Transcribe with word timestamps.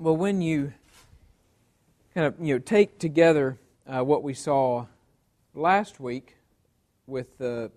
Well, 0.00 0.16
when 0.16 0.40
you 0.40 0.74
kind 2.14 2.28
of 2.28 2.36
you 2.40 2.54
know 2.54 2.60
take 2.60 3.00
together 3.00 3.58
uh, 3.84 4.04
what 4.04 4.22
we 4.22 4.32
saw 4.32 4.86
last 5.56 5.98
week 5.98 6.36
with 7.08 7.36
the 7.38 7.72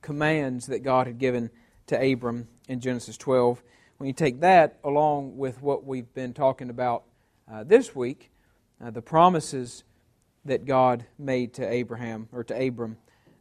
commands 0.00 0.66
that 0.66 0.80
God 0.80 1.06
had 1.06 1.18
given 1.18 1.50
to 1.86 2.12
Abram 2.12 2.48
in 2.66 2.80
Genesis 2.80 3.16
12, 3.16 3.62
when 3.98 4.08
you 4.08 4.12
take 4.12 4.40
that 4.40 4.80
along 4.82 5.36
with 5.36 5.62
what 5.62 5.86
we've 5.86 6.12
been 6.14 6.34
talking 6.34 6.68
about 6.68 7.04
uh, 7.48 7.62
this 7.62 7.94
week, 7.94 8.32
uh, 8.84 8.90
the 8.90 9.00
promises 9.00 9.84
that 10.44 10.64
God 10.64 11.04
made 11.16 11.54
to 11.54 11.72
Abraham 11.72 12.28
or 12.32 12.42
to 12.42 12.60
Abram, 12.60 12.96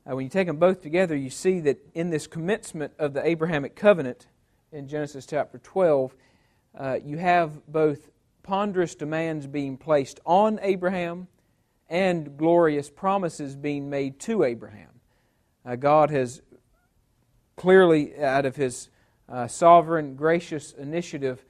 uh, 0.06 0.16
when 0.16 0.26
you 0.26 0.30
take 0.30 0.46
them 0.46 0.58
both 0.58 0.84
together, 0.84 1.16
you 1.16 1.32
see 1.32 1.60
that 1.62 1.80
in 1.96 2.12
this 2.12 2.28
commencement 2.28 2.94
of 3.00 3.14
the 3.14 3.26
Abrahamic 3.26 3.76
covenant 3.76 4.28
in 4.72 4.88
Genesis 4.88 5.26
chapter 5.26 5.58
12, 5.58 6.14
uh, 6.78 7.00
you 7.04 7.18
have 7.18 7.66
both 7.68 8.11
ponderous 8.52 8.96
demands 8.96 9.48
being 9.48 9.78
placed 9.78 10.20
on 10.26 10.60
Abraham 10.62 11.26
and 11.88 12.36
glorious 12.36 12.90
promises 12.90 13.56
being 13.56 13.90
made 13.90 14.20
to 14.20 14.44
Abraham. 14.44 14.90
Uh, 15.66 15.78
God 15.78 16.10
has 16.10 16.42
clearly, 17.56 18.14
out 18.22 18.46
of 18.46 18.58
his 18.58 18.90
uh, 19.30 19.48
sovereign, 19.48 20.16
gracious 20.16 20.74
initiative, 20.74 21.46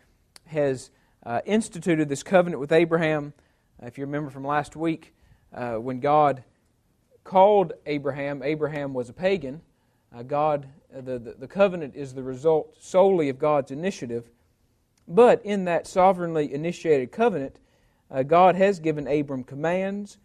has 0.46 0.92
uh, 1.26 1.42
instituted 1.48 2.08
this 2.08 2.22
covenant 2.22 2.60
with 2.60 2.72
Abraham. 2.72 3.34
Uh, 3.82 3.88
if 3.88 3.98
you 3.98 4.06
remember 4.06 4.30
from 4.30 4.46
last 4.46 4.76
week, 4.76 5.16
uh, 5.56 5.78
when 5.78 6.02
God 6.02 6.44
called 7.24 7.74
Abraham, 7.88 8.44
Abraham 8.44 8.94
was 8.94 9.10
a 9.10 9.14
pagan. 9.14 9.62
Uh, 10.16 10.22
God, 10.22 10.68
the, 10.94 11.18
the, 11.18 11.36
the 11.40 11.48
covenant 11.48 11.96
is 11.96 12.14
the 12.14 12.22
result 12.22 12.76
solely 12.80 13.28
of 13.30 13.40
God's 13.40 13.72
initiative. 13.72 14.30
But 15.08 15.44
in 15.44 15.66
that 15.66 15.88
sovereignly 15.88 16.54
initiated 16.54 17.12
covenant, 17.12 17.60
uh, 18.10 18.24
God 18.24 18.56
has 18.56 18.80
given 18.80 19.08
Abram 19.08 19.44
commands, 19.44 20.18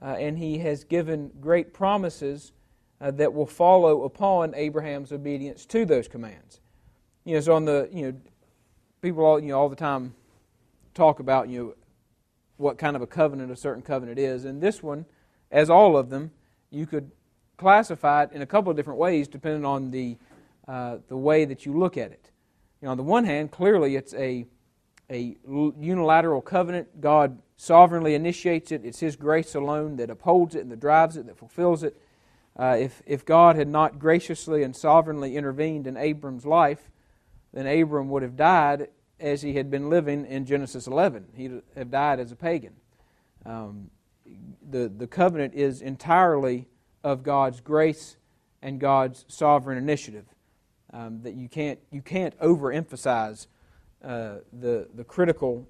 uh, 0.00 0.16
and 0.18 0.38
he 0.38 0.58
has 0.58 0.84
given 0.84 1.30
great 1.40 1.72
promises 1.72 2.52
uh, 3.00 3.10
that 3.12 3.32
will 3.34 3.46
follow 3.46 4.04
upon 4.04 4.54
Abraham's 4.54 5.12
obedience 5.12 5.66
to 5.66 5.84
those 5.84 6.08
commands. 6.08 6.60
You 7.24 7.34
know, 7.34 7.40
so 7.40 7.54
on 7.54 7.64
the 7.64 7.88
you 7.92 8.02
know, 8.06 8.18
people 9.02 9.24
all 9.24 9.40
you 9.40 9.48
know 9.48 9.58
all 9.58 9.68
the 9.68 9.76
time 9.76 10.14
talk 10.94 11.20
about 11.20 11.48
you 11.48 11.58
know 11.58 11.74
what 12.56 12.78
kind 12.78 12.96
of 12.96 13.02
a 13.02 13.06
covenant 13.06 13.50
a 13.50 13.56
certain 13.56 13.82
covenant 13.82 14.18
is, 14.18 14.44
and 14.44 14.62
this 14.62 14.82
one, 14.82 15.04
as 15.50 15.68
all 15.68 15.96
of 15.96 16.08
them, 16.08 16.30
you 16.70 16.86
could 16.86 17.10
classify 17.56 18.22
it 18.24 18.32
in 18.32 18.42
a 18.42 18.46
couple 18.46 18.70
of 18.70 18.76
different 18.76 18.98
ways 18.98 19.28
depending 19.28 19.64
on 19.64 19.90
the 19.90 20.16
uh, 20.68 20.98
the 21.08 21.16
way 21.16 21.44
that 21.44 21.66
you 21.66 21.78
look 21.78 21.96
at 21.96 22.12
it. 22.12 22.30
On 22.86 22.96
the 22.96 23.02
one 23.02 23.24
hand, 23.24 23.50
clearly 23.50 23.96
it's 23.96 24.14
a, 24.14 24.46
a 25.10 25.36
unilateral 25.48 26.40
covenant. 26.40 27.00
God 27.00 27.40
sovereignly 27.56 28.14
initiates 28.14 28.70
it. 28.70 28.84
It's 28.84 29.00
His 29.00 29.16
grace 29.16 29.54
alone 29.54 29.96
that 29.96 30.10
upholds 30.10 30.54
it 30.54 30.60
and 30.60 30.70
that 30.70 30.80
drives 30.80 31.16
it, 31.16 31.26
that 31.26 31.36
fulfills 31.36 31.82
it. 31.82 32.00
Uh, 32.58 32.76
if, 32.78 33.02
if 33.06 33.24
God 33.24 33.56
had 33.56 33.68
not 33.68 33.98
graciously 33.98 34.62
and 34.62 34.74
sovereignly 34.74 35.36
intervened 35.36 35.86
in 35.86 35.96
Abram's 35.96 36.46
life, 36.46 36.90
then 37.52 37.66
Abram 37.66 38.08
would 38.08 38.22
have 38.22 38.36
died 38.36 38.88
as 39.18 39.42
he 39.42 39.54
had 39.54 39.70
been 39.70 39.88
living 39.90 40.26
in 40.26 40.44
Genesis 40.46 40.86
11. 40.86 41.26
He'd 41.34 41.62
have 41.76 41.90
died 41.90 42.20
as 42.20 42.32
a 42.32 42.36
pagan. 42.36 42.74
Um, 43.44 43.90
the, 44.68 44.88
the 44.88 45.06
covenant 45.06 45.54
is 45.54 45.80
entirely 45.82 46.68
of 47.04 47.22
God's 47.22 47.60
grace 47.60 48.16
and 48.62 48.80
God's 48.80 49.24
sovereign 49.28 49.78
initiative 49.78 50.26
um, 50.96 51.20
that 51.22 51.34
you 51.34 51.48
can't 51.48 51.78
you 51.90 52.00
can't 52.00 52.38
overemphasize 52.40 53.46
uh, 54.02 54.36
the 54.52 54.88
the 54.94 55.04
critical 55.04 55.68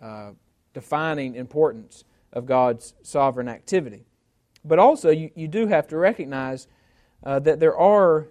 uh, 0.00 0.32
defining 0.74 1.36
importance 1.36 2.04
of 2.32 2.46
God's 2.46 2.94
sovereign 3.02 3.48
activity. 3.48 4.04
But 4.64 4.78
also, 4.78 5.10
you, 5.10 5.30
you 5.34 5.48
do 5.48 5.66
have 5.68 5.88
to 5.88 5.96
recognize 5.96 6.66
uh, 7.24 7.38
that 7.40 7.60
there 7.60 7.76
are 7.76 8.28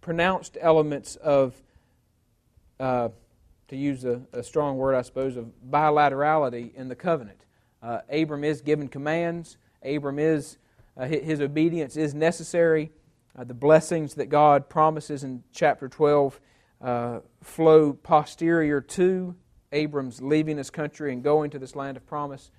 pronounced 0.00 0.56
elements 0.60 1.16
of, 1.16 1.54
uh, 2.78 3.08
to 3.68 3.76
use 3.76 4.04
a, 4.04 4.20
a, 4.32 4.42
strong 4.42 4.76
word, 4.76 4.94
I 4.94 5.02
suppose, 5.02 5.36
of 5.36 5.50
bilaterality 5.68 6.74
in 6.74 6.88
the 6.88 6.94
covenant. 6.94 7.44
Uh, 7.82 8.00
Abram 8.10 8.44
is 8.44 8.60
given 8.60 8.88
commands. 8.88 9.56
Abram 9.82 10.18
is 10.18 10.58
uh, 10.96 11.06
his 11.06 11.40
obedience 11.40 11.96
is 11.96 12.14
necessary. 12.14 12.90
Uh, 13.38 13.44
the 13.44 13.54
blessings 13.54 14.14
that 14.14 14.26
God 14.26 14.68
promises 14.68 15.22
in 15.22 15.44
chapter 15.52 15.88
12 15.88 16.40
uh, 16.80 17.20
flow 17.42 17.92
posterior 17.92 18.80
to 18.80 19.36
Abram's 19.70 20.20
leaving 20.20 20.56
his 20.56 20.70
country 20.70 21.12
and 21.12 21.22
going 21.22 21.50
to 21.50 21.58
this 21.58 21.76
land 21.76 21.96
of 21.96 22.04
promise. 22.06 22.50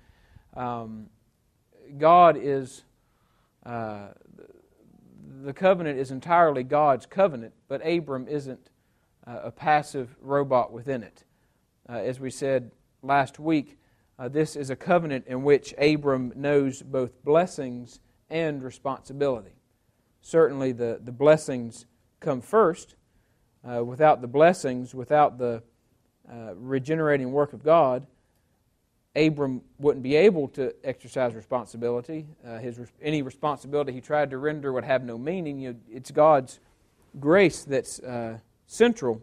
Um, 0.54 1.08
God 1.98 2.38
is, 2.40 2.84
uh, 3.66 4.08
the 5.42 5.52
covenant 5.52 5.98
is 5.98 6.10
entirely 6.10 6.62
God's 6.62 7.04
covenant, 7.04 7.52
but 7.68 7.86
Abram 7.86 8.26
isn't 8.26 8.70
uh, 9.26 9.40
a 9.44 9.50
passive 9.50 10.16
robot 10.22 10.72
within 10.72 11.02
it. 11.02 11.24
Uh, 11.86 11.94
as 11.94 12.18
we 12.18 12.30
said 12.30 12.70
last 13.02 13.38
week, 13.38 13.76
uh, 14.18 14.28
this 14.28 14.56
is 14.56 14.70
a 14.70 14.76
covenant 14.76 15.26
in 15.26 15.42
which 15.42 15.74
Abram 15.76 16.32
knows 16.34 16.80
both 16.80 17.22
blessings 17.24 18.00
and 18.30 18.62
responsibility 18.62 19.52
certainly 20.22 20.72
the, 20.72 21.00
the 21.02 21.12
blessings 21.12 21.84
come 22.20 22.40
first. 22.40 22.94
Uh, 23.68 23.84
without 23.84 24.20
the 24.20 24.26
blessings, 24.26 24.94
without 24.94 25.38
the 25.38 25.62
uh, 26.30 26.54
regenerating 26.56 27.30
work 27.30 27.52
of 27.52 27.62
God, 27.62 28.06
Abram 29.14 29.60
wouldn't 29.78 30.02
be 30.02 30.16
able 30.16 30.48
to 30.48 30.74
exercise 30.82 31.34
responsibility. 31.34 32.26
Uh, 32.46 32.58
his, 32.58 32.80
any 33.02 33.22
responsibility 33.22 33.92
he 33.92 34.00
tried 34.00 34.30
to 34.30 34.38
render 34.38 34.72
would 34.72 34.84
have 34.84 35.04
no 35.04 35.18
meaning. 35.18 35.60
You 35.60 35.76
it's 35.90 36.10
God's 36.10 36.60
grace 37.20 37.62
that's 37.62 38.00
uh, 38.00 38.38
central, 38.66 39.20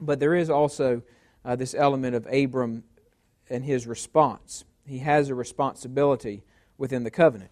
but 0.00 0.20
there 0.20 0.34
is 0.34 0.48
also 0.48 1.02
uh, 1.44 1.56
this 1.56 1.74
element 1.74 2.14
of 2.14 2.26
Abram 2.32 2.84
and 3.50 3.64
his 3.64 3.86
response. 3.86 4.64
He 4.86 4.98
has 4.98 5.28
a 5.28 5.34
responsibility 5.34 6.44
within 6.78 7.02
the 7.02 7.10
covenant. 7.10 7.50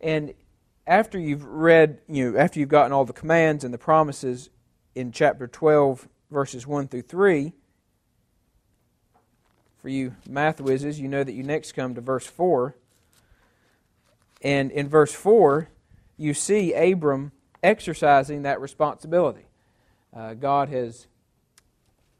And 0.00 0.34
after 0.86 1.18
you've 1.18 1.44
read, 1.44 2.00
you 2.08 2.32
know, 2.32 2.38
after 2.38 2.60
you've 2.60 2.68
gotten 2.68 2.92
all 2.92 3.04
the 3.04 3.12
commands 3.12 3.64
and 3.64 3.72
the 3.72 3.78
promises 3.78 4.50
in 4.94 5.12
chapter 5.12 5.46
12, 5.46 6.08
verses 6.30 6.66
1 6.66 6.88
through 6.88 7.02
3, 7.02 7.52
for 9.78 9.88
you 9.88 10.14
math 10.28 10.60
whizzes, 10.60 11.00
you 11.00 11.08
know 11.08 11.24
that 11.24 11.32
you 11.32 11.42
next 11.42 11.72
come 11.72 11.94
to 11.94 12.00
verse 12.00 12.26
4. 12.26 12.74
And 14.42 14.70
in 14.70 14.88
verse 14.88 15.12
4, 15.12 15.68
you 16.16 16.34
see 16.34 16.72
Abram 16.74 17.32
exercising 17.62 18.42
that 18.42 18.60
responsibility. 18.60 19.46
Uh, 20.14 20.34
God 20.34 20.68
has 20.68 21.06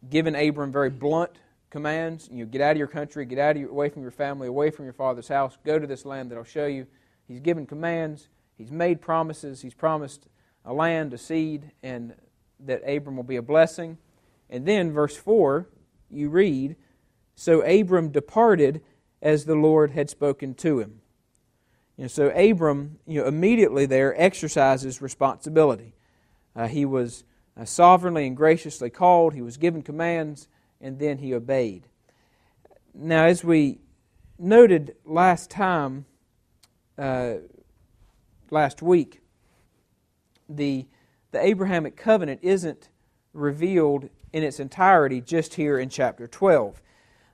given 0.08 0.34
Abram 0.34 0.72
very 0.72 0.90
blunt 0.90 1.32
commands. 1.70 2.28
You 2.32 2.44
know, 2.44 2.50
get 2.50 2.60
out 2.60 2.72
of 2.72 2.78
your 2.78 2.86
country, 2.86 3.24
get 3.26 3.38
out 3.38 3.56
of 3.56 3.62
your, 3.62 3.70
away 3.70 3.90
from 3.90 4.02
your 4.02 4.10
family, 4.10 4.48
away 4.48 4.70
from 4.70 4.84
your 4.84 4.94
father's 4.94 5.28
house, 5.28 5.56
go 5.64 5.78
to 5.78 5.86
this 5.86 6.04
land 6.04 6.30
that 6.30 6.38
I'll 6.38 6.44
show 6.44 6.66
you. 6.66 6.86
He's 7.28 7.40
given 7.40 7.66
commands. 7.66 8.28
He's 8.56 8.70
made 8.70 9.00
promises. 9.00 9.62
He's 9.62 9.74
promised 9.74 10.28
a 10.64 10.72
land, 10.72 11.12
a 11.12 11.18
seed, 11.18 11.72
and 11.82 12.14
that 12.60 12.82
Abram 12.88 13.16
will 13.16 13.24
be 13.24 13.36
a 13.36 13.42
blessing. 13.42 13.98
And 14.48 14.66
then, 14.66 14.92
verse 14.92 15.16
4, 15.16 15.68
you 16.10 16.28
read 16.28 16.76
So 17.34 17.62
Abram 17.62 18.10
departed 18.10 18.82
as 19.20 19.44
the 19.44 19.56
Lord 19.56 19.90
had 19.92 20.10
spoken 20.10 20.54
to 20.54 20.80
him. 20.80 21.00
Know, 21.96 22.06
so 22.08 22.28
Abram, 22.30 22.98
you 23.06 23.20
know, 23.20 23.26
immediately 23.26 23.86
there 23.86 24.20
exercises 24.20 25.00
responsibility. 25.00 25.94
Uh, 26.56 26.68
he 26.68 26.84
was 26.84 27.24
uh, 27.56 27.64
sovereignly 27.64 28.26
and 28.26 28.36
graciously 28.36 28.90
called, 28.90 29.34
he 29.34 29.42
was 29.42 29.56
given 29.56 29.82
commands, 29.82 30.48
and 30.80 30.98
then 30.98 31.18
he 31.18 31.32
obeyed. 31.32 31.86
Now, 32.92 33.24
as 33.24 33.44
we 33.44 33.78
noted 34.38 34.96
last 35.04 35.50
time, 35.50 36.06
uh, 36.98 37.34
last 38.50 38.82
week, 38.82 39.20
the, 40.48 40.86
the 41.32 41.44
Abrahamic 41.44 41.96
covenant 41.96 42.40
isn't 42.42 42.88
revealed 43.32 44.08
in 44.32 44.42
its 44.42 44.60
entirety 44.60 45.20
just 45.20 45.54
here 45.54 45.78
in 45.78 45.88
chapter 45.88 46.26
12. 46.26 46.80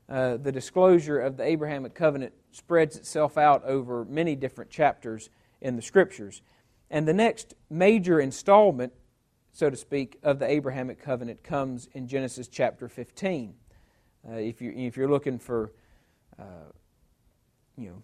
uh, 0.08 0.36
the 0.36 0.50
disclosure 0.52 1.18
of 1.20 1.36
the 1.36 1.44
Abrahamic 1.44 1.94
covenant 1.94 2.32
spreads 2.50 2.96
itself 2.96 3.38
out 3.38 3.64
over 3.64 4.04
many 4.04 4.34
different 4.34 4.70
chapters 4.70 5.30
in 5.60 5.76
the 5.76 5.82
Scriptures. 5.82 6.42
And 6.90 7.06
the 7.06 7.14
next 7.14 7.54
major 7.70 8.20
installment, 8.20 8.92
so 9.52 9.70
to 9.70 9.76
speak, 9.76 10.18
of 10.22 10.40
the 10.40 10.50
Abrahamic 10.50 11.00
covenant 11.00 11.44
comes 11.44 11.88
in 11.94 12.08
Genesis 12.08 12.48
chapter 12.48 12.88
15. 12.88 13.54
Uh, 14.28 14.34
if, 14.34 14.60
you, 14.60 14.72
if 14.74 14.96
you're 14.96 15.08
looking 15.08 15.38
for 15.38 15.72
uh, 16.38 16.72
you 17.76 17.88
know, 17.88 18.02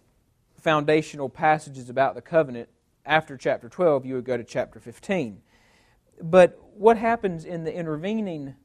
foundational 0.61 1.29
passages 1.29 1.89
about 1.89 2.15
the 2.15 2.21
covenant 2.21 2.69
after 3.07 3.37
chapter 3.37 3.69
12, 3.69 4.05
you 4.05 4.15
would 4.15 4.25
go 4.25 4.37
to 4.37 4.43
chapter 4.43 4.79
15. 4.79 5.41
But 6.21 6.59
what 6.75 6.97
happens 6.97 7.45
in 7.45 7.63
the 7.63 7.73
intervening 7.73 8.55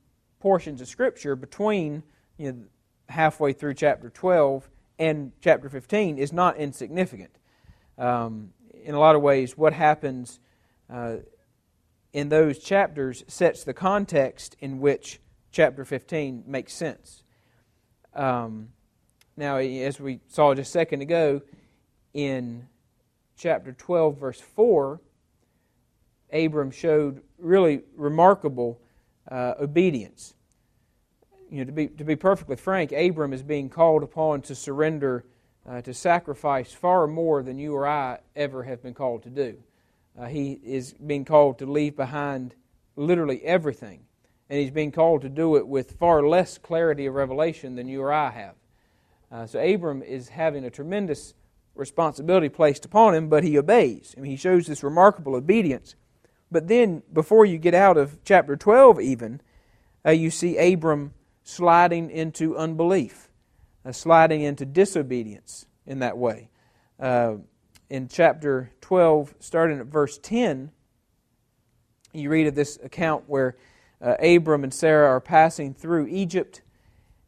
portions 0.41 0.81
of 0.81 0.89
Scripture 0.89 1.37
between 1.37 2.03
you 2.37 2.53
know, 2.53 2.65
halfway 3.09 3.53
through 3.53 3.75
chapter 3.75 4.11
12 4.11 4.69
and 4.99 5.33
chapter 5.41 5.69
15 5.69 6.19
is 6.19 6.33
not 6.33 6.57
insignificant. 6.57 7.31
Um, 7.97 8.53
in 8.83 8.95
a 8.95 8.99
lot 8.99 9.15
of 9.15 9.23
ways, 9.23 9.57
what 9.57 9.73
happens 9.73 10.41
uh, 10.91 11.17
in 12.13 12.29
those 12.29 12.59
chapters 12.59 13.25
sets 13.29 13.65
the 13.65 13.73
context 13.73 14.57
in 14.59 14.81
which 14.81 15.21
chapter 15.53 15.85
15 15.85 16.45
makes 16.47 16.73
sense. 16.73 17.23
Um, 18.15 18.71
now, 19.37 19.57
as 19.57 20.01
we 20.01 20.21
saw 20.29 20.55
just 20.55 20.69
a 20.69 20.73
second 20.73 21.01
ago, 21.01 21.43
in 22.13 22.69
chapter 23.43 23.73
12, 23.73 24.19
verse 24.19 24.41
4, 24.41 25.01
Abram 26.33 26.71
showed 26.71 27.23
really 27.39 27.83
remarkable 27.97 28.81
uh, 29.29 29.55
obedience 29.61 30.35
you 31.51 31.59
know, 31.59 31.65
to 31.65 31.73
be, 31.73 31.89
to 31.89 32.05
be 32.05 32.15
perfectly 32.15 32.55
frank, 32.55 32.93
Abram 32.93 33.33
is 33.33 33.43
being 33.43 33.69
called 33.69 34.05
upon 34.05 34.43
to 34.43 34.55
surrender, 34.55 35.25
uh, 35.69 35.83
to 35.83 35.93
sacrifice 35.93 36.73
far 36.73 37.07
more 37.09 37.43
than 37.43 37.59
you 37.59 37.75
or 37.75 37.87
I 37.87 38.21
ever 38.37 38.63
have 38.63 38.81
been 38.81 38.95
called 38.95 39.25
to 39.25 39.31
do. 39.31 39.59
Uh, 40.17 40.27
he 40.27 40.61
is 40.63 40.93
being 40.95 41.25
called 41.25 41.59
to 41.59 41.67
leave 41.67 41.97
behind 41.97 42.55
literally 42.97 43.43
everything. 43.43 44.05
And 44.49 44.61
he's 44.61 44.71
being 44.71 44.93
called 44.93 45.23
to 45.23 45.29
do 45.29 45.57
it 45.57 45.67
with 45.67 45.99
far 45.99 46.27
less 46.27 46.59
clarity 46.59 47.07
of 47.07 47.15
revelation 47.15 47.75
than 47.75 47.89
you 47.89 48.03
or 48.03 48.13
I 48.13 48.31
have. 48.31 48.55
Uh, 49.31 49.47
so 49.47 49.59
Abram 49.59 50.03
is 50.03 50.29
having 50.29 50.65
a 50.65 50.71
tremendous 50.71 51.35
responsibility 51.75 52.49
placed 52.49 52.85
upon 52.85 53.15
him, 53.15 53.29
but 53.29 53.45
he 53.45 53.59
obeys. 53.59 54.15
I 54.17 54.21
mean, 54.21 54.31
he 54.31 54.37
shows 54.37 54.67
this 54.67 54.83
remarkable 54.83 55.35
obedience. 55.35 55.95
But 56.51 56.69
then, 56.69 57.03
before 57.13 57.47
you 57.47 57.59
get 57.59 57.75
out 57.75 57.97
of 57.97 58.23
chapter 58.25 58.57
12, 58.57 59.01
even, 59.01 59.41
uh, 60.07 60.11
you 60.11 60.31
see 60.31 60.59
Abram 60.59 61.15
sliding 61.43 62.11
into 62.11 62.57
unbelief, 62.57 63.31
uh, 63.85 63.93
sliding 63.93 64.43
into 64.43 64.67
disobedience 64.67 65.67
in 65.87 66.01
that 66.01 66.19
way. 66.19 66.51
Uh, 67.01 67.37
in 67.89 68.09
chapter 68.09 68.71
12, 68.81 69.35
starting 69.41 69.81
at 69.81 69.87
verse 69.87 70.19
10, 70.19 70.71
you 72.13 72.29
read 72.29 72.47
of 72.47 72.55
this 72.55 72.79
account 72.83 73.25
where 73.27 73.57
uh, 74.01 74.17
Abram 74.23 74.65
and 74.65 74.75
Sarah 74.75 75.09
are 75.09 75.21
passing 75.21 75.73
through 75.73 76.07
Egypt, 76.09 76.63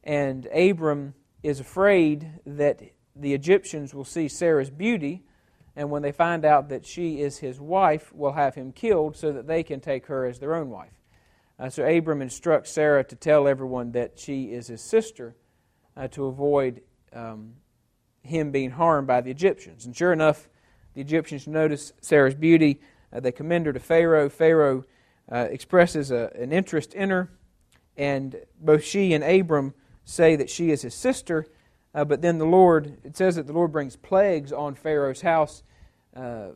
and 0.02 0.47
Abram 0.47 1.14
is 1.43 1.61
afraid 1.61 2.29
that 2.44 2.82
the 3.16 3.34
Egyptians 3.34 3.94
will 3.94 4.05
see 4.05 4.28
Sarah's 4.28 4.70
beauty, 4.70 5.22
and 5.76 5.90
when 5.90 6.02
they 6.02 6.12
find 6.12 6.44
out 6.44 6.69
that 6.69 6.87
she 6.87 7.20
is 7.20 7.38
his 7.38 7.61
wife, 7.61 8.12
will 8.12 8.32
have 8.32 8.55
him 8.55 8.72
killed 8.72 9.16
so 9.16 9.32
that 9.32 9.46
they 9.46 9.62
can 9.62 9.81
take 9.81 10.06
her 10.06 10.26
as 10.26 10.38
their 10.38 10.55
own 10.55 10.70
wife. 10.70 11.00
Uh, 11.58 11.69
so 11.70 11.84
Abram 11.87 12.22
instructs 12.22 12.70
Sarah 12.70 13.05
to 13.05 13.16
tell 13.16 13.46
everyone 13.46 13.93
that 13.93 14.19
she 14.19 14.52
is 14.52 14.66
his 14.66 14.81
sister 14.81 15.37
uh, 15.96 16.08
to 16.08 16.26
avoid 16.26 16.82
um, 17.12 17.55
him 18.22 18.50
being 18.50 18.70
harmed 18.70 19.06
by 19.06 19.20
the 19.20 19.31
Egyptians. 19.31 19.87
And 19.87 19.96
sure 19.96 20.12
enough, 20.12 20.49
the 20.94 21.00
Egyptians 21.00 21.46
notice 21.46 21.93
Sarah's 22.00 22.34
beauty. 22.34 22.81
Uh, 23.12 23.20
they 23.20 23.32
commend 23.32 23.66
her 23.66 23.72
to 23.72 23.81
Pharaoh. 23.81 24.28
Pharaoh 24.28 24.84
uh, 25.31 25.46
expresses 25.50 26.11
a, 26.11 26.31
an 26.34 26.52
interest 26.52 26.94
in 26.94 27.11
her, 27.11 27.31
and 27.96 28.37
both 28.61 28.82
she 28.82 29.12
and 29.12 29.22
Abram 29.22 29.75
say 30.05 30.37
that 30.37 30.50
she 30.50 30.70
is 30.70 30.82
his 30.82 30.94
sister. 30.94 31.46
Uh, 31.94 32.05
but 32.05 32.20
then 32.23 32.38
the 32.38 32.46
Lord, 32.46 32.99
it 33.05 33.17
says 33.17 33.37
that 33.37 33.46
the 33.46 33.52
Lord 33.52 33.70
brings 33.70 33.94
plagues 33.94 34.52
on 34.52 34.75
Pharaoh's 34.75 35.20
house. 35.20 35.62
Uh, 36.14 36.49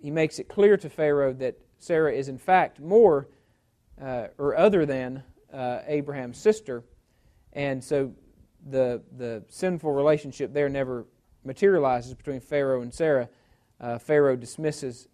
he 0.00 0.10
makes 0.10 0.38
it 0.38 0.48
clear 0.48 0.76
to 0.76 0.90
Pharaoh 0.90 1.32
that 1.34 1.58
Sarah 1.78 2.12
is, 2.12 2.28
in 2.28 2.38
fact, 2.38 2.78
more 2.78 3.28
uh, 4.00 4.28
or 4.36 4.56
other 4.56 4.84
than 4.84 5.22
uh, 5.52 5.80
Abraham's 5.86 6.38
sister. 6.38 6.84
And 7.54 7.82
so 7.82 8.12
the, 8.68 9.02
the 9.16 9.42
sinful 9.48 9.90
relationship 9.90 10.52
there 10.52 10.68
never 10.68 11.06
materializes 11.44 12.12
between 12.14 12.40
Pharaoh 12.40 12.82
and 12.82 12.92
Sarah. 12.92 13.28
Uh, 13.80 13.98
Pharaoh 13.98 14.36
dismisses 14.36 15.08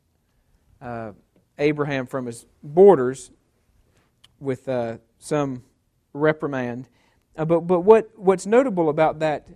uh, 0.82 1.12
Abraham 1.58 2.06
from 2.06 2.26
his 2.26 2.46
borders 2.62 3.30
with 4.40 4.68
some 5.18 5.62
reprimand. 6.12 6.88
Uh, 7.36 7.44
but 7.44 7.60
but 7.60 7.81
what, 7.81 8.10
what's 8.16 8.46
notable 8.46 8.88
about 8.88 9.19
that 9.19 9.48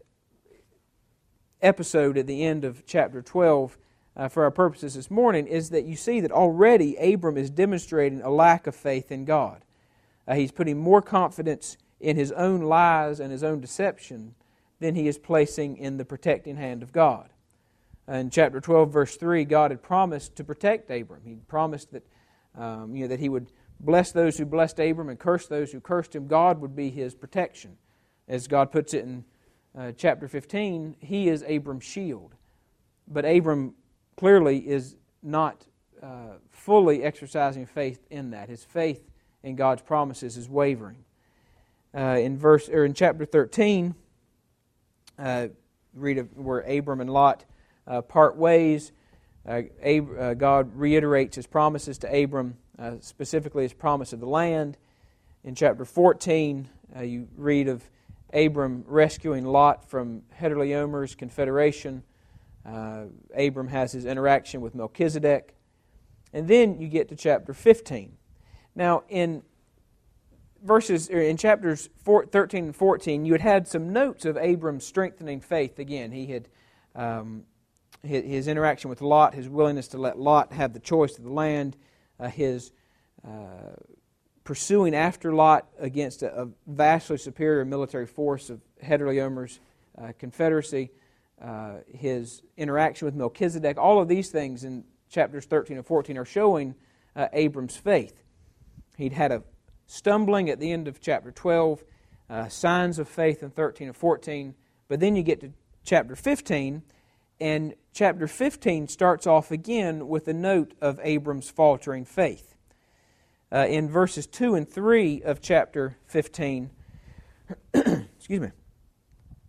episode 1.63 2.19
at 2.19 2.27
the 2.27 2.45
end 2.45 2.65
of 2.65 2.85
chapter 2.87 3.23
12 3.23 3.79
uh, 4.17 4.29
for 4.29 4.45
our 4.45 4.51
purposes 4.51 4.95
this 4.95 5.11
morning 5.11 5.47
is 5.47 5.71
that 5.71 5.85
you 5.85 5.97
see 5.97 6.21
that 6.21 6.33
already 6.33 6.97
Abram 6.97 7.37
is 7.37 7.51
demonstrating 7.51 8.21
a 8.23 8.31
lack 8.31 8.67
of 8.67 8.75
faith 8.75 9.13
in 9.13 9.25
God. 9.25 9.63
Uh, 10.27 10.35
he's 10.35 10.53
putting 10.53 10.79
more 10.79 11.01
confidence 11.01 11.77
in 12.01 12.17
his 12.17 12.33
own 12.33 12.63
lies 12.63 13.21
and 13.21 13.31
his 13.31 13.43
own 13.43 13.61
deception 13.61 14.35
than 14.81 14.95
he 14.95 15.09
is 15.09 15.19
placing 15.19 15.77
in 15.77 15.97
the 15.97 16.05
protecting 16.05 16.57
hand 16.57 16.83
of 16.83 16.93
God. 16.93 17.31
In 18.07 18.31
chapter 18.31 18.61
12, 18.61 18.93
verse 18.93 19.17
3, 19.17 19.45
God 19.45 19.71
had 19.71 19.83
promised 19.83 20.37
to 20.37 20.45
protect 20.45 20.91
Abram. 20.91 21.23
He 21.25 21.35
promised 21.47 21.93
that, 21.93 22.07
um, 22.57 22.95
you 22.95 23.03
know, 23.03 23.09
that 23.09 23.21
he 23.21 23.29
would 23.29 23.49
bless 23.81 24.13
those 24.13 24.39
who 24.39 24.45
blessed 24.45 24.79
Abram 24.79 25.09
and 25.09 25.19
curse 25.19 25.47
those 25.47 25.73
who 25.73 25.81
cursed 25.81 26.15
him. 26.15 26.27
God 26.27 26.61
would 26.61 26.75
be 26.75 26.91
his 26.91 27.15
protection. 27.15 27.77
As 28.27 28.47
God 28.47 28.71
puts 28.73 28.95
it 28.95 29.05
in 29.05 29.25
uh, 29.77 29.93
chapter 29.97 30.29
15, 30.29 30.97
he 31.01 31.29
is 31.29 31.43
Abram's 31.47 31.85
shield. 31.85 32.35
But 33.07 33.25
Abram 33.25 33.75
clearly 34.17 34.59
is 34.59 34.97
not 35.23 35.67
uh, 36.03 36.35
fully 36.51 37.03
exercising 37.03 37.67
faith 37.67 38.05
in 38.11 38.31
that. 38.31 38.49
His 38.49 38.65
faith 38.65 39.09
in 39.43 39.57
God's 39.57 39.83
promises 39.83 40.37
is 40.37 40.49
wavering. 40.49 41.05
Uh, 41.95 42.19
in 42.21 42.37
verse 42.37 42.69
or 42.69 42.85
in 42.85 42.93
chapter 42.93 43.25
13, 43.25 43.95
uh, 45.19 45.49
read 45.95 46.19
of 46.19 46.37
where 46.37 46.61
Abram 46.61 47.01
and 47.01 47.11
Lot 47.11 47.45
uh, 47.87 48.03
part 48.03 48.37
ways. 48.37 48.93
Uh, 49.47 49.63
Ab- 49.83 50.39
God 50.39 50.77
reiterates 50.77 51.37
His 51.37 51.47
promises 51.47 51.99
to 51.99 52.23
Abram, 52.23 52.57
specifically 53.01 53.65
His 53.65 53.73
promise 53.73 54.13
of 54.13 54.21
the 54.21 54.27
land. 54.27 54.77
In 55.45 55.55
chapter 55.55 55.85
14, 55.85 56.69
you 57.03 57.29
read 57.37 57.69
of 57.69 57.89
Abram 58.33 58.85
rescuing 58.87 59.45
Lot 59.45 59.89
from 59.89 60.23
Chedorlaomer's 60.39 61.15
confederation 61.15 62.03
uh, 62.69 63.05
Abram 63.37 63.69
has 63.69 63.93
his 63.93 64.05
interaction 64.05 64.61
with 64.61 64.75
Melchizedek. 64.75 65.55
And 66.33 66.47
then 66.47 66.79
you 66.79 66.89
get 66.89 67.09
to 67.09 67.17
chapter 67.17 67.55
15. 67.55 68.17
Now, 68.75 69.05
in 69.09 69.43
verses 70.63 71.09
in 71.09 71.37
chapters 71.37 71.89
13 72.05 72.65
and 72.67 72.77
14, 72.77 73.25
you 73.25 73.33
had 73.33 73.41
had 73.41 73.69
some 73.69 73.93
notes 73.93 74.25
of 74.25 74.37
Abram's 74.37 74.85
strengthening 74.85 75.41
faith. 75.41 75.79
Again, 75.79 76.13
he 76.13 76.27
had 76.27 76.49
um, 76.95 77.45
his, 78.03 78.47
interaction 78.49 78.91
with 78.91 79.01
Lot, 79.01 79.35
his 79.35 79.49
willingness 79.49 79.89
to 79.89 79.99
let 79.99 80.19
Lot 80.19 80.53
have 80.53 80.75
the 80.75 80.81
choice 80.81 81.17
of 81.17 81.25
the 81.25 81.33
land, 81.33 81.77
uh, 81.77 81.88
his 82.27 82.73
uh, 83.25 83.77
pursuing 84.45 84.95
after 84.95 85.33
Lot 85.33 85.69
against 85.79 86.23
a, 86.23 86.43
a, 86.43 86.49
vastly 86.67 87.19
superior 87.19 87.65
military 87.65 88.07
force 88.07 88.51
of 88.51 88.61
Chedorlaomer's 88.83 89.61
uh, 89.97 90.13
confederacy 90.19 90.91
uh, 91.41 91.77
his 91.87 92.43
interaction 92.57 93.07
with 93.07 93.15
Melchizedek, 93.15 93.79
all 93.79 94.01
of 94.01 94.09
these 94.09 94.31
things 94.31 94.65
in 94.65 94.85
chapters 95.09 95.45
13 95.45 95.77
and 95.77 95.87
14 95.87 96.19
are 96.19 96.25
showing 96.25 96.75
uh, 97.15 97.29
Abram's 97.33 97.77
faith. 97.77 98.23
He'd 98.97 99.13
had 99.13 99.33
a 99.33 99.43
stumbling 99.87 100.51
at 100.51 100.59
the 100.59 100.73
end 100.73 100.89
of 100.89 101.01
chapter 101.01 101.31
12, 101.31 101.85
uh, 102.29 102.49
signs 102.49 102.99
of 102.99 103.09
faith 103.09 103.43
in 103.43 103.51
13 103.51 103.89
and 103.89 103.97
14, 103.97 104.55
but 104.89 105.01
then 105.01 105.15
you 105.15 105.23
get 105.23 105.41
to 105.41 105.53
chapter 105.85 106.17
15, 106.17 106.83
and 107.41 107.75
chapter 107.99 108.29
15 108.29 108.87
starts 108.87 109.27
off 109.27 109.51
again 109.51 110.07
with 110.07 110.29
a 110.29 110.33
note 110.33 110.73
of 110.81 111.01
Abram's 111.03 111.51
faltering 111.51 112.05
faith. 112.05 112.55
Uh, 113.51 113.67
in 113.69 113.91
verses 113.91 114.25
2 114.29 114.55
and 114.55 114.71
3 114.71 115.23
of 115.23 115.41
chapter 115.41 115.97
15, 116.07 116.71
excuse 117.75 118.41
me, 118.41 118.51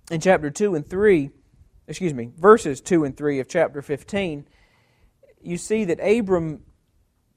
in 0.09 0.19
chapter 0.19 0.49
2 0.49 0.73
and 0.73 0.89
3, 0.89 1.29
excuse 1.87 2.11
me, 2.11 2.31
verses 2.39 2.81
2 2.81 3.03
and 3.03 3.15
3 3.15 3.39
of 3.39 3.47
chapter 3.47 3.83
15, 3.83 4.47
you 5.43 5.55
see 5.55 5.85
that 5.85 5.99
Abram 5.99 6.63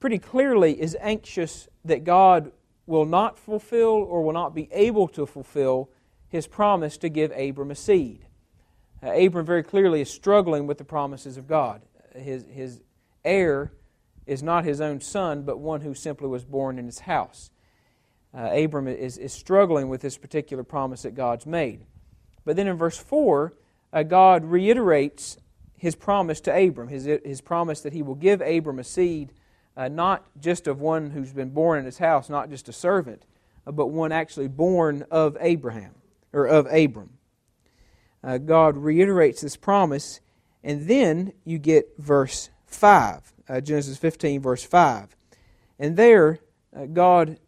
pretty 0.00 0.18
clearly 0.18 0.80
is 0.80 0.96
anxious 0.98 1.68
that 1.84 2.04
God 2.04 2.52
will 2.86 3.04
not 3.04 3.38
fulfill 3.38 4.02
or 4.08 4.24
will 4.24 4.32
not 4.32 4.54
be 4.54 4.66
able 4.72 5.08
to 5.08 5.26
fulfill 5.26 5.90
his 6.30 6.46
promise 6.46 6.96
to 6.96 7.10
give 7.10 7.32
Abram 7.32 7.70
a 7.70 7.74
seed. 7.74 8.24
Uh, 9.02 9.10
Abram 9.12 9.44
very 9.44 9.62
clearly 9.62 10.00
is 10.00 10.10
struggling 10.10 10.66
with 10.66 10.78
the 10.78 10.84
promises 10.84 11.36
of 11.36 11.48
God. 11.48 11.82
His, 12.14 12.44
his 12.50 12.80
heir 13.24 13.72
is 14.26 14.42
not 14.42 14.64
his 14.64 14.80
own 14.80 15.00
son, 15.00 15.42
but 15.42 15.58
one 15.58 15.80
who 15.80 15.94
simply 15.94 16.28
was 16.28 16.44
born 16.44 16.78
in 16.78 16.86
his 16.86 17.00
house. 17.00 17.50
Uh, 18.34 18.50
Abram 18.52 18.88
is, 18.88 19.18
is 19.18 19.32
struggling 19.32 19.88
with 19.88 20.00
this 20.00 20.16
particular 20.16 20.62
promise 20.62 21.02
that 21.02 21.14
God's 21.14 21.46
made. 21.46 21.84
But 22.44 22.56
then 22.56 22.66
in 22.66 22.76
verse 22.76 22.96
4, 22.96 23.52
uh, 23.92 24.02
God 24.04 24.44
reiterates 24.44 25.36
his 25.76 25.94
promise 25.94 26.40
to 26.42 26.56
Abram, 26.56 26.88
his, 26.88 27.04
his 27.04 27.40
promise 27.40 27.80
that 27.80 27.92
he 27.92 28.02
will 28.02 28.14
give 28.14 28.40
Abram 28.40 28.78
a 28.78 28.84
seed, 28.84 29.32
uh, 29.76 29.88
not 29.88 30.24
just 30.40 30.66
of 30.66 30.80
one 30.80 31.10
who's 31.10 31.32
been 31.32 31.50
born 31.50 31.80
in 31.80 31.84
his 31.84 31.98
house, 31.98 32.30
not 32.30 32.50
just 32.50 32.68
a 32.68 32.72
servant, 32.72 33.26
uh, 33.66 33.72
but 33.72 33.88
one 33.88 34.12
actually 34.12 34.48
born 34.48 35.04
of 35.10 35.36
Abraham, 35.40 35.94
or 36.32 36.46
of 36.46 36.66
Abram. 36.66 37.10
Uh, 38.24 38.38
God 38.38 38.76
reiterates 38.76 39.40
this 39.40 39.56
promise, 39.56 40.20
and 40.62 40.86
then 40.86 41.32
you 41.44 41.58
get 41.58 41.96
verse 41.98 42.50
5, 42.66 43.32
uh, 43.48 43.60
Genesis 43.60 43.98
15, 43.98 44.40
verse 44.40 44.64
5. 44.64 45.16
And 45.78 45.96
there, 45.96 46.38
uh, 46.76 46.86
God 46.86 47.38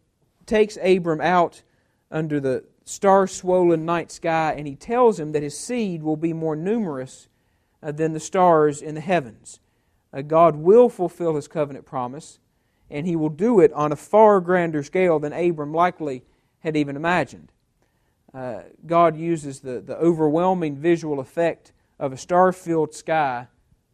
takes 0.45 0.77
Abram 0.83 1.21
out 1.21 1.63
under 2.11 2.39
the 2.39 2.65
star 2.83 3.27
swollen 3.27 3.85
night 3.85 4.11
sky, 4.11 4.53
and 4.57 4.67
he 4.67 4.75
tells 4.75 5.19
him 5.19 5.31
that 5.31 5.43
his 5.43 5.57
seed 5.57 6.03
will 6.03 6.17
be 6.17 6.33
more 6.33 6.55
numerous 6.55 7.27
uh, 7.81 7.91
than 7.91 8.13
the 8.13 8.19
stars 8.19 8.81
in 8.81 8.95
the 8.95 9.01
heavens. 9.01 9.59
Uh, 10.13 10.21
God 10.21 10.55
will 10.55 10.89
fulfill 10.89 11.35
his 11.35 11.47
covenant 11.47 11.85
promise, 11.85 12.39
and 12.89 13.07
he 13.07 13.15
will 13.15 13.29
do 13.29 13.59
it 13.59 13.73
on 13.73 13.91
a 13.91 13.97
far 13.97 14.39
grander 14.39 14.83
scale 14.83 15.19
than 15.19 15.33
Abram 15.33 15.73
likely 15.73 16.23
had 16.59 16.77
even 16.77 16.95
imagined. 16.95 17.51
Uh, 18.35 18.63
God 18.85 19.15
uses 19.15 19.61
the, 19.61 19.79
the 19.79 19.95
overwhelming 19.95 20.75
visual 20.75 21.21
effect 21.21 21.71
of 21.97 22.11
a 22.11 22.17
star 22.17 22.51
filled 22.51 22.93
sky 22.93 23.47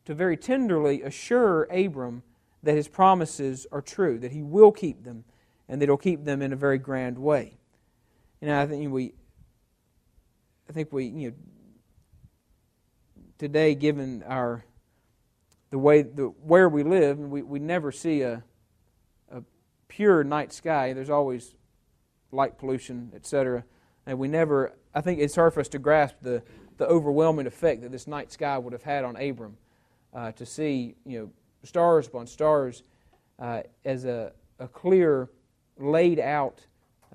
to 0.06 0.16
very 0.16 0.36
tenderly 0.36 1.04
assure 1.04 1.66
Abram 1.66 2.24
that 2.64 2.76
his 2.76 2.88
promises 2.88 3.68
are 3.72 3.82
true, 3.82 4.18
that 4.18 4.32
he 4.32 4.42
will 4.42 4.72
keep 4.72 5.04
them, 5.04 5.26
and 5.70 5.80
that 5.80 5.90
he'll 5.90 5.98
keep 5.98 6.26
them 6.26 6.42
in 6.42 6.54
a 6.54 6.56
very 6.56 6.80
grand 6.80 7.20
way. 7.20 7.58
And 8.42 8.50
I 8.50 8.66
think 8.66 8.92
we, 8.92 9.14
I 10.68 10.74
think 10.74 10.92
we, 10.92 11.06
you 11.06 11.30
know, 11.30 11.36
today, 13.38 13.76
given 13.76 14.24
our 14.24 14.66
the 15.70 15.78
way 15.78 16.02
the 16.02 16.26
where 16.26 16.68
we 16.68 16.82
live, 16.82 17.20
we, 17.20 17.44
we 17.44 17.60
never 17.60 17.92
see 17.92 18.24
a 18.24 18.44
a 19.32 19.44
pure 19.88 20.24
night 20.24 20.52
sky. 20.52 20.94
There's 20.94 21.12
always 21.12 21.54
light 22.32 22.58
pollution, 22.58 23.12
etc. 23.16 23.64
And 24.06 24.18
we 24.18 24.28
never. 24.28 24.74
I 24.94 25.02
think 25.02 25.20
it's 25.20 25.36
hard 25.36 25.54
for 25.54 25.60
us 25.60 25.68
to 25.70 25.80
grasp 25.80 26.16
the 26.22 26.44
the 26.78 26.88
overwhelming 26.88 27.46
effect 27.46 27.82
that 27.84 27.92
this 27.92 28.08
night 28.08 28.32
sky 28.32 28.58
would 28.58 28.74
have 28.74 28.84
had 28.84 29.04
on 29.04 29.16
Abram 29.16 29.58
uh, 30.14 30.32
to 30.32 30.46
see 30.46 30.96
you 31.06 31.20
know 31.20 31.30
stars 31.64 32.08
upon 32.08 32.26
stars 32.26 32.84
uh, 33.40 33.62
as 33.86 34.06
a, 34.06 34.32
a 34.60 34.68
clear 34.68 35.30
laid 35.78 36.20
out 36.20 36.66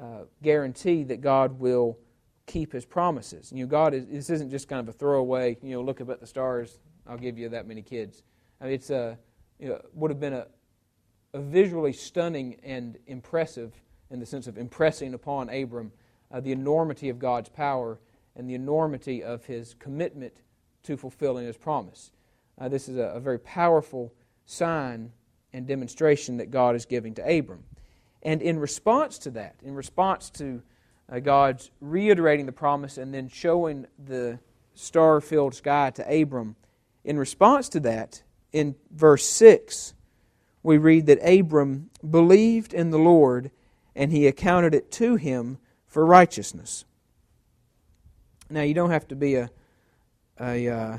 uh, 0.01 0.21
guarantee 0.43 1.03
that 1.05 1.21
God 1.21 1.59
will 1.59 1.99
keep 2.47 2.73
His 2.73 2.85
promises. 2.85 3.51
You 3.53 3.65
know, 3.65 3.69
God 3.69 3.95
is 3.95 4.07
this 4.07 4.31
isn't 4.31 4.51
just 4.51 4.69
kind 4.69 4.81
of 4.81 4.95
a 4.95 4.97
throwaway. 4.97 5.57
You 5.63 5.77
know, 5.77 5.83
look 5.83 6.01
up 6.01 6.11
at 6.11 6.21
the 6.21 6.27
stars. 6.27 6.79
I'll 7.07 7.19
give 7.19 7.39
you 7.39 7.49
that 7.51 7.67
many 7.67 7.83
kids. 7.83 8.23
I 8.61 8.65
mean, 8.65 8.75
it's 8.75 8.91
a 8.91 9.19
you 9.59 9.69
know, 9.69 9.81
would 9.95 10.11
have 10.11 10.21
been 10.21 10.33
a, 10.33 10.47
a 11.33 11.41
visually 11.41 11.93
stunning 11.93 12.57
and 12.63 12.99
impressive 13.07 13.73
in 14.11 14.21
the 14.21 14.27
sense 14.27 14.47
of 14.47 14.59
impressing 14.59 15.15
upon 15.15 15.49
Abram 15.49 15.93
uh, 16.33 16.41
the 16.41 16.53
enormity 16.53 17.09
of 17.09 17.19
God's 17.19 17.49
power 17.49 17.99
and 18.35 18.49
the 18.49 18.55
enormity 18.55 19.23
of 19.23 19.47
His 19.47 19.75
commitment 19.79 20.35
to 20.85 20.97
fulfilling 20.97 21.47
His 21.47 21.57
promise. 21.57 22.11
Uh, 22.59 22.69
this 22.69 22.89
is 22.89 22.97
a, 22.97 23.03
a 23.03 23.21
very 23.21 23.39
powerful 23.39 24.13
sign 24.45 25.13
and 25.53 25.67
demonstration 25.67 26.37
that 26.39 26.51
God 26.51 26.77
is 26.77 26.87
giving 26.87 27.15
to 27.15 27.23
Abram. 27.23 27.65
And 28.23 28.43
in 28.43 28.59
response 28.59 29.19
to 29.19 29.31
that, 29.33 29.57
in 29.63 29.75
response 29.75 30.31
to 30.31 30.63
uh, 31.11 31.21
God's 31.21 31.71
reiterating 31.81 32.47
the 32.47 32.53
promise 32.53 32.99
and 32.99 33.15
then 33.15 33.29
showing 33.29 33.87
the 34.05 34.39
star 34.75 35.21
filled 35.21 35.55
sky 35.55 35.91
to 35.91 36.23
Abram, 36.23 36.57
in 37.05 37.19
response 37.19 37.69
to 37.71 37.81
that, 37.81 38.23
in 38.53 38.75
verse 38.91 39.25
6, 39.27 39.95
we 40.63 40.79
read 40.79 41.07
that 41.07 41.19
Abram 41.19 41.91
believed 42.09 42.75
in 42.75 42.91
the 42.91 42.99
Lord 42.99 43.51
and 43.95 44.11
he 44.11 44.27
accounted 44.27 44.75
it 44.75 44.91
to 44.93 45.17
him 45.17 45.59
for 45.97 46.05
righteousness. 46.05 46.85
Now, 48.51 48.61
you 48.61 48.75
don't 48.75 48.91
have 48.91 49.09
to 49.09 49.17
be 49.17 49.37
a, 49.37 49.49
a, 50.39 50.69
uh, 50.69 50.99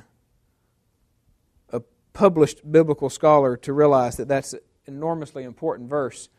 a 1.69 1.81
published 2.13 2.71
biblical 2.71 3.11
scholar 3.11 3.57
to 3.57 3.73
realize 3.73 4.17
that 4.17 4.27
that's 4.27 4.53
an 4.53 4.61
enormously 4.87 5.43
important 5.43 5.87
verse 5.87 6.29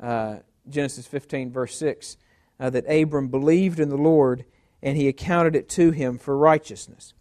uh, 0.00 0.38
Genesis 0.68 1.06
15, 1.06 1.52
verse 1.52 1.76
6, 1.76 2.16
uh, 2.58 2.68
that 2.70 2.84
Abram 2.90 3.28
believed 3.28 3.78
in 3.78 3.90
the 3.90 3.96
Lord 3.96 4.44
and 4.82 4.96
he 4.96 5.06
accounted 5.06 5.54
it 5.54 5.68
to 5.68 5.92
him 5.92 6.18
for 6.18 6.36
righteousness. 6.36 7.14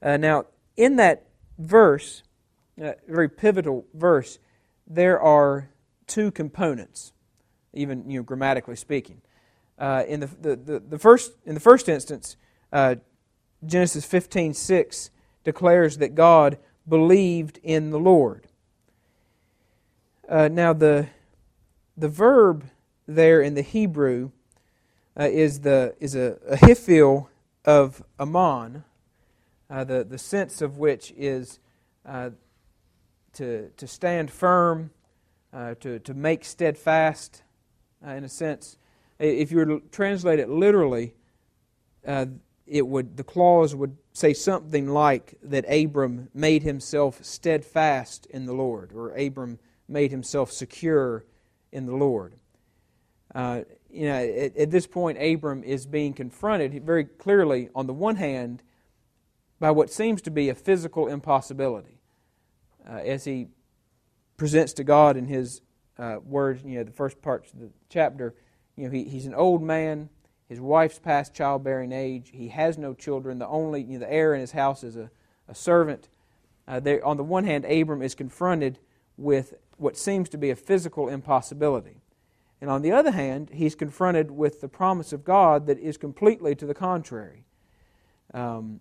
Uh, 0.00 0.16
now, 0.16 0.46
in 0.78 0.96
that 0.96 1.26
verse, 1.58 2.22
very 3.06 3.28
pivotal 3.28 3.84
verse, 3.92 4.38
there 4.86 5.20
are 5.20 5.68
two 6.06 6.30
components, 6.30 7.12
even 7.74 8.08
you 8.08 8.20
know, 8.20 8.22
grammatically 8.22 8.76
speaking. 8.76 9.20
Uh, 9.78 10.04
in 10.06 10.20
the, 10.20 10.26
the, 10.26 10.56
the, 10.56 10.80
the, 10.80 10.98
first, 10.98 11.32
in 11.44 11.54
the 11.54 11.60
first 11.60 11.88
instance, 11.88 12.36
uh, 12.72 12.96
Genesis 13.64 14.04
15, 14.04 14.54
6 14.54 15.10
declares 15.44 15.98
that 15.98 16.14
God 16.14 16.58
believed 16.88 17.58
in 17.62 17.90
the 17.90 17.98
Lord. 17.98 18.46
now, 20.28 20.72
the 20.72 21.08
the 21.96 22.08
verb 22.08 22.64
there 23.06 23.40
in 23.40 23.54
the 23.54 23.62
Hebrew 23.62 24.30
uh, 25.18 25.24
is, 25.24 25.60
the, 25.60 25.94
is 26.00 26.14
a, 26.14 26.38
a 26.48 26.56
hifil 26.56 27.28
of 27.64 28.02
aman, 28.18 28.84
uh, 29.68 29.84
the, 29.84 30.04
the 30.04 30.18
sense 30.18 30.62
of 30.62 30.78
which 30.78 31.12
is 31.16 31.58
uh, 32.06 32.30
to, 33.34 33.68
to 33.76 33.86
stand 33.86 34.30
firm, 34.30 34.90
uh, 35.52 35.74
to, 35.80 35.98
to 36.00 36.14
make 36.14 36.44
steadfast, 36.44 37.42
uh, 38.06 38.10
in 38.10 38.24
a 38.24 38.28
sense. 38.28 38.78
If 39.22 39.52
you 39.52 39.58
were 39.58 39.66
to 39.66 39.82
translate 39.92 40.40
it 40.40 40.48
literally, 40.48 41.14
uh, 42.06 42.26
it 42.66 42.86
would, 42.86 43.16
the 43.16 43.24
clause 43.24 43.74
would 43.74 43.96
say 44.12 44.34
something 44.34 44.88
like 44.88 45.34
that 45.42 45.64
Abram 45.68 46.28
made 46.34 46.62
himself 46.62 47.24
steadfast 47.24 48.26
in 48.26 48.46
the 48.46 48.52
Lord, 48.52 48.92
or 48.92 49.10
Abram 49.12 49.58
made 49.88 50.10
himself 50.10 50.50
secure 50.50 51.24
in 51.70 51.86
the 51.86 51.94
Lord. 51.94 52.34
Uh, 53.34 53.62
you 53.90 54.06
know, 54.06 54.16
at, 54.16 54.56
at, 54.56 54.70
this 54.70 54.86
point, 54.86 55.18
Abram 55.20 55.62
is 55.62 55.86
being 55.86 56.12
confronted 56.12 56.84
very 56.84 57.04
clearly, 57.04 57.68
on 57.74 57.86
the 57.86 57.92
one 57.92 58.16
hand, 58.16 58.62
by 59.60 59.70
what 59.70 59.90
seems 59.90 60.20
to 60.22 60.30
be 60.30 60.48
a 60.48 60.54
physical 60.54 61.06
impossibility. 61.06 62.00
Uh, 62.88 62.94
as 62.96 63.24
he 63.24 63.46
presents 64.36 64.72
to 64.72 64.84
God 64.84 65.16
in 65.16 65.26
his 65.26 65.60
uh, 65.98 66.16
words, 66.24 66.62
you 66.64 66.78
know, 66.78 66.84
the 66.84 66.90
first 66.90 67.22
parts 67.22 67.52
of 67.52 67.60
the 67.60 67.70
chapter, 67.88 68.34
you 68.76 68.84
know, 68.84 68.90
he, 68.90 69.04
he's 69.04 69.26
an 69.26 69.34
old 69.34 69.62
man. 69.62 70.08
His 70.48 70.60
wife's 70.60 70.98
past 70.98 71.34
childbearing 71.34 71.92
age. 71.92 72.30
He 72.32 72.48
has 72.48 72.76
no 72.76 72.94
children. 72.94 73.38
The 73.38 73.48
only, 73.48 73.82
you 73.82 73.94
know, 73.94 74.00
the 74.00 74.12
heir 74.12 74.34
in 74.34 74.40
his 74.40 74.52
house 74.52 74.84
is 74.84 74.96
a, 74.96 75.10
a 75.48 75.54
servant. 75.54 76.08
Uh, 76.68 76.80
there, 76.80 77.04
on 77.04 77.16
the 77.16 77.24
one 77.24 77.44
hand, 77.44 77.64
Abram 77.64 78.02
is 78.02 78.14
confronted 78.14 78.78
with 79.16 79.54
what 79.76 79.96
seems 79.96 80.28
to 80.30 80.38
be 80.38 80.50
a 80.50 80.56
physical 80.56 81.08
impossibility. 81.08 82.02
And 82.60 82.70
on 82.70 82.82
the 82.82 82.92
other 82.92 83.10
hand, 83.10 83.50
he's 83.52 83.74
confronted 83.74 84.30
with 84.30 84.60
the 84.60 84.68
promise 84.68 85.12
of 85.12 85.24
God 85.24 85.66
that 85.66 85.78
is 85.78 85.96
completely 85.96 86.54
to 86.54 86.66
the 86.66 86.74
contrary. 86.74 87.44
Um, 88.32 88.80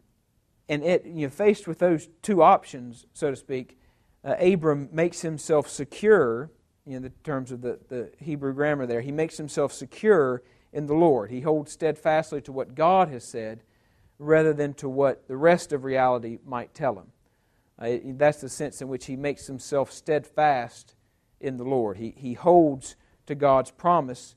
and 0.69 0.83
it, 0.83 1.05
you 1.05 1.25
know, 1.25 1.29
faced 1.29 1.67
with 1.67 1.79
those 1.79 2.07
two 2.21 2.43
options, 2.43 3.07
so 3.13 3.31
to 3.31 3.36
speak, 3.36 3.77
uh, 4.24 4.36
Abram 4.39 4.88
makes 4.91 5.21
himself 5.21 5.67
secure, 5.67 6.51
in 6.85 7.01
the 7.03 7.11
terms 7.23 7.51
of 7.51 7.61
the, 7.61 7.79
the 7.89 8.11
Hebrew 8.19 8.53
grammar 8.53 8.85
there, 8.85 9.01
he 9.01 9.11
makes 9.11 9.38
himself 9.38 9.71
secure 9.71 10.41
in 10.73 10.88
the 10.88 10.93
Lord. 10.93 11.29
He 11.29 11.41
holds 11.41 11.71
steadfastly 11.71 12.41
to 12.41 12.51
what 12.51 12.75
God 12.75 13.09
has 13.09 13.23
said 13.23 13.63
rather 14.17 14.53
than 14.53 14.73
to 14.75 14.88
what 14.88 15.27
the 15.27 15.38
rest 15.38 15.73
of 15.73 15.83
reality 15.83 16.38
might 16.45 16.73
tell 16.73 16.95
him. 16.95 17.11
Uh, 17.79 17.97
that's 18.17 18.41
the 18.41 18.50
sense 18.50 18.81
in 18.81 18.88
which 18.88 19.07
he 19.07 19.15
makes 19.15 19.47
himself 19.47 19.91
steadfast 19.91 20.95
in 21.39 21.57
the 21.57 21.63
Lord. 21.63 21.97
He, 21.97 22.13
he 22.15 22.33
holds 22.33 22.95
to 23.25 23.35
God's 23.35 23.71
promise 23.71 24.35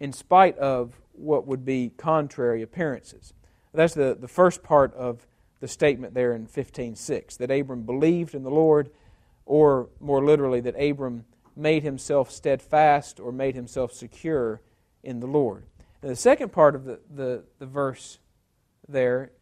in 0.00 0.12
spite 0.12 0.56
of 0.58 0.94
what 1.12 1.46
would 1.46 1.64
be 1.64 1.90
contrary 1.96 2.62
appearances. 2.62 3.34
That's 3.74 3.94
the, 3.94 4.16
the 4.18 4.28
first 4.28 4.62
part 4.62 4.94
of 4.94 5.26
the 5.60 5.68
statement 5.68 6.14
there 6.14 6.32
in 6.32 6.46
15.6, 6.46 7.36
that 7.36 7.50
Abram 7.50 7.82
believed 7.82 8.34
in 8.34 8.42
the 8.42 8.50
Lord, 8.50 8.90
or 9.44 9.88
more 10.00 10.24
literally, 10.24 10.60
that 10.60 10.80
Abram 10.80 11.24
made 11.58 11.82
himself 11.82 12.30
steadfast 12.30 13.18
or 13.18 13.32
made 13.32 13.54
himself 13.54 13.92
secure 13.92 14.60
in 15.02 15.20
the 15.20 15.26
Lord. 15.26 15.64
And 16.00 16.10
the 16.10 16.16
second 16.16 16.52
part 16.52 16.74
of 16.74 16.84
the, 16.84 17.00
the, 17.12 17.44
the 17.58 17.66
verse 17.66 18.18
there 18.88 19.32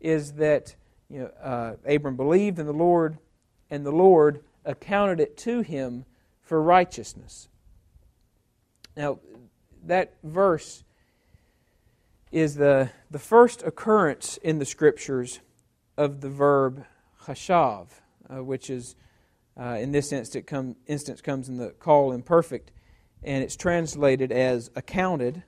is 0.00 0.32
that 0.32 0.74
you 1.10 1.20
know, 1.20 1.30
uh, 1.42 1.74
Abram 1.86 2.16
believed 2.16 2.58
in 2.58 2.66
the 2.66 2.72
Lord, 2.72 3.18
and 3.70 3.84
the 3.84 3.92
Lord 3.92 4.42
accounted 4.64 5.20
it 5.20 5.36
to 5.38 5.60
him 5.60 6.04
for 6.40 6.62
righteousness. 6.62 7.48
Now, 8.96 9.18
that 9.84 10.14
verse 10.24 10.84
is 12.32 12.56
the, 12.56 12.90
the 13.10 13.18
first 13.18 13.62
occurrence 13.62 14.38
in 14.38 14.58
the 14.58 14.64
Scriptures 14.64 15.40
of 15.96 16.20
the 16.20 16.28
verb 16.28 16.84
chashav, 17.24 17.88
uh, 18.28 18.42
which 18.42 18.70
is, 18.70 18.96
uh, 19.58 19.76
in 19.80 19.90
this 19.92 20.12
instance, 20.12 20.44
come, 20.46 20.76
instance, 20.86 21.20
comes 21.20 21.48
in 21.48 21.56
the 21.56 21.70
Qal 21.80 22.14
imperfect, 22.14 22.70
and 23.22 23.42
it's 23.42 23.56
translated 23.56 24.30
as 24.30 24.70
accounted, 24.76 25.42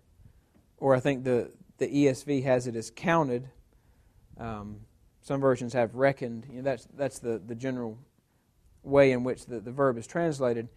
or 0.78 0.96
I 0.96 1.00
think 1.00 1.24
the, 1.24 1.52
the 1.78 1.86
ESV 1.86 2.42
has 2.42 2.66
it 2.66 2.74
as 2.74 2.90
counted. 2.90 3.48
Um, 4.36 4.80
some 5.22 5.40
versions 5.40 5.74
have 5.74 5.94
reckoned. 5.94 6.46
You 6.50 6.56
know, 6.56 6.62
that's, 6.62 6.88
that's 6.96 7.18
the, 7.20 7.38
the 7.38 7.54
general 7.54 7.98
way 8.82 9.12
in 9.12 9.22
which 9.22 9.46
the, 9.46 9.60
the 9.60 9.70
verb 9.70 9.96
is 9.96 10.06
translated. 10.06 10.68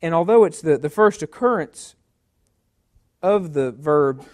And 0.00 0.14
although 0.14 0.44
it's 0.44 0.62
the, 0.62 0.78
the 0.78 0.90
first 0.90 1.22
occurrence 1.22 1.96
of 3.22 3.52
the 3.52 3.72
verb 3.72 4.24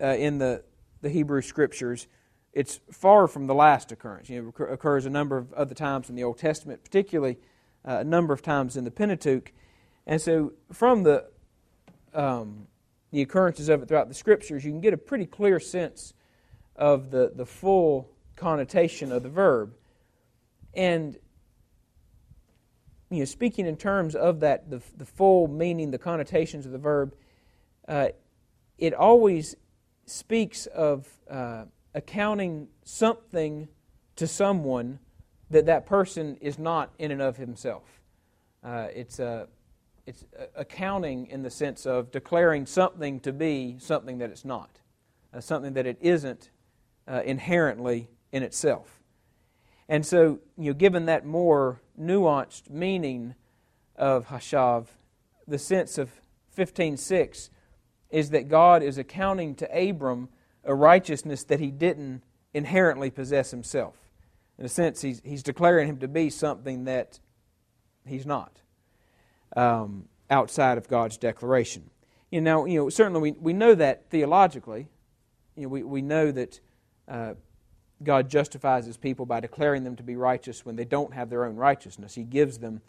uh, 0.00 0.06
in 0.08 0.38
the, 0.38 0.62
the 1.00 1.08
Hebrew 1.08 1.42
Scriptures, 1.42 2.06
it's 2.52 2.80
far 2.90 3.26
from 3.26 3.46
the 3.46 3.54
last 3.54 3.90
occurrence. 3.90 4.28
You 4.28 4.42
know, 4.42 4.66
it 4.66 4.72
occurs 4.72 5.06
a 5.06 5.10
number 5.10 5.36
of 5.36 5.52
other 5.54 5.74
times 5.74 6.08
in 6.08 6.16
the 6.16 6.24
Old 6.24 6.38
Testament, 6.38 6.84
particularly 6.84 7.38
a 7.84 8.04
number 8.04 8.32
of 8.32 8.42
times 8.42 8.76
in 8.76 8.84
the 8.84 8.90
Pentateuch. 8.90 9.52
And 10.06 10.20
so, 10.20 10.52
from 10.72 11.02
the 11.02 11.26
um, 12.14 12.66
the 13.10 13.22
occurrences 13.22 13.68
of 13.68 13.82
it 13.82 13.88
throughout 13.88 14.08
the 14.08 14.14
Scriptures, 14.14 14.64
you 14.64 14.70
can 14.70 14.80
get 14.80 14.92
a 14.92 14.98
pretty 14.98 15.26
clear 15.26 15.60
sense 15.60 16.14
of 16.76 17.10
the, 17.10 17.32
the 17.34 17.46
full 17.46 18.10
connotation 18.36 19.12
of 19.12 19.22
the 19.22 19.28
verb. 19.28 19.74
And 20.74 21.16
you 23.10 23.20
know, 23.20 23.24
speaking 23.24 23.66
in 23.66 23.76
terms 23.76 24.14
of 24.14 24.40
that, 24.40 24.68
the, 24.70 24.82
the 24.96 25.06
full 25.06 25.48
meaning, 25.48 25.90
the 25.90 25.98
connotations 25.98 26.66
of 26.66 26.72
the 26.72 26.78
verb, 26.78 27.14
uh, 27.86 28.08
it 28.76 28.92
always 28.92 29.56
speaks 30.04 30.66
of 30.66 31.08
uh, 31.30 31.64
accounting 31.94 32.68
something 32.84 33.68
to 34.16 34.26
someone 34.26 34.98
that 35.50 35.66
that 35.66 35.86
person 35.86 36.36
is 36.40 36.58
not 36.58 36.90
in 36.98 37.10
and 37.10 37.22
of 37.22 37.36
himself. 37.36 37.84
Uh, 38.62 38.88
it's, 38.94 39.18
uh, 39.20 39.46
it's 40.06 40.24
accounting 40.56 41.26
in 41.26 41.42
the 41.42 41.50
sense 41.50 41.86
of 41.86 42.10
declaring 42.10 42.66
something 42.66 43.20
to 43.20 43.32
be 43.32 43.76
something 43.78 44.18
that 44.18 44.30
it's 44.30 44.44
not, 44.44 44.70
uh, 45.32 45.40
something 45.40 45.74
that 45.74 45.86
it 45.86 45.98
isn't 46.00 46.50
uh, 47.06 47.22
inherently 47.24 48.08
in 48.32 48.42
itself. 48.42 49.02
And 49.88 50.04
so, 50.04 50.40
you 50.56 50.70
know, 50.70 50.74
given 50.74 51.06
that 51.06 51.24
more 51.24 51.80
nuanced 51.98 52.68
meaning 52.68 53.34
of 53.96 54.26
chashav, 54.26 54.86
the 55.46 55.58
sense 55.58 55.96
of 55.96 56.10
15.6 56.56 57.48
is 58.10 58.30
that 58.30 58.48
God 58.48 58.82
is 58.82 58.98
accounting 58.98 59.54
to 59.56 59.88
Abram 59.88 60.28
a 60.64 60.74
righteousness 60.74 61.44
that 61.44 61.60
he 61.60 61.70
didn't 61.70 62.22
inherently 62.52 63.10
possess 63.10 63.50
himself. 63.50 64.07
In 64.58 64.64
a 64.64 64.68
sense, 64.68 65.00
he's, 65.00 65.22
he's 65.24 65.42
declaring 65.42 65.88
him 65.88 65.98
to 65.98 66.08
be 66.08 66.30
something 66.30 66.84
that 66.84 67.20
he's 68.04 68.26
not 68.26 68.60
um, 69.56 70.08
outside 70.30 70.78
of 70.78 70.88
God's 70.88 71.16
declaration. 71.16 71.90
You 72.30 72.40
know, 72.40 72.64
you 72.64 72.80
know, 72.80 72.88
certainly 72.88 73.20
we, 73.20 73.38
we 73.38 73.52
know 73.52 73.74
that 73.74 74.10
theologically. 74.10 74.88
You 75.56 75.64
know, 75.64 75.68
we, 75.68 75.82
we 75.82 76.02
know 76.02 76.32
that 76.32 76.60
uh, 77.06 77.34
God 78.02 78.28
justifies 78.28 78.84
his 78.86 78.96
people 78.96 79.26
by 79.26 79.40
declaring 79.40 79.84
them 79.84 79.96
to 79.96 80.02
be 80.02 80.16
righteous 80.16 80.64
when 80.64 80.76
they 80.76 80.84
don't 80.84 81.14
have 81.14 81.30
their 81.30 81.44
own 81.44 81.56
righteousness. 81.56 82.14
He 82.14 82.24
gives 82.24 82.58
them 82.58 82.80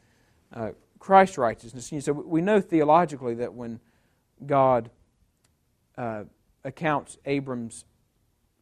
uh, 0.54 0.72
Christ's 0.98 1.38
righteousness. 1.38 1.92
Know, 1.92 2.00
so 2.00 2.14
we 2.14 2.42
know 2.42 2.62
theologically 2.62 3.36
that 3.36 3.54
when 3.54 3.80
God 4.46 4.90
uh, 5.98 6.24
accounts 6.64 7.18
Abram's 7.26 7.86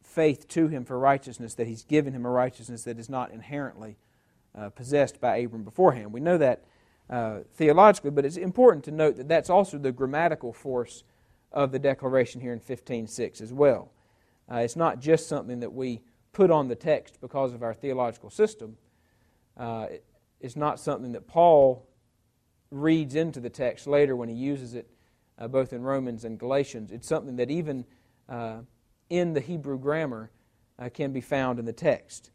faith 0.08 0.48
to 0.48 0.68
him 0.68 0.84
for 0.84 0.98
righteousness, 0.98 1.54
that 1.54 1.66
he's 1.66 1.84
given 1.84 2.14
him 2.14 2.24
a 2.24 2.30
righteousness 2.30 2.84
that 2.84 2.98
is 2.98 3.08
not 3.08 3.30
inherently 3.30 3.96
uh, 4.56 4.70
possessed 4.70 5.20
by 5.20 5.36
Abram 5.36 5.64
beforehand. 5.64 6.12
We 6.12 6.20
know 6.20 6.38
that 6.38 6.64
uh, 7.10 7.40
theologically, 7.54 8.10
but 8.10 8.24
it's 8.24 8.36
important 8.36 8.84
to 8.86 8.90
note 8.90 9.16
that 9.16 9.28
that's 9.28 9.50
also 9.50 9.78
the 9.78 9.92
grammatical 9.92 10.52
force 10.52 11.04
of 11.52 11.72
the 11.72 11.78
declaration 11.78 12.40
here 12.40 12.52
in 12.52 12.60
15.6 12.60 13.40
as 13.40 13.52
well. 13.52 13.92
Uh, 14.50 14.56
it's 14.56 14.76
not 14.76 15.00
just 15.00 15.28
something 15.28 15.60
that 15.60 15.72
we 15.72 16.00
put 16.32 16.50
on 16.50 16.68
the 16.68 16.74
text 16.74 17.20
because 17.20 17.52
of 17.52 17.62
our 17.62 17.74
theological 17.74 18.30
system. 18.30 18.76
Uh, 19.56 19.86
it, 19.90 20.04
it's 20.40 20.56
not 20.56 20.80
something 20.80 21.12
that 21.12 21.26
Paul 21.26 21.86
reads 22.70 23.14
into 23.14 23.40
the 23.40 23.50
text 23.50 23.86
later 23.86 24.14
when 24.14 24.28
he 24.28 24.34
uses 24.34 24.74
it 24.74 24.88
uh, 25.38 25.48
both 25.48 25.72
in 25.72 25.82
Romans 25.82 26.24
and 26.24 26.38
Galatians. 26.38 26.92
It's 26.92 27.08
something 27.08 27.36
that 27.36 27.50
even 27.50 27.84
uh, 28.28 28.58
in 29.10 29.32
the 29.32 29.40
Hebrew 29.40 29.78
grammar 29.78 30.30
uh, 30.78 30.88
can 30.92 31.12
be 31.12 31.20
found 31.20 31.58
in 31.58 31.64
the 31.64 31.72
text. 31.72 32.30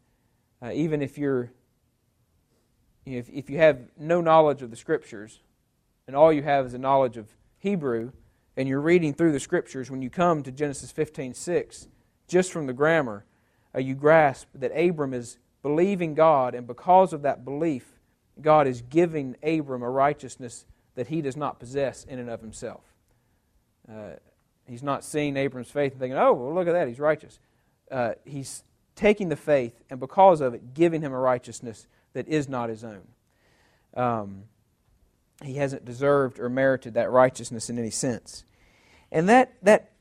Uh, 0.62 0.70
even 0.72 1.02
if 1.02 1.18
you're 1.18 1.50
if, 3.06 3.28
if 3.28 3.50
you 3.50 3.58
have 3.58 3.80
no 3.98 4.22
knowledge 4.22 4.62
of 4.62 4.70
the 4.70 4.76
scriptures 4.76 5.40
and 6.06 6.16
all 6.16 6.32
you 6.32 6.42
have 6.42 6.64
is 6.64 6.72
a 6.74 6.78
knowledge 6.78 7.18
of 7.18 7.28
Hebrew 7.58 8.12
and 8.56 8.66
you're 8.66 8.80
reading 8.80 9.12
through 9.12 9.32
the 9.32 9.40
scriptures 9.40 9.90
when 9.90 10.00
you 10.00 10.08
come 10.08 10.42
to 10.42 10.50
Genesis 10.50 10.90
15:6 10.92 11.88
just 12.28 12.50
from 12.50 12.66
the 12.66 12.72
grammar 12.72 13.26
uh, 13.74 13.78
you 13.80 13.94
grasp 13.94 14.48
that 14.54 14.70
Abram 14.70 15.12
is 15.12 15.38
believing 15.62 16.14
God 16.14 16.54
and 16.54 16.66
because 16.66 17.12
of 17.12 17.22
that 17.22 17.44
belief 17.44 17.94
God 18.40 18.66
is 18.66 18.82
giving 18.82 19.36
Abram 19.42 19.82
a 19.82 19.90
righteousness 19.90 20.66
that 20.94 21.08
he 21.08 21.20
does 21.20 21.36
not 21.36 21.58
possess 21.58 22.04
in 22.04 22.18
and 22.18 22.30
of 22.30 22.40
himself. 22.40 22.82
Uh, 23.88 24.14
he's 24.68 24.82
not 24.82 25.04
seeing 25.04 25.36
Abram's 25.36 25.70
faith 25.70 25.92
and 25.92 26.00
thinking, 26.00 26.18
oh, 26.18 26.32
well, 26.32 26.54
look 26.54 26.66
at 26.66 26.72
that, 26.72 26.88
he's 26.88 27.00
righteous. 27.00 27.38
Uh, 27.90 28.12
he's 28.24 28.62
taking 28.96 29.28
the 29.28 29.36
faith 29.36 29.82
and 29.90 30.00
because 30.00 30.40
of 30.40 30.54
it, 30.54 30.74
giving 30.74 31.02
him 31.02 31.12
a 31.12 31.18
righteousness 31.18 31.86
that 32.12 32.28
is 32.28 32.48
not 32.48 32.68
his 32.68 32.84
own. 32.84 33.02
Um, 33.94 34.44
he 35.42 35.54
hasn't 35.54 35.84
deserved 35.84 36.38
or 36.38 36.48
merited 36.48 36.94
that 36.94 37.10
righteousness 37.10 37.68
in 37.68 37.78
any 37.78 37.90
sense. 37.90 38.44
And 39.10 39.28
that, 39.28 39.54
that, 39.62 39.92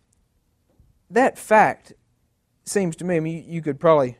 that 1.09 1.37
fact 1.37 1.93
seems 2.65 2.95
to 2.97 3.05
me, 3.05 3.17
I 3.17 3.19
mean, 3.19 3.37
you, 3.37 3.55
you 3.55 3.61
could 3.61 3.79
probably 3.79 4.17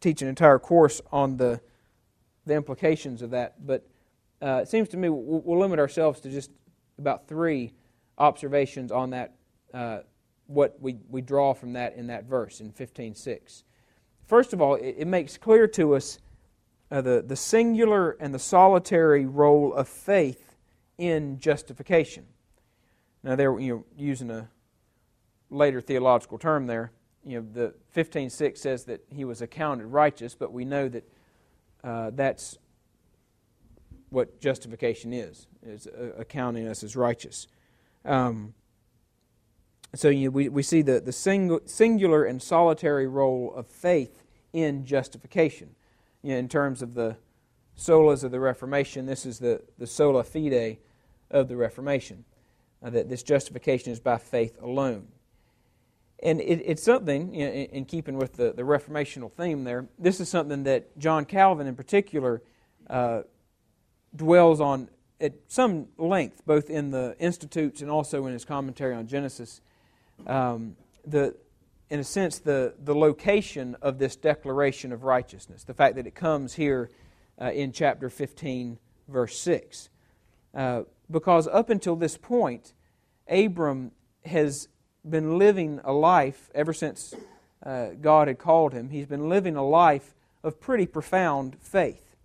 teach 0.00 0.22
an 0.22 0.28
entire 0.28 0.58
course 0.58 1.00
on 1.12 1.36
the, 1.36 1.60
the 2.46 2.54
implications 2.54 3.22
of 3.22 3.30
that, 3.30 3.64
but 3.64 3.86
uh, 4.42 4.60
it 4.62 4.68
seems 4.68 4.88
to 4.88 4.96
me 4.96 5.08
we'll, 5.08 5.42
we'll 5.44 5.58
limit 5.58 5.78
ourselves 5.78 6.20
to 6.20 6.30
just 6.30 6.50
about 6.98 7.28
three 7.28 7.72
observations 8.20 8.92
on 8.92 9.10
that, 9.10 9.34
uh, 9.74 10.00
what 10.46 10.76
we, 10.80 10.98
we 11.08 11.22
draw 11.22 11.54
from 11.54 11.72
that 11.72 11.96
in 11.96 12.06
that 12.08 12.24
verse 12.24 12.60
in 12.60 12.70
15.6. 12.70 13.64
First 14.26 14.52
of 14.52 14.60
all, 14.60 14.76
it, 14.76 14.96
it 14.98 15.06
makes 15.08 15.36
clear 15.36 15.66
to 15.68 15.94
us 15.96 16.18
uh, 16.90 17.00
the, 17.00 17.24
the 17.26 17.36
singular 17.36 18.12
and 18.20 18.34
the 18.34 18.38
solitary 18.38 19.26
role 19.26 19.72
of 19.72 19.88
faith 19.88 20.56
in 20.98 21.38
justification. 21.38 22.26
Now, 23.22 23.36
there, 23.36 23.58
you 23.58 23.74
know, 23.74 23.84
using 23.96 24.30
a 24.30 24.48
later 25.48 25.80
theological 25.80 26.38
term 26.38 26.66
there, 26.66 26.92
you 27.24 27.40
know, 27.40 27.46
the 27.52 27.74
15.6 27.96 28.58
says 28.58 28.84
that 28.84 29.04
he 29.08 29.24
was 29.24 29.42
accounted 29.42 29.86
righteous, 29.86 30.34
but 30.34 30.52
we 30.52 30.64
know 30.64 30.88
that 30.88 31.08
uh, 31.84 32.10
that's 32.10 32.58
what 34.08 34.40
justification 34.40 35.12
is, 35.12 35.46
is 35.62 35.86
uh, 35.86 36.12
accounting 36.18 36.66
us 36.66 36.82
as 36.82 36.96
righteous. 36.96 37.46
Um, 38.04 38.54
so 39.94 40.08
you 40.08 40.30
we, 40.30 40.48
we 40.48 40.62
see 40.62 40.82
the, 40.82 41.00
the 41.00 41.12
singular 41.12 42.24
and 42.24 42.42
solitary 42.42 43.06
role 43.06 43.52
of 43.54 43.66
faith 43.66 44.22
in 44.52 44.84
justification. 44.84 45.74
You 46.22 46.32
know, 46.32 46.38
in 46.38 46.48
terms 46.48 46.82
of 46.82 46.94
the 46.94 47.16
solas 47.76 48.22
of 48.24 48.30
the 48.30 48.40
Reformation, 48.40 49.06
this 49.06 49.24
is 49.24 49.38
the, 49.38 49.62
the 49.78 49.86
sola 49.86 50.22
fide 50.22 50.78
of 51.30 51.48
the 51.48 51.56
Reformation, 51.56 52.24
uh, 52.82 52.90
that 52.90 53.08
this 53.08 53.22
justification 53.22 53.92
is 53.92 54.00
by 54.00 54.18
faith 54.18 54.56
alone. 54.60 55.08
And 56.22 56.40
it, 56.40 56.62
it's 56.64 56.82
something, 56.82 57.34
you 57.34 57.46
know, 57.46 57.52
in, 57.52 57.66
in, 57.66 57.84
keeping 57.86 58.18
with 58.18 58.34
the, 58.34 58.52
the 58.52 58.62
reformational 58.62 59.32
theme 59.32 59.64
there, 59.64 59.88
this 59.98 60.20
is 60.20 60.28
something 60.28 60.64
that 60.64 60.98
John 60.98 61.24
Calvin 61.24 61.66
in 61.66 61.74
particular 61.74 62.42
uh, 62.90 63.22
dwells 64.14 64.60
on 64.60 64.90
at 65.20 65.34
some 65.48 65.86
length, 65.98 66.42
both 66.46 66.70
in 66.70 66.90
the 66.90 67.14
Institutes 67.18 67.82
and 67.82 67.90
also 67.90 68.26
in 68.26 68.32
his 68.32 68.44
commentary 68.44 68.94
on 68.94 69.06
Genesis, 69.06 69.60
um, 70.26 70.76
the, 71.06 71.34
in 71.90 72.00
a 72.00 72.04
sense, 72.04 72.38
the, 72.38 72.74
the 72.82 72.94
location 72.94 73.76
of 73.82 73.98
this 73.98 74.16
declaration 74.16 74.92
of 74.92 75.04
righteousness, 75.04 75.64
the 75.64 75.74
fact 75.74 75.96
that 75.96 76.06
it 76.06 76.14
comes 76.14 76.54
here 76.54 76.90
uh, 77.40 77.50
in 77.52 77.72
chapter 77.72 78.08
15, 78.08 78.78
verse 79.08 79.38
6. 79.38 79.88
Uh, 80.54 80.82
because 81.10 81.46
up 81.48 81.70
until 81.70 81.96
this 81.96 82.16
point, 82.16 82.72
Abram 83.28 83.92
has 84.24 84.68
been 85.08 85.38
living 85.38 85.80
a 85.84 85.92
life 85.92 86.50
ever 86.54 86.72
since 86.72 87.14
uh, 87.64 87.88
God 88.00 88.28
had 88.28 88.38
called 88.38 88.72
him. 88.72 88.90
He's 88.90 89.06
been 89.06 89.28
living 89.28 89.56
a 89.56 89.66
life 89.66 90.14
of 90.42 90.60
pretty 90.60 90.86
profound 90.86 91.56
faith. 91.60 92.16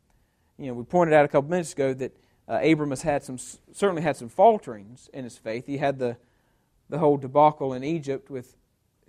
You 0.58 0.68
know, 0.68 0.74
we 0.74 0.84
pointed 0.84 1.14
out 1.14 1.26
a 1.26 1.28
couple 1.28 1.50
minutes 1.50 1.74
ago 1.74 1.94
that 1.94 2.16
uh, 2.48 2.60
Abram 2.64 2.92
has 2.92 3.02
had 3.02 3.24
some, 3.24 3.38
certainly 3.38 4.02
had 4.02 4.18
some 4.18 4.30
falterings 4.30 5.10
in 5.14 5.24
his 5.24 5.38
faith. 5.38 5.66
He 5.66 5.78
had 5.78 6.00
the, 6.00 6.18
the 6.90 7.00
whole 7.00 7.18
debacle 7.18 7.74
in 7.74 7.84
Egypt 7.84 8.30
with 8.30 8.56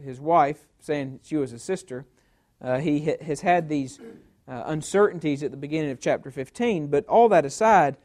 his 0.02 0.20
wife 0.20 0.66
saying 0.80 1.20
she 1.22 1.36
was 1.36 1.50
his 1.50 1.62
sister. 1.62 2.06
Uh, 2.60 2.78
he 2.78 3.04
ha- 3.04 3.24
has 3.24 3.42
had 3.42 3.68
these 3.68 3.98
uh, 4.48 4.62
uncertainties 4.66 5.42
at 5.42 5.50
the 5.50 5.56
beginning 5.56 5.90
of 5.90 6.00
chapter 6.00 6.30
15, 6.30 6.88
but 6.88 7.06
all 7.06 7.28
that 7.28 7.44
aside, 7.44 7.96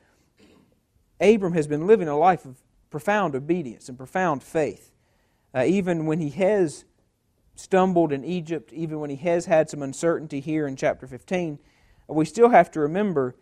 Abram 1.19 1.53
has 1.53 1.67
been 1.67 1.87
living 1.87 2.07
a 2.07 2.17
life 2.17 2.45
of 2.45 2.57
profound 2.89 3.35
obedience 3.35 3.87
and 3.87 3.97
profound 3.97 4.43
faith. 4.43 4.91
Uh, 5.53 5.63
even 5.65 6.05
when 6.05 6.19
he 6.19 6.29
has 6.31 6.85
stumbled 7.55 8.11
in 8.11 8.25
Egypt, 8.25 8.73
even 8.73 8.99
when 8.99 9.09
he 9.09 9.17
has 9.17 9.45
had 9.45 9.69
some 9.69 9.81
uncertainty 9.81 10.39
here 10.39 10.67
in 10.67 10.75
chapter 10.75 11.05
15, 11.05 11.59
we 12.07 12.25
still 12.25 12.49
have 12.49 12.71
to 12.71 12.79
remember, 12.79 13.35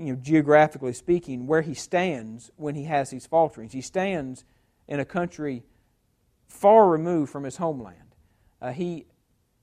you 0.00 0.14
know, 0.14 0.20
geographically 0.20 0.94
speaking, 0.94 1.46
where 1.46 1.60
he 1.60 1.74
stands 1.74 2.50
when 2.56 2.74
he 2.74 2.84
has 2.84 3.10
these 3.10 3.26
falterings. 3.26 3.72
He 3.72 3.82
stands 3.82 4.44
in 4.88 4.98
a 4.98 5.04
country 5.04 5.62
far 6.48 6.88
removed 6.88 7.30
from 7.30 7.44
his 7.44 7.58
homeland. 7.58 8.14
Uh, 8.62 8.72
he 8.72 9.04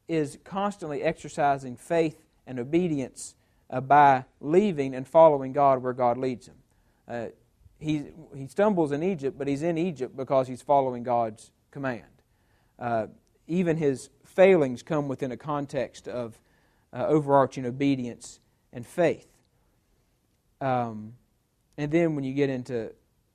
is 0.08 0.38
constantly 0.44 1.02
exercising 1.02 1.76
faith 1.76 2.24
and 2.46 2.60
obedience 2.60 3.36
uh, 3.70 3.82
by 3.82 4.26
leaving 4.40 4.94
and 4.94 5.08
following 5.08 5.54
God 5.54 5.82
where 5.82 5.94
God 5.94 6.18
leads 6.18 6.48
him. 6.48 6.56
Uh, 7.08 7.26
he, 7.80 8.06
he 8.36 8.48
stumbles 8.48 8.92
in 8.92 9.02
Egypt, 9.04 9.38
but 9.38 9.48
he's 9.48 9.64
in 9.64 9.78
Egypt 9.78 10.16
because 10.16 10.48
he's 10.48 10.62
following 10.62 11.04
God's 11.04 11.52
command. 11.72 12.04
Uh, 12.80 13.08
even 13.48 13.78
his 13.78 14.10
failings 14.24 14.84
come 14.84 15.08
within 15.08 15.32
a 15.32 15.38
context 15.38 16.08
of 16.08 16.40
uh, 16.94 17.06
overarching 17.08 17.66
obedience 17.66 18.40
and 18.72 18.86
faith. 18.86 19.28
Um, 20.62 21.14
and 21.78 21.92
then 21.92 22.16
when 22.16 22.24
you 22.24 22.34
get 22.34 22.50
into, 22.50 22.92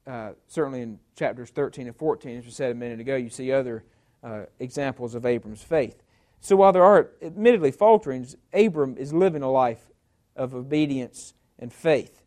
uh, 0.07 0.33
certainly 0.49 0.83
in 0.83 0.99
chapters 1.17 1.51
13 1.51 1.87
and 1.87 1.97
14, 1.97 2.39
as 2.39 2.45
we 2.45 2.51
said 2.51 2.73
a 2.73 2.75
minute 2.75 3.01
ago, 3.01 3.17
you 3.17 3.31
see 3.31 3.53
other 3.53 3.85
uh, 4.23 4.43
examples 4.59 5.15
of 5.15 5.25
Abram's 5.25 5.63
faith. 5.63 6.03
So 6.41 6.57
while 6.57 6.73
there 6.73 6.85
are 6.85 7.11
admittedly 7.23 7.71
falterings, 7.71 8.37
Abram 8.53 8.97
is 8.97 9.13
living 9.13 9.43
a 9.43 9.51
life 9.51 9.91
of 10.35 10.55
obedience 10.55 11.35
and 11.59 11.73
faith. 11.73 12.25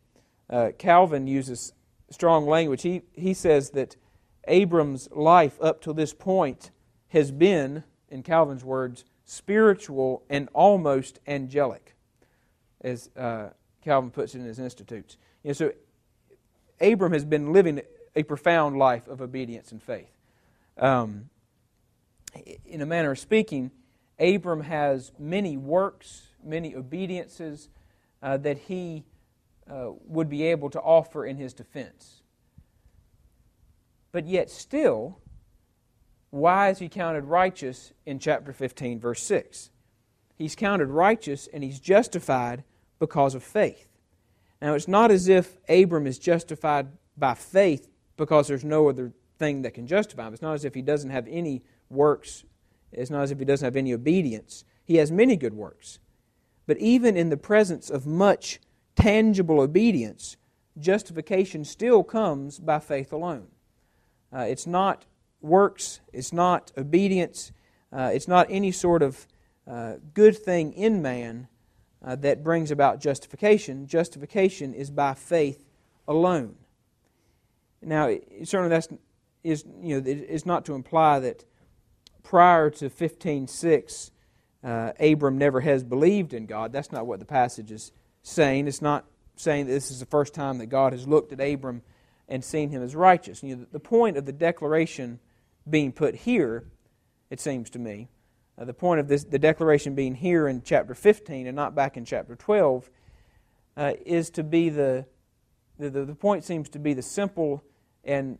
Uh, 0.48 0.70
Calvin 0.78 1.26
uses 1.26 1.72
strong 2.10 2.46
language. 2.46 2.82
He, 2.82 3.02
he 3.12 3.34
says 3.34 3.70
that 3.70 3.96
Abram's 4.48 5.08
life 5.10 5.58
up 5.60 5.82
to 5.82 5.92
this 5.92 6.14
point 6.14 6.70
has 7.08 7.30
been, 7.30 7.84
in 8.08 8.22
Calvin's 8.22 8.64
words, 8.64 9.04
spiritual 9.24 10.22
and 10.30 10.48
almost 10.54 11.18
angelic, 11.26 11.96
as 12.80 13.10
uh, 13.16 13.48
Calvin 13.86 14.10
puts 14.10 14.34
it 14.34 14.40
in 14.40 14.44
his 14.44 14.58
Institutes. 14.58 15.16
You 15.44 15.50
know, 15.50 15.52
so 15.52 15.72
Abram 16.80 17.12
has 17.12 17.24
been 17.24 17.52
living 17.52 17.80
a 18.16 18.24
profound 18.24 18.76
life 18.78 19.06
of 19.06 19.22
obedience 19.22 19.70
and 19.70 19.80
faith. 19.80 20.10
Um, 20.76 21.30
in 22.66 22.82
a 22.82 22.86
manner 22.86 23.12
of 23.12 23.18
speaking, 23.20 23.70
Abram 24.18 24.62
has 24.62 25.12
many 25.20 25.56
works, 25.56 26.26
many 26.42 26.74
obediences 26.74 27.68
uh, 28.24 28.36
that 28.38 28.58
he 28.58 29.04
uh, 29.70 29.90
would 30.08 30.28
be 30.28 30.42
able 30.42 30.68
to 30.70 30.80
offer 30.80 31.24
in 31.24 31.36
his 31.36 31.54
defense. 31.54 32.22
But 34.10 34.26
yet, 34.26 34.50
still, 34.50 35.20
why 36.30 36.70
is 36.70 36.80
he 36.80 36.88
counted 36.88 37.26
righteous 37.26 37.92
in 38.04 38.18
chapter 38.18 38.52
15, 38.52 38.98
verse 38.98 39.22
6? 39.22 39.70
He's 40.34 40.56
counted 40.56 40.88
righteous 40.88 41.48
and 41.52 41.62
he's 41.62 41.78
justified 41.78 42.64
because 42.98 43.34
of 43.34 43.42
faith. 43.42 43.88
Now, 44.60 44.74
it's 44.74 44.88
not 44.88 45.10
as 45.10 45.28
if 45.28 45.58
Abram 45.68 46.06
is 46.06 46.18
justified 46.18 46.88
by 47.16 47.34
faith 47.34 47.88
because 48.16 48.48
there's 48.48 48.64
no 48.64 48.88
other 48.88 49.12
thing 49.38 49.62
that 49.62 49.74
can 49.74 49.86
justify 49.86 50.26
him. 50.26 50.32
It's 50.32 50.42
not 50.42 50.54
as 50.54 50.64
if 50.64 50.74
he 50.74 50.82
doesn't 50.82 51.10
have 51.10 51.26
any 51.28 51.62
works, 51.90 52.44
it's 52.92 53.10
not 53.10 53.22
as 53.22 53.30
if 53.30 53.38
he 53.38 53.44
doesn't 53.44 53.64
have 53.64 53.76
any 53.76 53.92
obedience. 53.92 54.64
He 54.84 54.96
has 54.96 55.10
many 55.10 55.36
good 55.36 55.54
works. 55.54 55.98
But 56.66 56.78
even 56.78 57.16
in 57.16 57.28
the 57.28 57.36
presence 57.36 57.90
of 57.90 58.06
much 58.06 58.60
tangible 58.94 59.60
obedience, 59.60 60.36
justification 60.78 61.64
still 61.64 62.02
comes 62.02 62.58
by 62.58 62.78
faith 62.78 63.12
alone. 63.12 63.48
Uh, 64.32 64.40
it's 64.40 64.66
not 64.66 65.04
works, 65.40 66.00
it's 66.12 66.32
not 66.32 66.72
obedience, 66.76 67.52
uh, 67.92 68.10
it's 68.12 68.28
not 68.28 68.46
any 68.48 68.72
sort 68.72 69.02
of 69.02 69.26
uh, 69.66 69.94
good 70.14 70.36
thing 70.36 70.72
in 70.72 71.02
man 71.02 71.48
uh, 72.06 72.14
that 72.16 72.44
brings 72.44 72.70
about 72.70 73.00
justification. 73.00 73.86
Justification 73.86 74.72
is 74.72 74.90
by 74.90 75.12
faith 75.12 75.64
alone. 76.06 76.54
Now, 77.82 78.08
certainly 78.44 78.70
that's 78.70 78.88
is 79.44 79.64
you 79.80 80.00
know 80.00 80.02
it's 80.06 80.46
not 80.46 80.64
to 80.66 80.74
imply 80.74 81.20
that 81.20 81.44
prior 82.22 82.70
to 82.70 82.88
15:6 82.88 84.10
uh, 84.64 84.92
Abram 84.98 85.38
never 85.38 85.60
has 85.60 85.84
believed 85.84 86.32
in 86.32 86.46
God. 86.46 86.72
That's 86.72 86.90
not 86.90 87.06
what 87.06 87.18
the 87.18 87.26
passage 87.26 87.70
is 87.70 87.92
saying. 88.22 88.66
It's 88.66 88.82
not 88.82 89.04
saying 89.36 89.66
that 89.66 89.72
this 89.72 89.90
is 89.90 90.00
the 90.00 90.06
first 90.06 90.34
time 90.34 90.58
that 90.58 90.66
God 90.66 90.92
has 90.92 91.06
looked 91.06 91.32
at 91.32 91.40
Abram 91.40 91.82
and 92.28 92.42
seen 92.42 92.70
him 92.70 92.82
as 92.82 92.96
righteous. 92.96 93.42
You 93.42 93.56
know, 93.56 93.66
the 93.70 93.78
point 93.78 94.16
of 94.16 94.26
the 94.26 94.32
declaration 94.32 95.20
being 95.68 95.92
put 95.92 96.14
here, 96.14 96.64
it 97.30 97.40
seems 97.40 97.70
to 97.70 97.78
me, 97.78 98.08
uh, 98.58 98.64
the 98.64 98.74
point 98.74 99.00
of 99.00 99.08
this, 99.08 99.24
the 99.24 99.38
declaration 99.38 99.94
being 99.94 100.14
here 100.14 100.48
in 100.48 100.62
chapter 100.62 100.94
15 100.94 101.46
and 101.46 101.56
not 101.56 101.74
back 101.74 101.96
in 101.96 102.04
chapter 102.04 102.34
12, 102.34 102.90
uh, 103.76 103.92
is 104.04 104.30
to 104.30 104.42
be 104.42 104.68
the, 104.68 105.04
the, 105.78 105.90
the 105.90 106.14
point 106.14 106.44
seems 106.44 106.68
to 106.70 106.78
be 106.78 106.94
the 106.94 107.02
simple 107.02 107.62
and 108.04 108.38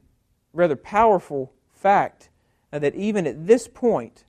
rather 0.52 0.76
powerful 0.76 1.52
fact 1.72 2.30
uh, 2.72 2.78
that 2.78 2.94
even 2.94 3.26
at 3.26 3.46
this 3.46 3.68
point, 3.68 4.24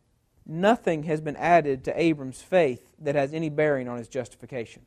nothing 0.45 1.03
has 1.03 1.21
been 1.21 1.35
added 1.37 1.83
to 1.85 1.99
Abram's 2.01 2.41
faith 2.41 2.93
that 2.99 3.15
has 3.15 3.33
any 3.33 3.49
bearing 3.49 3.87
on 3.87 3.97
his 3.97 4.07
justification. 4.07 4.83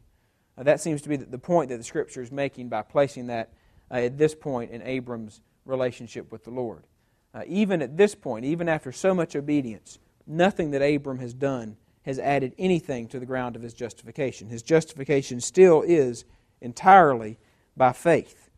Uh, 0.59 0.63
that 0.63 0.81
seems 0.81 1.01
to 1.03 1.09
be 1.09 1.17
the 1.17 1.39
point 1.39 1.71
that 1.71 1.79
the 1.79 1.85
Scripture 1.85 2.23
is 2.23 2.31
making 2.31 2.69
by 2.69 2.83
placing 2.83 3.27
that 3.29 3.51
uh, 3.91 3.95
at 3.95 4.19
this 4.19 4.35
point 4.35 4.71
in 4.71 4.83
Abram's 4.83 5.41
relationship 5.65 6.31
with 6.31 6.45
the 6.45 6.51
Lord. 6.51 6.85
Uh, 7.33 7.43
even 7.47 7.81
at 7.81 7.97
this 7.97 8.15
point, 8.15 8.45
even 8.45 8.69
after 8.69 8.93
so 8.93 9.15
much 9.15 9.37
obedience, 9.37 9.99
nothing 10.31 10.71
that 10.71 10.83
Abram 10.83 11.19
has 11.19 11.35
done 11.35 11.77
has 12.03 12.19
added 12.19 12.55
anything 12.59 13.09
to 13.09 13.19
the 13.19 13.27
ground 13.27 13.57
of 13.57 13.63
his 13.63 13.75
justification. 13.75 14.49
His 14.49 14.63
justification 14.63 15.41
still 15.41 15.83
is 15.83 16.25
entirely 16.61 17.39
by 17.77 17.93
faith. 17.93 18.49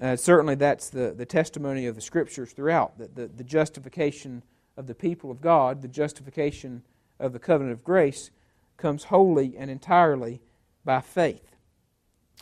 Uh, 0.00 0.16
certainly, 0.16 0.54
that's 0.54 0.88
the, 0.88 1.12
the 1.16 1.26
testimony 1.26 1.86
of 1.86 1.94
the 1.94 2.00
Scriptures 2.00 2.52
throughout 2.52 2.96
that 2.98 3.14
the, 3.14 3.26
the 3.26 3.44
justification 3.44 4.42
of 4.76 4.86
the 4.86 4.94
people 4.94 5.30
of 5.30 5.40
God, 5.40 5.82
the 5.82 5.88
justification 5.88 6.82
of 7.18 7.32
the 7.32 7.38
covenant 7.38 7.72
of 7.72 7.84
grace, 7.84 8.30
comes 8.76 9.04
wholly 9.04 9.56
and 9.58 9.70
entirely 9.70 10.40
by 10.84 11.00
faith. 11.00 11.56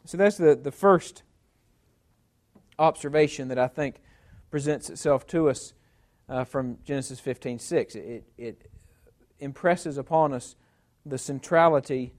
So 0.05 0.17
that's 0.17 0.37
the, 0.37 0.55
the 0.55 0.71
first 0.71 1.25
observation 2.79 3.49
that 3.49 3.59
I 3.59 3.67
think 3.67 3.97
presents 4.51 4.89
itself 4.89 5.27
to 5.29 5.49
us 5.49 5.75
uh, 6.29 6.45
from 6.45 6.79
Genesis 6.85 7.21
15 7.21 7.59
6. 7.59 7.95
It, 7.95 8.25
it 8.37 8.71
impresses 9.39 9.99
upon 9.99 10.33
us 10.33 10.57
the 11.07 11.19
centrality 11.19 12.13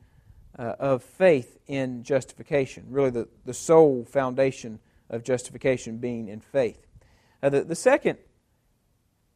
uh, 0.57 0.75
of 0.79 1.03
faith 1.03 1.57
in 1.67 2.03
justification, 2.03 2.85
really, 2.89 3.11
the, 3.11 3.27
the 3.45 3.53
sole 3.53 4.05
foundation 4.05 4.79
of 5.09 5.23
justification 5.23 5.97
being 5.97 6.27
in 6.27 6.39
faith. 6.39 6.85
Uh, 7.41 7.49
the, 7.49 7.63
the 7.63 7.75
second 7.75 8.17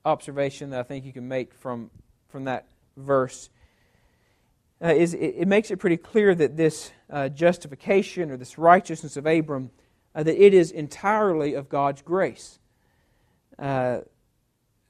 observation 0.05 0.71
that 0.71 0.79
I 0.79 0.83
think 0.83 1.05
you 1.05 1.13
can 1.13 1.27
make 1.27 1.53
from, 1.53 1.89
from 2.27 2.45
that 2.45 2.67
verse 2.97 3.49
uh, 4.83 4.93
is 4.93 5.13
it, 5.13 5.36
it, 5.38 5.47
makes 5.47 5.71
it 5.71 5.77
pretty 5.77 5.97
clear 5.97 6.36
that 6.36 6.57
this 6.57 6.91
uh, 7.09 7.29
justification 7.29 8.29
or 8.29 8.38
this 8.38 8.57
righteousness 8.57 9.15
of 9.15 9.25
Abram, 9.25 9.71
uh, 10.13 10.23
that 10.23 10.43
it 10.43 10.53
is 10.53 10.71
entirely 10.71 11.53
of 11.53 11.69
God's 11.69 12.01
grace. 12.01 12.59
Uh, 13.57 13.99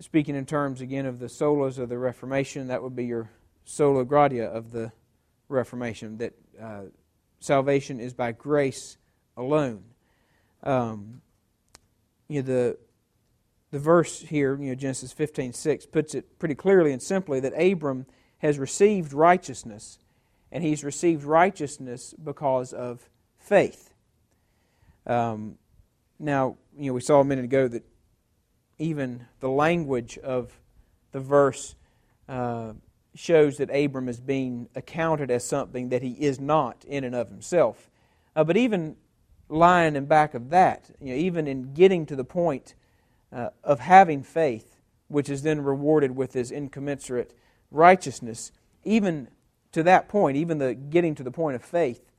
speaking 0.03 0.35
in 0.35 0.45
terms 0.45 0.81
again 0.81 1.05
of 1.05 1.19
the 1.19 1.27
solas 1.27 1.77
of 1.77 1.87
the 1.87 1.97
Reformation, 1.97 2.67
that 2.67 2.83
would 2.83 2.95
be 2.95 3.05
your 3.05 3.29
sola 3.63 4.03
gratia 4.03 4.45
of 4.45 4.71
the 4.71 4.91
Reformation, 5.47 6.17
that 6.17 6.33
uh, 6.61 6.81
salvation 7.39 8.01
is 8.01 8.13
by 8.13 8.33
grace 8.33 8.97
alone. 9.37 9.83
Um, 10.61 11.21
you 12.27 12.41
know, 12.41 12.47
the 12.47 12.77
the 13.71 13.79
verse 13.79 14.19
here, 14.19 14.55
you 14.61 14.69
know, 14.69 14.75
Genesis 14.75 15.11
15, 15.13 15.53
6, 15.53 15.85
puts 15.87 16.13
it 16.13 16.37
pretty 16.37 16.53
clearly 16.53 16.91
and 16.91 17.01
simply 17.01 17.39
that 17.39 17.53
Abram 17.53 18.05
has 18.37 18.59
received 18.59 19.13
righteousness, 19.13 19.97
and 20.51 20.63
he's 20.63 20.83
received 20.83 21.23
righteousness 21.23 22.13
because 22.21 22.71
of 22.71 23.09
faith. 23.39 23.93
Um, 25.07 25.57
now, 26.19 26.57
you 26.77 26.87
know, 26.87 26.93
we 26.93 27.01
saw 27.01 27.21
a 27.21 27.23
minute 27.23 27.45
ago 27.45 27.67
that 27.67 27.83
even 28.83 29.25
the 29.39 29.49
language 29.49 30.17
of 30.17 30.59
the 31.11 31.19
verse 31.19 31.75
uh, 32.27 32.73
shows 33.15 33.57
that 33.57 33.69
Abram 33.73 34.09
is 34.09 34.19
being 34.19 34.67
accounted 34.75 35.31
as 35.31 35.45
something 35.45 35.89
that 35.89 36.01
he 36.01 36.11
is 36.11 36.39
not 36.39 36.83
in 36.85 37.03
and 37.03 37.15
of 37.15 37.29
himself. 37.29 37.89
Uh, 38.35 38.43
but 38.43 38.57
even 38.57 38.95
lying 39.49 39.95
in 39.95 40.05
back 40.05 40.33
of 40.33 40.49
that, 40.49 40.89
you 40.99 41.13
know, 41.13 41.19
even 41.19 41.47
in 41.47 41.73
getting 41.73 42.05
to 42.07 42.15
the 42.15 42.23
point 42.23 42.73
uh, 43.31 43.49
of 43.63 43.79
having 43.79 44.23
faith, 44.23 44.77
which 45.07 45.29
is 45.29 45.43
then 45.43 45.61
rewarded 45.61 46.15
with 46.15 46.33
his 46.33 46.51
incommensurate 46.51 47.33
righteousness, 47.71 48.51
even 48.83 49.27
to 49.71 49.83
that 49.83 50.07
point, 50.07 50.35
even 50.37 50.57
the 50.57 50.73
getting 50.73 51.15
to 51.15 51.23
the 51.23 51.31
point 51.31 51.55
of 51.55 51.63
faith, 51.63 52.11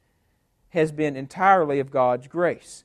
has 0.70 0.92
been 0.92 1.16
entirely 1.16 1.79
of 1.79 1.90
God's 1.90 2.27
grace. 2.27 2.85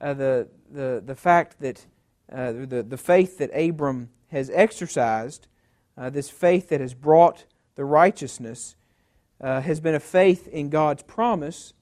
Uh, 0.00 0.14
the, 0.14 0.48
the, 0.70 1.02
the 1.04 1.14
fact 1.14 1.60
that 1.60 1.86
uh, 2.32 2.52
the, 2.52 2.82
the 2.82 2.96
faith 2.96 3.38
that 3.38 3.50
Abram 3.54 4.10
has 4.28 4.50
exercised, 4.52 5.46
uh, 5.96 6.10
this 6.10 6.30
faith 6.30 6.68
that 6.70 6.80
has 6.80 6.94
brought 6.94 7.44
the 7.76 7.84
righteousness, 7.84 8.76
uh, 9.40 9.60
has 9.60 9.80
been 9.80 9.94
a 9.94 10.00
faith 10.00 10.48
in 10.48 10.70
God's 10.70 11.02
promise 11.02 11.74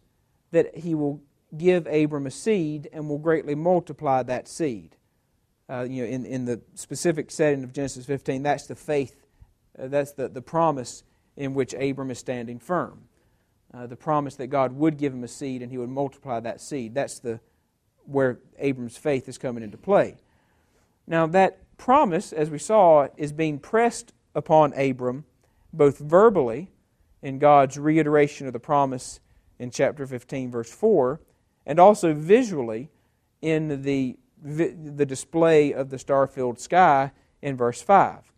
that 0.50 0.78
he 0.78 0.94
will 0.94 1.22
give 1.57 1.87
Abram 1.87 2.26
a 2.26 2.31
seed 2.31 2.88
and 2.92 3.09
will 3.09 3.18
greatly 3.18 3.55
multiply 3.55 4.22
that 4.22 4.48
seed. 4.48 4.96
Uh, 5.68 5.87
you 5.88 6.02
know, 6.02 6.09
in, 6.09 6.26
in 6.26 6.44
the 6.44 6.61
specific 6.74 7.31
setting 7.31 7.64
of 7.64 7.72
Genesis 7.72 8.05
15, 8.05 8.42
that's 8.42 8.66
the 8.66 8.74
faith, 8.74 9.26
uh, 9.78 9.88
that's 9.88 10.12
the, 10.12 10.28
the 10.28 10.42
promise 10.42 11.05
in 11.37 11.55
which 11.55 11.72
Abram 11.74 12.11
is 12.11 12.18
standing 12.18 12.59
firm. 12.59 13.05
Uh, 13.72 13.87
the 13.87 13.96
promise 13.96 14.37
that 14.37 14.48
God 14.48 14.72
would 14.72 14.98
give 14.98 15.14
him 15.14 15.24
a 15.24 15.28
seed 15.28 15.62
and 15.62 15.70
he 15.70 15.78
would 15.78 15.88
multiply 15.88 16.40
that 16.40 16.61
seed. 16.61 16.94
That's 16.94 17.20
the, 17.20 17.40
where 18.05 18.38
Abram's 18.59 18.98
faith 18.98 19.28
is 19.28 19.38
coming 19.38 19.62
into 19.62 19.78
play. 19.78 20.16
Now, 21.06 21.26
that 21.28 21.76
promise, 21.76 22.32
as 22.32 22.50
we 22.50 22.58
saw, 22.58 23.08
is 23.16 23.32
being 23.32 23.58
pressed 23.58 24.12
upon 24.34 24.72
Abram 24.74 25.24
both 25.72 25.98
verbally 25.98 26.70
in 27.22 27.38
God's 27.38 27.78
reiteration 27.78 28.46
of 28.46 28.52
the 28.52 28.60
promise 28.60 29.20
in 29.58 29.70
chapter 29.70 30.06
15, 30.06 30.50
verse 30.50 30.70
4, 30.70 31.20
and 31.66 31.78
also 31.78 32.12
visually 32.12 32.90
in 33.40 33.82
the, 33.82 34.16
the 34.42 35.06
display 35.06 35.72
of 35.72 35.90
the 35.90 35.98
star 35.98 36.26
filled 36.26 36.60
sky 36.60 37.12
in 37.40 37.56
verse 37.56 37.80
5. 37.80 38.32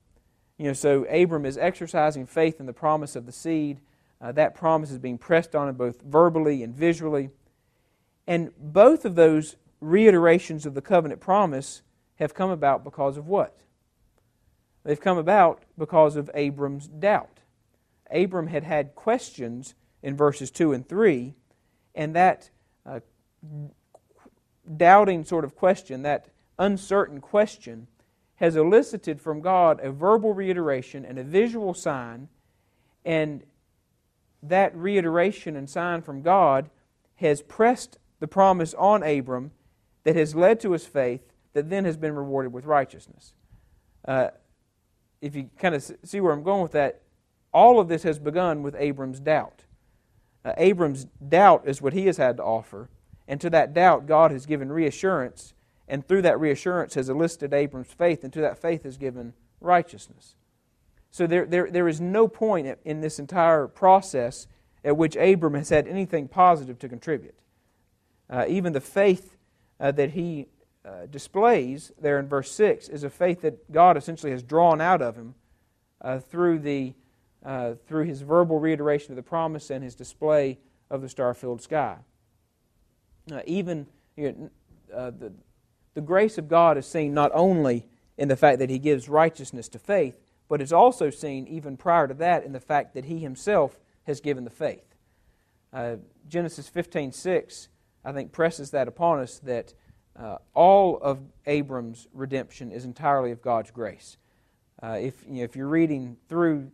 You 0.59 0.67
know, 0.67 0.73
so 0.73 1.05
Abram 1.05 1.47
is 1.47 1.59
exercising 1.59 2.27
faith 2.27 2.61
in 2.61 2.67
the 2.67 2.73
promise 2.73 3.17
of 3.17 3.27
the 3.27 3.33
seed. 3.33 3.81
Uh, 4.21 4.33
that 4.33 4.55
promise 4.55 4.91
is 4.91 4.99
being 4.99 5.19
pressed 5.19 5.55
on 5.55 5.69
him 5.69 5.75
both 5.75 6.01
verbally 6.03 6.63
and 6.63 6.75
visually. 6.75 7.31
And 8.27 8.53
both 8.59 9.05
of 9.05 9.17
those 9.17 9.57
reiterations 9.81 10.65
of 10.65 10.75
the 10.75 10.81
covenant 10.81 11.21
promise 11.21 11.83
have 12.17 12.35
come 12.35 12.51
about 12.51 12.85
because 12.85 13.17
of 13.17 13.27
what? 13.27 13.61
They've 14.85 15.01
come 15.01 15.19
about 15.19 15.63
because 15.79 16.17
of 16.17 16.31
Abram's 16.35 16.87
doubt. 16.87 17.41
Abram 18.11 18.49
had 18.49 18.65
had 18.65 18.95
questions 18.95 19.75
in 20.03 20.17
verses 20.17 20.51
2 20.51 20.73
and 20.73 20.87
3, 20.87 21.35
and 21.95 22.15
that 22.15 22.51
uh, 22.85 23.01
doubting 24.77 25.25
sort 25.25 25.45
of 25.45 25.57
question, 25.57 26.03
that 26.03 26.29
uncertain 26.59 27.21
question, 27.21 27.89
has 28.37 28.57
elicited 28.57 29.21
from 29.21 29.41
God 29.41 29.81
a 29.81 29.91
verbal 29.91 30.35
reiteration 30.35 31.05
and 31.05 31.19
a 31.19 31.25
visual 31.25 31.73
sign, 31.73 32.29
and 33.05 33.43
that 34.43 34.77
reiteration 34.77 35.57
and 35.57 35.69
sign 35.69 36.03
from 36.03 36.21
God 36.21 36.69
has 37.17 37.41
pressed 37.43 37.99
the 38.21 38.29
promise 38.29 38.75
on 38.75 39.03
Abram 39.03 39.53
that 40.03 40.17
has 40.17 40.35
led 40.35 40.61
to 40.61 40.73
his 40.73 40.87
faith 40.87 41.33
that 41.55 41.71
then 41.71 41.85
has 41.85 41.97
been 41.97 42.15
rewarded 42.15 42.53
with 42.53 42.67
righteousness. 42.67 43.33
Uh, 44.07 44.29
if 45.21 45.35
you 45.35 45.49
kind 45.59 45.75
of 45.75 45.91
see 46.05 46.21
where 46.21 46.33
I'm 46.33 46.43
going 46.43 46.63
with 46.63 46.73
that, 46.73 47.01
all 47.53 47.81
of 47.81 47.89
this 47.89 48.03
has 48.03 48.19
begun 48.19 48.63
with 48.63 48.77
Abram's 48.79 49.21
doubt. 49.21 49.65
Uh, 50.45 50.53
Abram's 50.59 51.07
doubt 51.27 51.63
is 51.67 51.81
what 51.81 51.95
he 51.95 52.07
has 52.07 52.19
had 52.19 52.37
to 52.37 52.45
offer, 52.45 52.91
and 53.27 53.41
to 53.41 53.49
that 53.51 53.73
doubt, 53.73 54.07
God 54.07 54.31
has 54.31 54.45
given 54.45 54.71
reassurance, 54.71 55.55
and 55.89 56.07
through 56.07 56.23
that 56.23 56.39
reassurance 56.39 56.95
has 56.95 57.09
elicited 57.09 57.55
Abram's 57.55 57.93
faith, 57.93 58.23
and 58.23 58.33
to 58.35 58.41
that 58.43 58.59
faith 58.59 58.83
has 58.83 58.99
given 58.99 59.33
righteousness. 59.61 60.35
So 61.11 61.27
there, 61.27 61.47
there, 61.47 61.71
there 61.71 61.89
is 61.89 62.01
no 62.01 62.27
point 62.29 62.79
in 62.85 63.01
this 63.01 63.19
entire 63.19 63.69
process 63.69 64.49
at 64.85 64.97
which 64.97 65.17
Abram 65.17 65.55
has 65.55 65.71
had 65.71 65.89
anything 65.89 66.29
positive 66.29 66.79
to 66.81 66.89
contribute. 66.89 67.37
Uh, 68.29 68.45
even 68.49 68.73
the 68.73 68.81
faith 68.81 69.37
uh, 69.81 69.93
that 69.93 70.11
he 70.11 70.49
uh, 70.85 71.07
displays 71.07 71.93
there 72.01 72.19
in 72.19 72.29
verse 72.29 72.51
6 72.53 72.89
is 72.89 73.05
a 73.05 73.11
faith 73.11 73.41
that 73.43 73.73
God 73.73 73.97
essentially 73.97 74.33
has 74.33 74.43
drawn 74.43 74.81
out 74.81 75.01
of 75.01 75.17
him 75.17 75.35
uh, 76.01 76.19
through, 76.19 76.59
the, 76.59 76.93
uh, 77.45 77.75
through 77.87 78.05
his 78.05 78.21
verbal 78.21 78.59
reiteration 78.59 79.13
of 79.13 79.17
the 79.17 79.23
promise 79.23 79.71
and 79.71 79.83
his 79.83 79.95
display 79.95 80.59
of 80.91 81.01
the 81.01 81.09
star 81.09 81.33
filled 81.33 81.63
sky. 81.63 81.97
Even 83.47 83.87
you 84.17 84.33
know, 84.33 84.51
uh, 84.95 85.11
the, 85.11 85.33
the 85.95 86.01
grace 86.01 86.39
of 86.39 86.49
God 86.49 86.77
is 86.77 86.87
seen 86.87 87.15
not 87.15 87.31
only 87.35 87.87
in 88.19 88.29
the 88.29 88.37
fact 88.37 88.59
that 88.59 88.71
he 88.71 88.79
gives 88.79 89.09
righteousness 89.09 89.69
to 89.71 89.79
faith, 89.79 90.21
but 90.49 90.61
it's 90.61 90.73
also 90.73 91.11
seen 91.11 91.47
even 91.49 91.77
prior 91.77 92.07
to 92.07 92.15
that 92.15 92.45
in 92.45 92.53
the 92.53 92.61
fact 92.61 92.95
that 92.95 93.07
he 93.07 93.19
himself 93.19 93.79
has 94.07 94.21
given 94.21 94.45
the 94.45 94.51
faith. 94.51 94.95
Uh, 95.73 95.97
Genesis 96.29 96.69
15 96.69 97.13
6, 97.13 97.69
I 98.05 98.13
think, 98.13 98.31
presses 98.33 98.71
that 98.71 98.87
upon 98.87 99.21
us 99.21 99.39
that 99.41 99.75
uh, 100.19 100.37
all 100.55 100.99
of 100.99 101.21
Abram's 101.47 102.07
redemption 102.13 102.71
is 102.71 102.85
entirely 102.85 103.31
of 103.31 103.43
God's 103.43 103.71
grace. 103.71 104.17
Uh, 104.83 104.99
if, 105.01 105.25
you 105.27 105.39
know, 105.39 105.45
if 105.45 105.57
you're 105.57 105.69
reading 105.69 106.17
through 106.29 106.71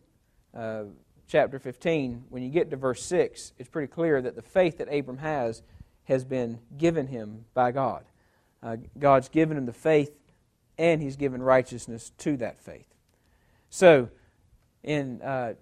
uh, 0.55 0.85
chapter 1.27 1.59
15, 1.59 2.25
when 2.29 2.43
you 2.43 2.51
get 2.51 2.71
to 2.71 2.77
verse 2.77 3.03
6, 3.05 3.53
it's 3.59 3.69
pretty 3.69 3.91
clear 3.91 4.21
that 4.21 4.37
the 4.37 4.43
faith 4.43 4.79
that 4.79 4.93
Abram 4.93 5.19
has 5.19 5.63
has 6.05 6.25
been 6.25 6.59
given 6.77 7.07
him 7.07 7.45
by 7.55 7.71
God. 7.71 8.05
Uh, 8.63 8.77
God's 8.99 9.29
given 9.29 9.57
him 9.57 9.67
the 9.67 9.73
faith, 9.73 10.11
and 10.77 11.01
he's 11.01 11.17
given 11.17 11.41
righteousness 11.43 12.11
to 12.19 12.37
that 12.39 12.61
faith. 12.61 12.87
So, 13.71 14.09
in 14.83 15.23
uh, 15.23 15.55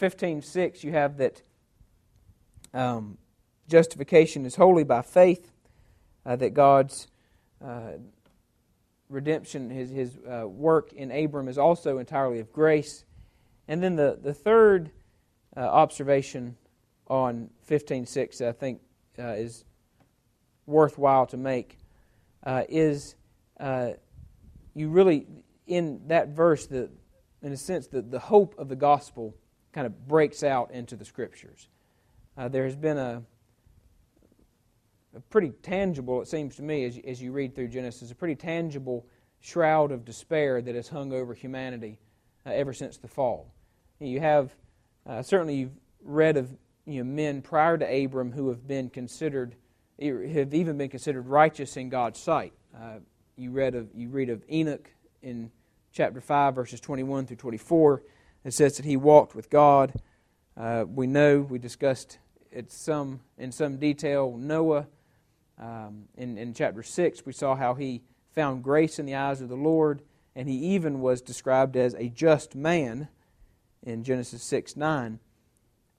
15.6, 0.00 0.82
you 0.82 0.92
have 0.92 1.18
that 1.18 1.42
um, 2.74 3.16
justification 3.68 4.44
is 4.44 4.56
wholly 4.56 4.84
by 4.84 5.02
faith 5.02 5.52
uh, 6.26 6.36
that 6.36 6.52
God's 6.52 7.06
uh, 7.64 7.92
redemption, 9.08 9.70
his, 9.70 9.90
his 9.90 10.18
uh, 10.28 10.46
work 10.46 10.92
in 10.92 11.10
Abram, 11.12 11.48
is 11.48 11.56
also 11.56 11.98
entirely 11.98 12.40
of 12.40 12.52
grace. 12.52 13.04
And 13.68 13.82
then 13.82 13.96
the, 13.96 14.18
the 14.20 14.34
third 14.34 14.90
uh, 15.56 15.60
observation 15.60 16.56
on 17.06 17.50
15.6 17.70 18.46
I 18.46 18.52
think 18.52 18.80
uh, 19.18 19.28
is 19.28 19.64
worthwhile 20.66 21.26
to 21.26 21.36
make 21.36 21.78
uh, 22.42 22.64
is 22.68 23.14
you 24.74 24.90
really, 24.90 25.26
in 25.66 26.02
that 26.08 26.28
verse, 26.28 26.66
the, 26.66 26.90
in 27.40 27.50
a 27.52 27.56
sense, 27.56 27.86
the, 27.86 28.02
the 28.02 28.18
hope 28.18 28.54
of 28.58 28.68
the 28.68 28.76
gospel 28.76 29.34
kind 29.72 29.86
of 29.86 30.06
breaks 30.06 30.42
out 30.42 30.70
into 30.70 30.96
the 30.96 31.04
scriptures. 31.04 31.68
there 32.36 32.64
has 32.64 32.76
been 32.76 32.98
a 32.98 33.22
pretty 35.30 35.50
tangible, 35.62 36.20
it 36.20 36.28
seems 36.28 36.56
to 36.56 36.62
me, 36.62 36.84
as 36.84 36.98
as 37.06 37.22
you 37.22 37.32
read 37.32 37.54
through 37.54 37.68
Genesis, 37.68 38.10
a 38.10 38.14
pretty 38.14 38.36
tangible 38.36 39.06
shroud 39.40 39.92
of 39.92 40.04
despair 40.04 40.60
that 40.62 40.74
has 40.74 40.88
hung 40.88 41.12
over 41.12 41.34
humanity 41.34 41.98
uh, 42.44 42.50
ever 42.50 42.72
since 42.72 42.96
the 42.96 43.08
fall. 43.08 43.52
You 44.00 44.20
have, 44.20 44.54
uh, 45.06 45.22
certainly, 45.22 45.54
you've 45.54 45.76
read 46.02 46.36
of 46.36 46.50
you 46.84 47.02
know, 47.02 47.10
men 47.10 47.42
prior 47.42 47.76
to 47.78 48.04
Abram 48.04 48.32
who 48.32 48.48
have 48.48 48.66
been 48.66 48.90
considered, 48.90 49.54
have 50.00 50.54
even 50.54 50.78
been 50.78 50.88
considered 50.88 51.26
righteous 51.26 51.76
in 51.76 51.88
God's 51.88 52.20
sight. 52.20 52.52
Uh, 52.74 52.98
you, 53.36 53.50
read 53.50 53.74
of, 53.74 53.88
you 53.94 54.08
read 54.08 54.30
of 54.30 54.42
Enoch 54.50 54.90
in 55.22 55.50
chapter 55.92 56.20
5, 56.20 56.54
verses 56.54 56.80
21 56.80 57.26
through 57.26 57.36
24. 57.36 58.02
It 58.44 58.52
says 58.52 58.76
that 58.76 58.84
he 58.84 58.96
walked 58.96 59.34
with 59.34 59.50
God. 59.50 59.94
Uh, 60.56 60.84
we 60.86 61.06
know, 61.06 61.40
we 61.40 61.58
discussed 61.58 62.18
it 62.52 62.70
some, 62.70 63.20
in 63.38 63.50
some 63.52 63.78
detail, 63.78 64.36
Noah 64.36 64.86
um, 65.58 66.04
in, 66.16 66.36
in 66.36 66.54
chapter 66.54 66.82
6, 66.82 67.24
we 67.24 67.32
saw 67.32 67.54
how 67.56 67.74
he 67.74 68.02
found 68.34 68.62
grace 68.62 68.98
in 68.98 69.06
the 69.06 69.14
eyes 69.14 69.40
of 69.40 69.48
the 69.48 69.56
Lord, 69.56 70.02
and 70.34 70.48
he 70.48 70.56
even 70.74 71.00
was 71.00 71.22
described 71.22 71.76
as 71.76 71.94
a 71.94 72.08
just 72.08 72.54
man 72.54 73.08
in 73.82 74.04
Genesis 74.04 74.42
6 74.42 74.76
9. 74.76 75.18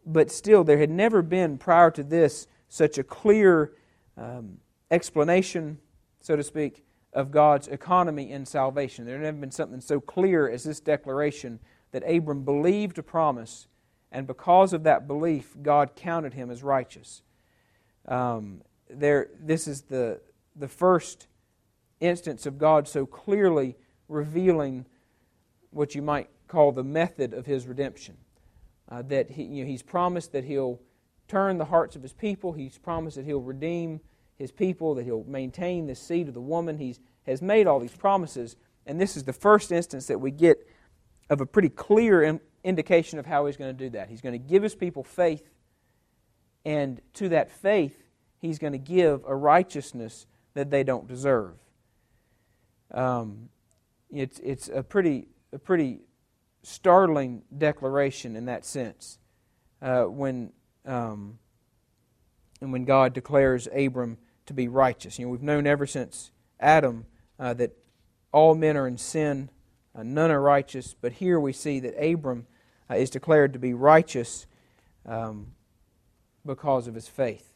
But 0.06 0.32
still, 0.32 0.63
there 0.63 0.78
had 0.78 0.91
never 0.91 1.22
been 1.22 1.58
prior 1.58 1.91
to 1.91 2.04
this 2.04 2.48
such 2.70 2.98
a 2.98 3.04
clear 3.04 3.74
um, 4.15 4.58
explanation, 4.91 5.80
so 6.22 6.36
to 6.36 6.43
speak, 6.43 6.84
of 7.13 7.32
God's 7.32 7.67
economy 7.67 8.32
in 8.32 8.46
salvation. 8.46 9.06
There 9.06 9.15
had 9.15 9.24
never 9.24 9.38
been 9.38 9.52
something 9.52 9.82
so 9.82 10.00
clear 10.00 10.48
as 10.48 10.63
this 10.63 10.80
declaration 10.80 11.60
that 11.91 12.04
Abram 12.08 12.43
believed 12.43 13.00
a 13.00 13.04
promise, 13.04 13.67
and 14.12 14.28
because 14.28 14.72
of 14.74 14.84
that 14.84 15.08
belief, 15.08 15.56
God 15.62 15.96
counted 15.96 16.36
him 16.36 16.52
as 16.52 16.62
righteous. 16.62 17.24
Um, 18.08 18.62
there, 18.89 19.30
this 19.39 19.67
is 19.67 19.82
the, 19.84 20.21
the 20.56 20.67
first 20.67 21.28
instance 22.00 22.45
of 22.45 22.58
God 22.58 22.88
so 22.88 23.06
clearly 23.06 23.76
revealing 24.08 24.86
what 25.71 25.95
you 25.95 26.02
might 26.02 26.30
call 26.47 26.71
the 26.71 26.84
method 26.84 27.34
of 27.34 27.45
his 27.45 27.67
redemption. 27.67 28.17
Uh, 28.89 29.02
that 29.02 29.32
he, 29.32 29.43
you 29.43 29.63
know, 29.63 29.69
he's 29.69 29.84
promised 29.84 30.32
that 30.32 30.45
he'll 30.45 30.80
turn 31.28 31.58
the 31.58 31.65
hearts 31.65 31.95
of 31.95 32.02
his 32.02 32.13
people, 32.13 32.54
he's 32.54 32.78
promised 32.78 33.17
that 33.17 33.26
he'll 33.26 33.41
redeem 33.41 34.00
his 34.38 34.52
people, 34.52 34.95
that 34.95 35.04
he'll 35.04 35.26
maintain 35.26 35.88
the 35.88 35.95
seed 35.95 36.28
of 36.28 36.34
the 36.34 36.41
woman. 36.41 36.78
He 36.78 36.95
has 37.26 37.41
made 37.41 37.67
all 37.67 37.80
these 37.80 37.95
promises, 37.95 38.56
and 38.86 39.02
this 39.02 39.17
is 39.17 39.23
the 39.23 39.34
first 39.34 39.71
instance 39.71 40.08
that 40.08 40.19
we 40.19 40.32
get 40.32 40.65
of 41.30 41.41
a 41.41 41.45
pretty 41.45 41.69
clear 41.69 42.23
in, 42.23 42.39
indication 42.63 43.19
of 43.19 43.26
how 43.26 43.45
he's 43.45 43.58
going 43.58 43.76
to 43.76 43.84
do 43.84 43.89
that. 43.89 44.10
He's 44.10 44.21
going 44.21 44.34
to 44.34 44.47
give 44.47 44.63
his 44.63 44.76
people 44.76 45.04
faith, 45.04 45.50
and 46.63 47.02
to 47.15 47.30
that 47.30 47.52
faith, 47.52 48.07
he's 48.39 48.60
going 48.60 48.73
to 48.73 48.80
give 48.80 49.23
a 49.28 49.36
righteousness 49.36 50.26
that 50.54 50.69
they 50.69 50.84
don't 50.84 51.08
deserve. 51.08 51.54
Um, 52.91 53.50
it's, 54.10 54.39
it's 54.39 54.69
a 54.69 54.84
pretty, 54.84 55.28
a 55.54 55.60
pretty 55.60 56.00
startling 56.63 57.43
declaration 57.58 58.36
in 58.36 58.45
that 58.45 58.65
sense. 58.65 59.19
Uh, 59.82 60.04
when, 60.04 60.52
um, 60.86 61.38
and 62.62 62.71
when 62.71 62.86
God 62.86 63.13
declares 63.13 63.67
Abram 63.76 64.17
to 64.47 64.54
be 64.54 64.67
righteous. 64.67 65.19
You 65.19 65.26
know, 65.26 65.32
we've 65.32 65.43
known 65.43 65.67
ever 65.67 65.86
since 65.86 66.32
Adam 66.60 67.06
uh, 67.39 67.54
that 67.56 67.78
all 68.32 68.56
men 68.56 68.76
are 68.76 68.88
in 68.88 68.97
sin, 68.97 69.50
uh, 69.93 70.04
none 70.04 70.32
are 70.32 70.41
righteous, 70.41 70.95
but 71.00 71.13
here 71.13 71.39
we 71.39 71.54
see 71.54 71.80
that 71.82 71.93
Abram 72.04 72.47
uh, 72.89 72.95
is 72.95 73.10
declared 73.10 73.54
to 73.54 73.60
be 73.60 73.73
righteous 73.73 74.47
um, 75.06 75.47
because 76.45 76.88
of 76.88 76.95
his 76.95 77.08
faith. 77.08 77.47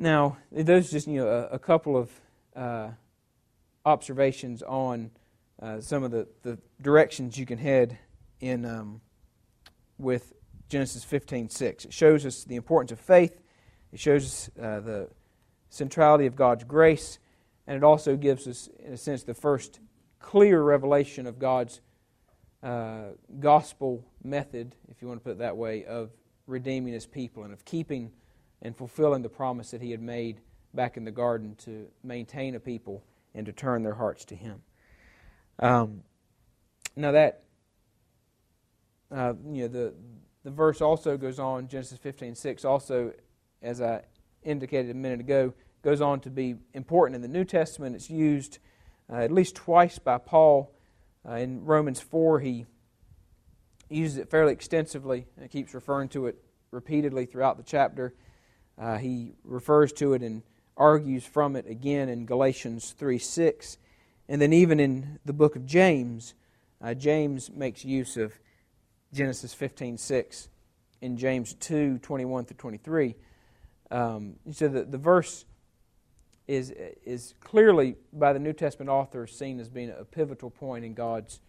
Now, 0.00 0.38
those 0.50 0.90
just 0.90 1.06
you 1.06 1.18
know 1.18 1.28
a, 1.28 1.56
a 1.56 1.58
couple 1.58 1.94
of 1.94 2.10
uh, 2.56 2.88
observations 3.84 4.62
on 4.62 5.10
uh, 5.60 5.82
some 5.82 6.04
of 6.04 6.10
the, 6.10 6.26
the 6.42 6.58
directions 6.80 7.36
you 7.36 7.44
can 7.44 7.58
head 7.58 7.98
in 8.40 8.64
um, 8.64 9.02
with 9.98 10.32
Genesis 10.70 11.04
15:6. 11.04 11.84
It 11.84 11.92
shows 11.92 12.24
us 12.24 12.44
the 12.44 12.56
importance 12.56 12.92
of 12.92 12.98
faith. 12.98 13.42
It 13.92 14.00
shows 14.00 14.24
us 14.24 14.50
uh, 14.58 14.80
the 14.80 15.10
centrality 15.68 16.24
of 16.24 16.34
God's 16.34 16.64
grace, 16.64 17.18
and 17.66 17.76
it 17.76 17.84
also 17.84 18.16
gives 18.16 18.48
us, 18.48 18.70
in 18.78 18.94
a 18.94 18.96
sense, 18.96 19.24
the 19.24 19.34
first 19.34 19.80
clear 20.18 20.62
revelation 20.62 21.26
of 21.26 21.38
God's 21.38 21.82
uh, 22.62 23.08
gospel 23.38 24.02
method, 24.24 24.74
if 24.88 25.02
you 25.02 25.08
want 25.08 25.20
to 25.20 25.24
put 25.24 25.32
it 25.32 25.38
that 25.40 25.58
way, 25.58 25.84
of 25.84 26.08
redeeming 26.46 26.94
His 26.94 27.04
people 27.04 27.42
and 27.44 27.52
of 27.52 27.66
keeping 27.66 28.12
and 28.62 28.76
fulfilling 28.76 29.22
the 29.22 29.28
promise 29.28 29.70
that 29.70 29.80
He 29.80 29.90
had 29.90 30.02
made 30.02 30.40
back 30.74 30.96
in 30.96 31.04
the 31.04 31.10
garden 31.10 31.54
to 31.56 31.88
maintain 32.02 32.54
a 32.54 32.60
people 32.60 33.02
and 33.34 33.46
to 33.46 33.52
turn 33.52 33.82
their 33.82 33.94
hearts 33.94 34.24
to 34.26 34.34
Him. 34.34 34.62
Um, 35.58 36.02
now 36.96 37.12
that 37.12 37.44
uh, 39.10 39.34
you 39.50 39.62
know 39.62 39.68
the 39.68 39.94
the 40.42 40.50
verse 40.50 40.80
also 40.80 41.16
goes 41.16 41.38
on 41.38 41.68
Genesis 41.68 41.98
fifteen 41.98 42.34
six 42.34 42.64
also 42.64 43.12
as 43.62 43.80
I 43.80 44.02
indicated 44.42 44.90
a 44.90 44.94
minute 44.94 45.20
ago 45.20 45.52
goes 45.82 46.00
on 46.00 46.20
to 46.20 46.30
be 46.30 46.56
important 46.74 47.16
in 47.16 47.22
the 47.22 47.28
New 47.28 47.44
Testament. 47.44 47.94
It's 47.94 48.10
used 48.10 48.58
uh, 49.10 49.16
at 49.16 49.32
least 49.32 49.54
twice 49.54 49.98
by 49.98 50.18
Paul 50.18 50.74
uh, 51.28 51.34
in 51.34 51.64
Romans 51.64 52.00
four. 52.00 52.40
He 52.40 52.66
uses 53.88 54.18
it 54.18 54.30
fairly 54.30 54.52
extensively 54.52 55.26
and 55.38 55.50
keeps 55.50 55.74
referring 55.74 56.08
to 56.10 56.26
it 56.26 56.36
repeatedly 56.70 57.26
throughout 57.26 57.56
the 57.56 57.62
chapter. 57.62 58.14
Uh, 58.80 58.96
he 58.96 59.34
refers 59.44 59.92
to 59.92 60.14
it 60.14 60.22
and 60.22 60.42
argues 60.76 61.24
from 61.24 61.54
it 61.54 61.66
again 61.66 62.08
in 62.08 62.24
Galatians 62.24 62.94
3 62.98 63.18
6. 63.18 63.76
And 64.28 64.40
then, 64.40 64.52
even 64.52 64.80
in 64.80 65.18
the 65.24 65.34
book 65.34 65.54
of 65.54 65.66
James, 65.66 66.34
uh, 66.80 66.94
James 66.94 67.50
makes 67.50 67.84
use 67.84 68.16
of 68.16 68.32
Genesis 69.12 69.52
15 69.52 69.98
6 69.98 70.48
in 71.02 71.16
James 71.16 71.54
2 71.54 71.98
21 71.98 72.46
through 72.46 72.56
23. 72.56 73.16
Um, 73.90 74.36
so 74.50 74.68
the, 74.68 74.84
the 74.84 74.98
verse 74.98 75.44
is, 76.46 76.72
is 77.04 77.34
clearly, 77.40 77.96
by 78.12 78.32
the 78.32 78.38
New 78.38 78.52
Testament 78.52 78.88
author, 78.88 79.26
seen 79.26 79.60
as 79.60 79.68
being 79.68 79.90
a 79.90 80.04
pivotal 80.04 80.48
point 80.48 80.84
in 80.84 80.94
God's 80.94 81.40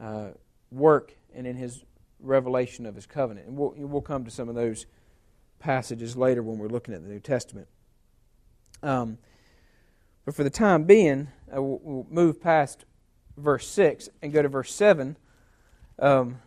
uh, 0.00 0.30
work 0.70 1.14
and 1.34 1.46
in 1.46 1.56
his 1.56 1.84
revelation 2.18 2.86
of 2.86 2.94
his 2.94 3.06
covenant. 3.06 3.46
And 3.46 3.56
we'll, 3.56 3.74
we'll 3.76 4.02
come 4.02 4.24
to 4.24 4.30
some 4.30 4.48
of 4.48 4.54
those 4.54 4.86
passages 5.62 6.16
later 6.16 6.42
when 6.42 6.58
we're 6.58 6.68
looking 6.68 6.92
at 6.92 7.02
the 7.02 7.08
New 7.08 7.20
Testament. 7.20 7.68
Um, 8.82 9.18
but 10.24 10.34
for 10.34 10.44
the 10.44 10.50
time 10.50 10.84
being, 10.84 11.28
uh, 11.54 11.62
we'll, 11.62 12.06
move 12.10 12.42
past 12.42 12.84
verse 13.36 13.66
6 13.68 14.08
and 14.20 14.32
go 14.32 14.42
to 14.42 14.48
verse 14.48 14.74
7. 14.74 15.16
Um, 15.98 16.40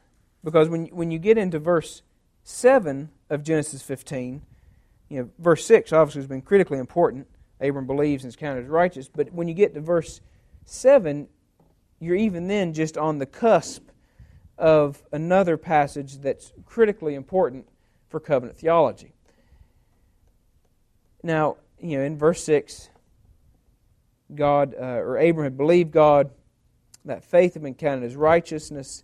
because 0.43 0.69
when, 0.69 0.87
when 0.87 1.11
you 1.11 1.17
get 1.17 1.37
into 1.37 1.59
verse 1.59 2.01
7 2.43 3.09
of 3.29 3.43
Genesis 3.43 3.81
15, 3.81 4.41
you 5.09 5.19
know, 5.19 5.29
verse 5.39 5.65
6 5.65 5.93
obviously 5.93 6.19
has 6.19 6.27
been 6.27 6.41
critically 6.41 6.77
important. 6.77 7.27
Abram 7.61 7.87
believes 7.87 8.23
and 8.23 8.29
is 8.29 8.35
counted 8.35 8.65
as 8.65 8.69
righteous. 8.69 9.07
But 9.07 9.33
when 9.33 9.47
you 9.47 9.53
get 9.53 9.73
to 9.75 9.81
verse 9.81 10.19
7, 10.65 11.27
you're 11.99 12.15
even 12.15 12.47
then 12.47 12.73
just 12.73 12.97
on 12.97 13.19
the 13.19 13.25
cusp 13.25 13.89
of 14.57 15.03
another 15.11 15.57
passage 15.57 16.17
that's 16.19 16.51
critically 16.65 17.15
important 17.15 17.67
for 18.09 18.19
covenant 18.19 18.57
theology. 18.57 19.13
Now, 21.23 21.57
you 21.79 21.97
know, 21.97 22.03
in 22.03 22.17
verse 22.17 22.43
6, 22.43 22.89
God, 24.33 24.75
uh, 24.79 24.83
or 24.83 25.17
Abram 25.17 25.45
had 25.45 25.57
believed 25.57 25.91
God, 25.91 26.31
that 27.05 27.23
faith 27.23 27.53
had 27.53 27.63
been 27.63 27.75
counted 27.75 28.05
as 28.05 28.15
righteousness. 28.15 29.03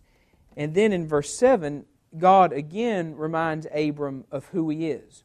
And 0.57 0.73
then 0.73 0.91
in 0.91 1.07
verse 1.07 1.33
7, 1.33 1.85
God 2.17 2.53
again 2.53 3.15
reminds 3.15 3.67
Abram 3.73 4.25
of 4.31 4.45
who 4.47 4.69
he 4.69 4.89
is. 4.89 5.23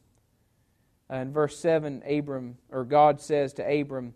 Uh, 1.11 1.17
in 1.17 1.31
verse 1.31 1.57
7, 1.59 2.03
Abram, 2.07 2.57
or 2.69 2.83
God 2.83 3.21
says 3.21 3.53
to 3.53 3.63
Abram, 3.63 4.13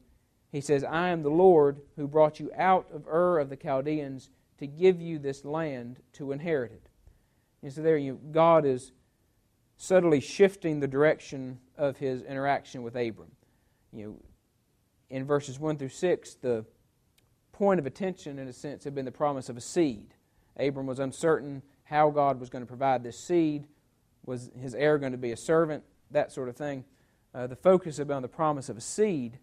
He 0.51 0.61
says, 0.61 0.83
I 0.83 1.09
am 1.09 1.23
the 1.23 1.29
Lord 1.29 1.81
who 1.95 2.07
brought 2.07 2.39
you 2.39 2.51
out 2.55 2.87
of 2.93 3.07
Ur 3.07 3.39
of 3.39 3.49
the 3.49 3.55
Chaldeans 3.55 4.29
to 4.59 4.67
give 4.67 5.01
you 5.01 5.17
this 5.17 5.45
land 5.45 5.99
to 6.13 6.31
inherit 6.31 6.71
it. 6.71 6.87
And 7.63 7.71
so 7.71 7.81
there 7.81 7.97
you 7.97 8.19
God 8.31 8.65
is 8.65 8.91
subtly 9.81 10.19
shifting 10.19 10.79
the 10.79 10.87
direction 10.87 11.57
of 11.75 11.97
his 11.97 12.21
interaction 12.21 12.83
with 12.83 12.95
Abram. 12.95 13.31
You 13.91 14.05
know, 14.05 14.15
in 15.09 15.25
verses 15.25 15.57
1 15.59 15.77
through 15.77 15.89
6, 15.89 16.35
the 16.35 16.63
point 17.51 17.79
of 17.79 17.87
attention, 17.87 18.37
in 18.37 18.47
a 18.47 18.53
sense, 18.53 18.83
had 18.83 18.93
been 18.93 19.05
the 19.05 19.11
promise 19.11 19.49
of 19.49 19.57
a 19.57 19.61
seed. 19.61 20.13
Abram 20.55 20.85
was 20.85 20.99
uncertain 20.99 21.63
how 21.83 22.11
God 22.11 22.39
was 22.39 22.47
going 22.47 22.61
to 22.61 22.67
provide 22.67 23.03
this 23.03 23.17
seed. 23.17 23.65
Was 24.23 24.51
his 24.55 24.75
heir 24.75 24.99
going 24.99 25.13
to 25.13 25.17
be 25.17 25.31
a 25.31 25.37
servant? 25.37 25.83
That 26.11 26.31
sort 26.31 26.47
of 26.47 26.55
thing. 26.55 26.85
Uh, 27.33 27.47
the 27.47 27.55
focus 27.55 27.97
had 27.97 28.05
been 28.05 28.17
on 28.17 28.21
the 28.21 28.27
promise 28.27 28.69
of 28.69 28.77
a 28.77 28.81
seed. 28.81 29.39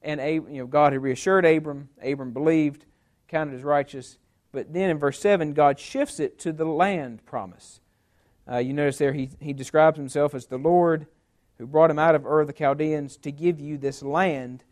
And 0.00 0.22
you 0.22 0.58
know, 0.58 0.66
God 0.66 0.94
had 0.94 1.02
reassured 1.02 1.44
Abram. 1.44 1.90
Abram 2.02 2.32
believed, 2.32 2.86
counted 3.28 3.54
as 3.54 3.62
righteous. 3.62 4.16
But 4.52 4.72
then 4.72 4.88
in 4.88 4.98
verse 4.98 5.20
7, 5.20 5.52
God 5.52 5.78
shifts 5.78 6.18
it 6.18 6.38
to 6.38 6.52
the 6.54 6.64
land 6.64 7.26
promise. 7.26 7.80
Uh, 8.50 8.58
you 8.58 8.72
notice 8.72 8.98
there 8.98 9.12
he, 9.12 9.30
he 9.40 9.52
describes 9.52 9.98
himself 9.98 10.34
as 10.34 10.46
the 10.46 10.58
Lord 10.58 11.06
who 11.58 11.66
brought 11.66 11.90
him 11.90 11.98
out 11.98 12.14
of 12.14 12.26
Ur 12.26 12.40
of 12.40 12.46
the 12.46 12.52
Chaldeans 12.52 13.16
to 13.18 13.32
give 13.32 13.58
you 13.60 13.78
this 13.78 14.02
land 14.02 14.64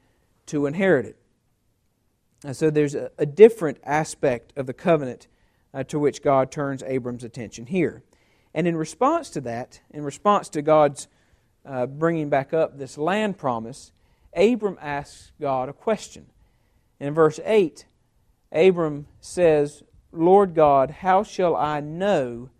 to 0.47 0.67
inherit 0.67 1.07
it. 1.07 1.17
And 2.45 2.57
so 2.57 2.71
there's 2.71 2.95
a, 2.95 3.11
a 3.19 3.27
different 3.27 3.79
aspect 3.85 4.53
of 4.57 4.67
the 4.67 4.75
covenant 4.75 5.29
uh, 5.73 5.83
to 5.85 5.99
which 5.99 6.23
God 6.23 6.51
turns 6.51 6.83
Abram's 6.83 7.25
attention 7.25 7.67
here. 7.67 8.03
And 8.53 8.69
in 8.69 8.77
response 8.77 9.31
to 9.31 9.41
that, 9.43 9.81
in 9.91 10.05
response 10.05 10.49
to 10.51 10.63
God's 10.63 11.09
uh, 11.65 11.87
bringing 11.87 12.29
back 12.29 12.53
up 12.53 12.79
this 12.79 12.99
land 12.99 13.39
promise, 13.39 13.93
Abram 14.37 14.79
asks 14.81 15.33
God 15.41 15.69
a 15.69 15.73
question. 15.73 16.27
In 17.01 17.15
verse 17.15 17.41
8, 17.45 17.87
Abram 18.53 19.07
says, 19.21 19.83
Lord 20.13 20.55
God, 20.55 20.91
how 20.91 21.25
shall 21.25 21.57
I 21.57 21.81
know 21.81 22.51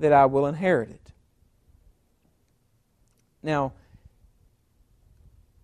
that 0.00 0.12
I 0.12 0.26
will 0.26 0.46
inherit 0.46 0.90
it? 0.90 1.12
Now, 3.42 3.72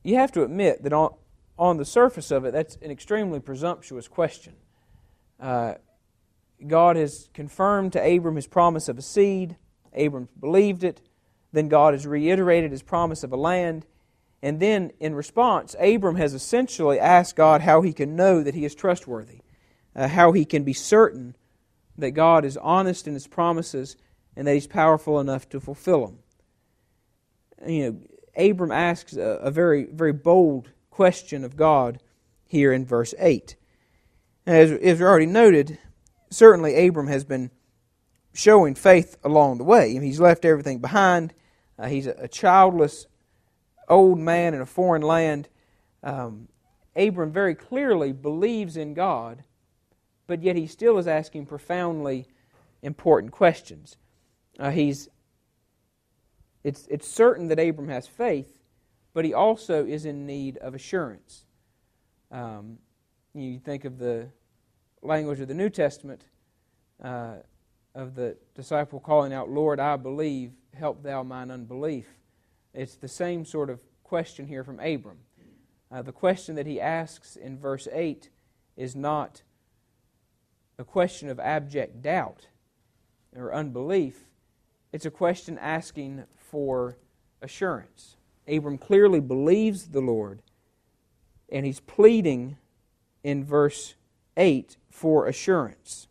you 0.03 0.17
have 0.17 0.33
to 0.33 0.45
admit 0.45 0.83
that 0.83 0.93
on, 0.93 1.15
on 1.59 1.77
the 1.77 1.85
surface 1.85 2.31
of 2.31 2.45
it, 2.45 2.53
that's 2.53 2.77
an 2.77 2.91
extremely 2.91 3.41
presumptuous 3.41 4.09
question. 4.09 4.55
Uh, 5.41 5.75
God 6.67 6.97
has 6.97 7.29
confirmed 7.35 7.93
to 7.95 8.17
Abram 8.17 8.37
his 8.37 8.47
promise 8.47 8.89
of 8.89 8.99
a 8.99 9.03
seed. 9.03 9.57
Abram 9.95 10.29
believed 10.39 10.85
it. 10.85 11.01
Then 11.53 11.69
God 11.69 11.95
has 11.95 12.07
reiterated 12.07 12.71
his 12.71 12.83
promise 12.83 13.23
of 13.23 13.33
a 13.33 13.37
land. 13.37 13.87
And 14.43 14.61
then, 14.61 14.93
in 15.01 15.15
response, 15.15 15.75
Abram 15.81 16.17
has 16.17 16.35
essentially 16.35 17.01
asked 17.01 17.37
God 17.37 17.63
how 17.63 17.83
he 17.83 17.93
can 17.93 18.17
know 18.17 18.43
that 18.43 18.55
he 18.55 18.65
is 18.65 18.75
trustworthy, 18.75 19.41
uh, 19.95 20.09
how 20.09 20.33
he 20.33 20.45
can 20.45 20.63
be 20.63 20.73
certain 20.73 21.37
that 21.99 22.13
God 22.13 22.45
is 22.45 22.57
honest 22.59 23.09
in 23.09 23.15
his 23.15 23.27
promises 23.27 23.97
and 24.37 24.47
that 24.47 24.55
he's 24.55 24.67
powerful 24.67 25.19
enough 25.19 25.49
to 25.49 25.61
fulfill 25.61 26.07
them. 26.07 26.19
You 27.67 27.91
know, 27.91 28.01
Abram 28.37 28.71
asks 28.71 29.17
a, 29.17 29.23
a 29.23 29.51
very, 29.51 29.85
very 29.85 30.13
bold 30.13 30.71
question 30.91 31.43
of 31.43 31.57
God 31.57 32.01
here 32.47 32.73
in 32.73 32.85
verse 32.85 33.15
8. 33.19 33.57
As, 34.47 34.71
as 34.71 34.99
we 34.99 35.05
already 35.05 35.27
noted, 35.27 35.79
certainly 36.31 36.87
Abram 36.87 37.09
has 37.09 37.25
been 37.25 37.51
showing 38.33 38.75
faith 38.75 39.17
along 39.25 39.59
the 39.59 39.65
way. 39.65 39.99
He's 39.99 40.21
left 40.21 40.45
everything 40.45 40.79
behind. 40.79 41.33
Uh, 41.79 41.89
he's 41.89 42.07
a, 42.07 42.15
a, 42.19 42.29
childless 42.29 43.07
old 43.89 44.19
man 44.19 44.55
in 44.55 44.61
a 44.61 44.67
foreign 44.67 45.03
land. 45.03 45.49
Um, 46.03 46.49
Abram 46.95 47.33
very 47.33 47.55
clearly 47.55 48.13
believes 48.13 48.77
in 48.77 48.95
God, 48.95 49.43
but 50.27 50.43
yet 50.43 50.57
he 50.57 50.67
still 50.67 50.99
is 50.99 51.07
asking 51.07 51.47
profoundly 51.47 52.27
important 52.83 53.33
questions. 53.33 53.97
Uh, 54.59 54.71
he's, 54.71 55.09
it's, 56.65 56.87
it's 56.91 57.09
certain 57.09 57.49
that 57.49 57.59
Abram 57.59 57.89
has 57.89 58.07
faith, 58.07 58.59
but 59.13 59.25
he 59.25 59.35
also 59.35 59.85
is 59.85 60.05
in 60.05 60.27
need 60.27 60.57
of 60.59 60.75
assurance. 60.75 61.45
Um, 62.31 62.79
you 63.35 63.59
think 63.59 63.85
of 63.85 63.99
the 63.99 64.29
language 65.03 65.41
of 65.41 65.49
the 65.49 65.55
New 65.55 65.71
Testament 65.71 66.25
uh, 67.03 67.37
of 67.95 68.15
the 68.15 68.37
disciple 68.55 69.01
calling 69.01 69.33
out, 69.33 69.51
Lord, 69.51 69.79
I 69.81 69.97
believe, 69.97 70.53
help 70.75 71.03
thou 71.03 71.23
mine 71.23 71.51
unbelief. 71.51 72.07
It's 72.75 72.97
the 72.97 73.09
same 73.09 73.45
sort 73.45 73.71
of 73.71 73.81
question 74.05 74.47
here 74.47 74.65
from 74.65 74.81
Abram. 74.81 75.19
Uh, 75.91 76.03
the 76.03 76.13
question 76.13 76.55
that 76.57 76.67
he 76.67 76.81
asks 76.81 77.37
in 77.37 77.59
verse 77.59 77.89
8 77.93 78.31
is 78.77 78.95
not 78.97 79.43
a 80.79 80.85
question 80.85 81.29
of 81.29 81.41
abject 81.41 82.03
doubt 82.03 82.49
or 83.35 83.55
unbelief, 83.55 84.25
it's 84.97 85.05
a 85.05 85.11
question 85.11 85.59
asking 85.59 86.25
for 86.39 86.97
assurance. 87.43 88.17
Abram 88.49 88.79
clearly 88.79 89.21
believes 89.21 89.89
the 89.89 90.01
Lord, 90.01 90.41
and 91.53 91.67
he's 91.67 91.81
pleading 91.81 92.57
in 93.23 93.45
verse 93.45 93.95
8 94.39 94.79
for 94.89 95.27
assurance. 95.27 96.09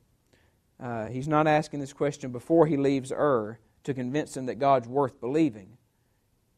Uh, 0.80 1.08
he's 1.08 1.28
not 1.28 1.48
asking 1.48 1.80
this 1.80 1.94
question 1.94 2.32
before 2.32 2.68
he 2.68 2.78
leaves 2.78 3.12
Ur 3.12 3.58
to 3.86 3.94
convince 3.96 4.38
him 4.38 4.46
that 4.46 4.60
God's 4.60 4.88
worth 4.88 5.20
believing. 5.20 5.80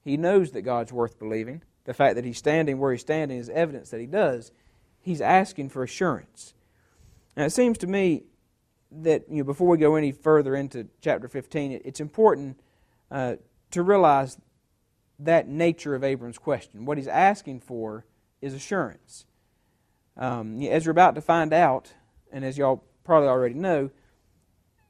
He 0.03 0.17
knows 0.17 0.51
that 0.51 0.63
God's 0.63 0.91
worth 0.91 1.17
believing. 1.17 1.61
The 1.85 1.93
fact 1.93 2.15
that 2.15 2.25
he's 2.25 2.37
standing 2.37 2.77
where 2.77 2.91
he's 2.91 2.99
standing 2.99 3.37
is 3.37 3.47
evidence 3.47 3.89
that 3.91 4.01
he 4.01 4.05
does. 4.05 4.51
He's 4.99 5.21
asking 5.21 5.69
for 5.69 5.81
assurance. 5.81 6.53
Now, 7.37 7.45
it 7.45 7.51
seems 7.51 7.77
to 7.77 7.87
me 7.87 8.23
that 8.91 9.25
you 9.29 9.37
know, 9.37 9.43
before 9.43 9.67
we 9.67 9.77
go 9.77 9.95
any 9.95 10.11
further 10.11 10.55
into 10.55 10.87
chapter 11.01 11.27
15, 11.27 11.71
it, 11.71 11.81
it's 11.85 11.99
important 11.99 12.59
uh, 13.11 13.35
to 13.71 13.83
realize 13.83 14.37
that 15.19 15.47
nature 15.47 15.95
of 15.95 16.03
Abram's 16.03 16.37
question. 16.37 16.85
What 16.85 16.97
he's 16.97 17.07
asking 17.07 17.61
for 17.61 18.05
is 18.41 18.53
assurance. 18.53 19.25
Um, 20.15 20.61
as 20.63 20.85
we're 20.85 20.91
about 20.91 21.15
to 21.15 21.21
find 21.21 21.53
out, 21.53 21.93
and 22.31 22.43
as 22.45 22.57
y'all 22.57 22.83
probably 23.03 23.29
already 23.29 23.55
know, 23.55 23.89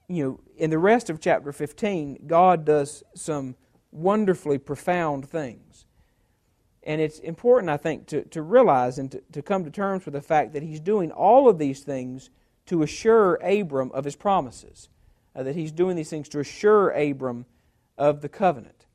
you 0.07 0.23
know, 0.23 0.39
in 0.57 0.69
the 0.69 0.79
rest 0.79 1.09
of 1.09 1.19
chapter 1.19 1.51
15, 1.51 2.23
God 2.27 2.65
does 2.65 3.03
some 3.13 3.55
wonderfully 3.91 4.57
profound 4.57 5.29
things. 5.29 5.85
And 6.83 7.01
it's 7.01 7.19
important, 7.19 7.69
I 7.69 7.77
think, 7.77 8.07
to, 8.07 8.23
to 8.25 8.41
realize 8.41 8.97
and 8.97 9.11
to, 9.11 9.21
to 9.33 9.41
come 9.41 9.65
to 9.65 9.69
terms 9.69 10.05
with 10.05 10.13
the 10.13 10.21
fact 10.21 10.53
that 10.53 10.63
He's 10.63 10.79
doing 10.79 11.11
all 11.11 11.49
of 11.49 11.57
these 11.57 11.81
things 11.81 12.29
to 12.67 12.83
assure 12.83 13.35
Abram 13.35 13.91
of 13.91 14.05
His 14.05 14.15
promises. 14.15 14.89
Uh, 15.35 15.43
that 15.43 15.55
He's 15.55 15.71
doing 15.71 15.95
these 15.95 16.09
things 16.09 16.29
to 16.29 16.39
assure 16.39 16.89
Abram 16.91 17.45
of 17.97 18.21
the 18.21 18.29
covenant. 18.29 18.85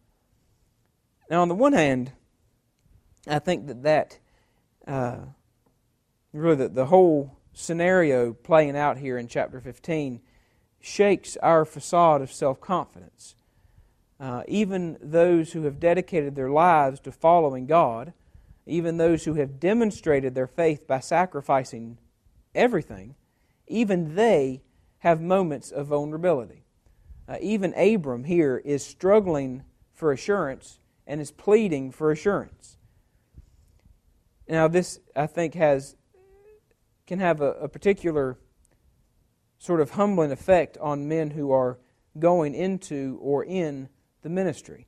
Now, 1.31 1.43
on 1.43 1.49
the 1.49 1.55
one 1.55 1.73
hand, 1.73 2.13
I 3.27 3.39
think 3.39 3.67
that 3.67 3.83
that 3.83 4.19
uh, 4.87 5.19
really 6.33 6.57
the, 6.57 6.69
the 6.69 6.87
whole 6.87 7.39
scenario 7.53 8.33
playing 8.33 8.77
out 8.77 8.99
here 8.99 9.19
in 9.19 9.29
chapter 9.29 9.61
15 9.61 10.21
shakes 10.81 11.37
our 11.39 11.65
facade 11.65 12.23
of 12.23 12.33
self 12.33 12.61
confidence. 12.61 13.35
Uh, 14.19 14.43
even 14.47 14.99
those 15.01 15.53
who 15.53 15.65
have 15.65 15.81
dedicated 15.81 16.37
their 16.37 16.51
lives 16.51 17.01
to 17.01 17.11
following 17.11 17.67
God, 17.67 18.13
even 18.67 18.97
those 18.97 19.25
who 19.25 19.35
have 19.35 19.59
demonstrated 19.59 20.35
their 20.35 20.47
faith 20.47 20.87
by 20.87 21.01
sacrificing 21.01 21.99
everything, 22.55 23.17
even 23.67 24.15
they 24.15 24.63
have 24.99 25.21
moments 25.21 25.71
of 25.71 25.89
vulnerability. 25.89 26.65
Uh, 27.29 27.37
even 27.41 27.73
Abram 27.75 28.25
here 28.25 28.59
is 28.65 28.85
struggling 28.85 29.63
for 29.93 30.13
assurance 30.13 30.79
and 31.07 31.21
is 31.21 31.31
pleading 31.31 31.91
for 31.91 32.11
assurance. 32.11 32.77
Now, 34.49 34.69
this, 34.69 35.01
I 35.17 35.27
think, 35.27 35.55
has 35.55 35.97
can 37.07 37.19
have 37.19 37.41
a, 37.41 37.53
a 37.53 37.69
particular 37.69 38.39
sort 39.59 39.81
of 39.81 39.91
humbling 39.91 40.33
effect 40.33 40.79
on 40.79 41.09
men 41.09 41.31
who 41.31 41.51
are 41.53 41.79
going 42.19 42.55
into 42.55 43.19
or 43.21 43.45
in 43.45 43.89
the 44.23 44.29
ministry. 44.29 44.87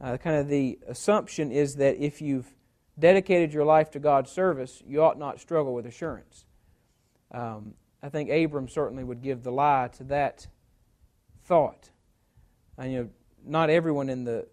Uh, 0.00 0.16
kind 0.16 0.36
of 0.36 0.48
the 0.48 0.78
assumption 0.88 1.52
is 1.52 1.76
that 1.76 1.96
if 1.96 2.22
you've 2.22 2.54
dedicated 2.98 3.52
your 3.52 3.64
life 3.64 3.90
to 3.90 3.98
God's 3.98 4.30
service, 4.30 4.82
you 4.86 5.02
ought 5.02 5.18
not 5.18 5.40
struggle 5.40 5.74
with 5.74 5.86
assurance. 5.86 6.44
Um, 7.30 7.74
I 8.02 8.08
think 8.08 8.30
Abram 8.30 8.68
certainly 8.68 9.04
would 9.04 9.22
give 9.22 9.42
the 9.42 9.52
lie 9.52 9.88
to 9.98 10.04
that 10.04 10.46
thought. 11.44 11.90
And, 12.78 12.92
you 12.92 12.98
know, 12.98 13.08
not 13.44 13.70
everyone 13.70 14.08
in 14.08 14.24
the 14.24 14.46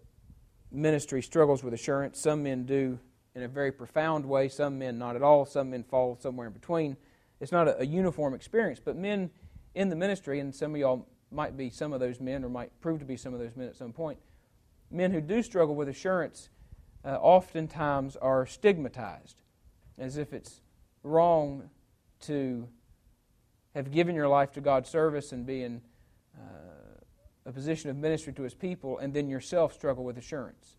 ministry 0.70 1.22
struggles 1.22 1.62
with 1.62 1.72
assurance. 1.72 2.20
Some 2.20 2.42
men 2.42 2.64
do 2.64 2.98
in 3.34 3.42
a 3.42 3.48
very 3.48 3.72
profound 3.72 4.26
way, 4.26 4.48
some 4.48 4.78
men 4.78 4.98
not 4.98 5.16
at 5.16 5.22
all, 5.22 5.46
some 5.46 5.70
men 5.70 5.84
fall 5.84 6.18
somewhere 6.20 6.48
in 6.48 6.52
between. 6.52 6.96
It's 7.40 7.52
not 7.52 7.68
a, 7.68 7.80
a 7.80 7.84
uniform 7.84 8.34
experience, 8.34 8.80
but 8.84 8.96
men 8.96 9.30
in 9.74 9.88
the 9.88 9.96
ministry, 9.96 10.40
and 10.40 10.54
some 10.54 10.74
of 10.74 10.80
y'all 10.80 11.06
might 11.30 11.56
be 11.56 11.70
some 11.70 11.92
of 11.92 12.00
those 12.00 12.20
men 12.20 12.44
or 12.44 12.48
might 12.48 12.72
prove 12.80 12.98
to 12.98 13.04
be 13.04 13.16
some 13.16 13.32
of 13.34 13.40
those 13.40 13.54
men 13.54 13.68
at 13.68 13.76
some 13.76 13.92
point, 13.92 14.18
men 14.90 15.12
who 15.12 15.20
do 15.20 15.42
struggle 15.42 15.74
with 15.74 15.88
assurance 15.88 16.48
uh, 17.04 17.16
oftentimes 17.20 18.16
are 18.16 18.46
stigmatized 18.46 19.42
as 19.98 20.16
if 20.16 20.32
it's 20.32 20.60
wrong 21.02 21.70
to 22.20 22.66
have 23.78 23.92
given 23.92 24.16
your 24.16 24.28
life 24.28 24.52
to 24.52 24.60
God's 24.60 24.90
service 24.90 25.30
and 25.30 25.46
be 25.46 25.62
in 25.62 25.80
uh, 26.36 27.00
a 27.46 27.52
position 27.52 27.90
of 27.90 27.96
ministry 27.96 28.32
to 28.32 28.42
His 28.42 28.54
people, 28.54 28.98
and 28.98 29.14
then 29.14 29.28
yourself 29.28 29.72
struggle 29.72 30.04
with 30.04 30.18
assurance. 30.18 30.76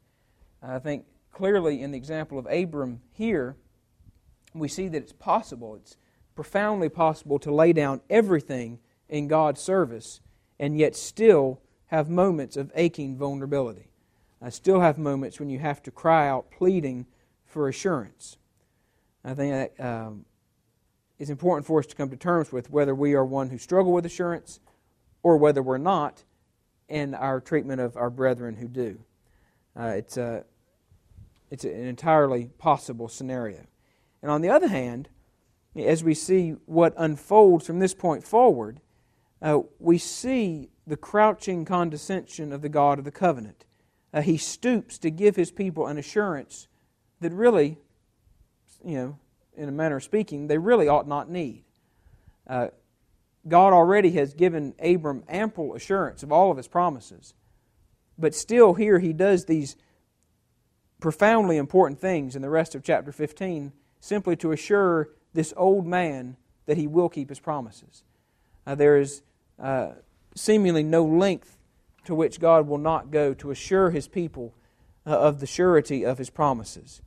I 0.61 0.79
think 0.79 1.05
clearly 1.31 1.81
in 1.81 1.91
the 1.91 1.97
example 1.97 2.37
of 2.37 2.45
Abram 2.47 2.99
here, 3.13 3.55
we 4.53 4.67
see 4.67 4.89
that 4.89 4.97
it's 4.97 5.13
possible, 5.13 5.75
it's 5.75 5.95
profoundly 6.35 6.89
possible 6.89 7.39
to 7.39 7.53
lay 7.53 7.71
down 7.71 8.01
everything 8.09 8.79
in 9.07 9.29
God's 9.29 9.61
service 9.61 10.19
and 10.59 10.77
yet 10.77 10.93
still 10.93 11.61
have 11.87 12.09
moments 12.09 12.57
of 12.57 12.69
aching 12.75 13.17
vulnerability. 13.17 13.87
I 14.41 14.49
still 14.49 14.81
have 14.81 14.97
moments 14.97 15.39
when 15.39 15.49
you 15.49 15.59
have 15.59 15.81
to 15.83 15.91
cry 15.91 16.27
out 16.27 16.51
pleading 16.51 17.05
for 17.45 17.69
assurance. 17.69 18.37
I 19.23 19.33
think 19.33 19.73
that 19.77 19.85
um, 19.85 20.25
is 21.19 21.29
important 21.29 21.67
for 21.67 21.79
us 21.79 21.85
to 21.85 21.95
come 21.95 22.09
to 22.09 22.17
terms 22.17 22.51
with 22.51 22.71
whether 22.71 22.95
we 22.95 23.13
are 23.13 23.25
one 23.25 23.49
who 23.49 23.57
struggle 23.57 23.91
with 23.91 24.05
assurance 24.05 24.59
or 25.21 25.37
whether 25.37 25.61
we're 25.61 25.77
not 25.77 26.23
in 26.87 27.13
our 27.13 27.39
treatment 27.39 27.81
of 27.81 27.95
our 27.97 28.09
brethren 28.09 28.55
who 28.55 28.67
do. 28.67 28.99
Uh, 29.77 29.93
it's, 29.97 30.17
a, 30.17 30.43
it's 31.51 31.65
an 31.65 31.85
entirely 31.85 32.49
possible 32.57 33.07
scenario. 33.07 33.65
And 34.21 34.31
on 34.31 34.41
the 34.41 34.49
other 34.49 34.69
hand, 34.69 35.09
as 35.75 36.03
we 36.03 36.13
see 36.13 36.51
what 36.65 36.93
unfolds 36.97 37.65
from 37.65 37.79
this 37.79 37.93
point 37.93 38.23
forward, 38.23 38.79
uh, 39.41 39.59
we 39.77 39.97
see 39.97 40.69
the 40.87 40.97
crouching 40.97 41.65
condescension 41.65 42.51
of 42.51 42.61
the 42.61 42.69
God 42.69 42.97
of 42.97 43.05
the 43.05 43.11
covenant. 43.11 43.65
Uh, 44.13 44.21
he 44.21 44.37
stoops 44.37 44.97
to 44.97 45.11
give 45.11 45.35
his 45.35 45.51
people 45.51 45.85
an 45.85 45.97
assurance 45.97 46.67
that 47.21 47.31
really, 47.31 47.77
you 48.83 48.95
know, 48.95 49.19
in 49.59 49.69
a 49.69 49.73
manner 49.73 49.97
of 49.97 50.03
speaking, 50.03 50.47
they 50.47 50.57
really 50.57 50.87
ought 50.87 51.07
not 51.07 51.29
need. 51.29 51.63
Uh, 52.47 52.69
God 53.47 53.73
already 53.73 54.11
has 54.11 54.33
given 54.33 54.73
Abram 54.79 55.23
ample 55.27 55.75
assurance 55.75 56.23
of 56.23 56.31
all 56.31 56.51
of 56.51 56.57
his 56.57 56.67
promises. 56.67 57.33
But 58.17 58.33
still, 58.35 58.73
here 58.73 58.99
he 58.99 59.13
does 59.13 59.45
these 59.45 59.75
profoundly 60.99 61.57
important 61.57 61.99
things 61.99 62.35
in 62.35 62.41
the 62.41 62.49
rest 62.49 62.75
of 62.75 62.83
chapter 62.83 63.11
15 63.11 63.71
simply 63.99 64.35
to 64.37 64.51
assure 64.51 65.09
this 65.33 65.53
old 65.55 65.85
man 65.85 66.35
that 66.65 66.77
he 66.77 66.87
will 66.87 67.09
keep 67.09 67.29
his 67.29 67.39
promises. 67.39 68.03
Uh, 68.65 68.75
there 68.75 68.97
is 68.97 69.21
uh, 69.57 69.91
seemingly 70.35 70.83
no 70.83 71.03
length 71.05 71.57
to 72.05 72.15
which 72.15 72.39
God 72.39 72.67
will 72.67 72.77
not 72.77 73.11
go 73.11 73.33
to 73.35 73.51
assure 73.51 73.91
his 73.91 74.07
people 74.07 74.53
uh, 75.05 75.17
of 75.17 75.39
the 75.39 75.47
surety 75.47 76.05
of 76.05 76.17
his 76.17 76.29
promises. 76.29 77.01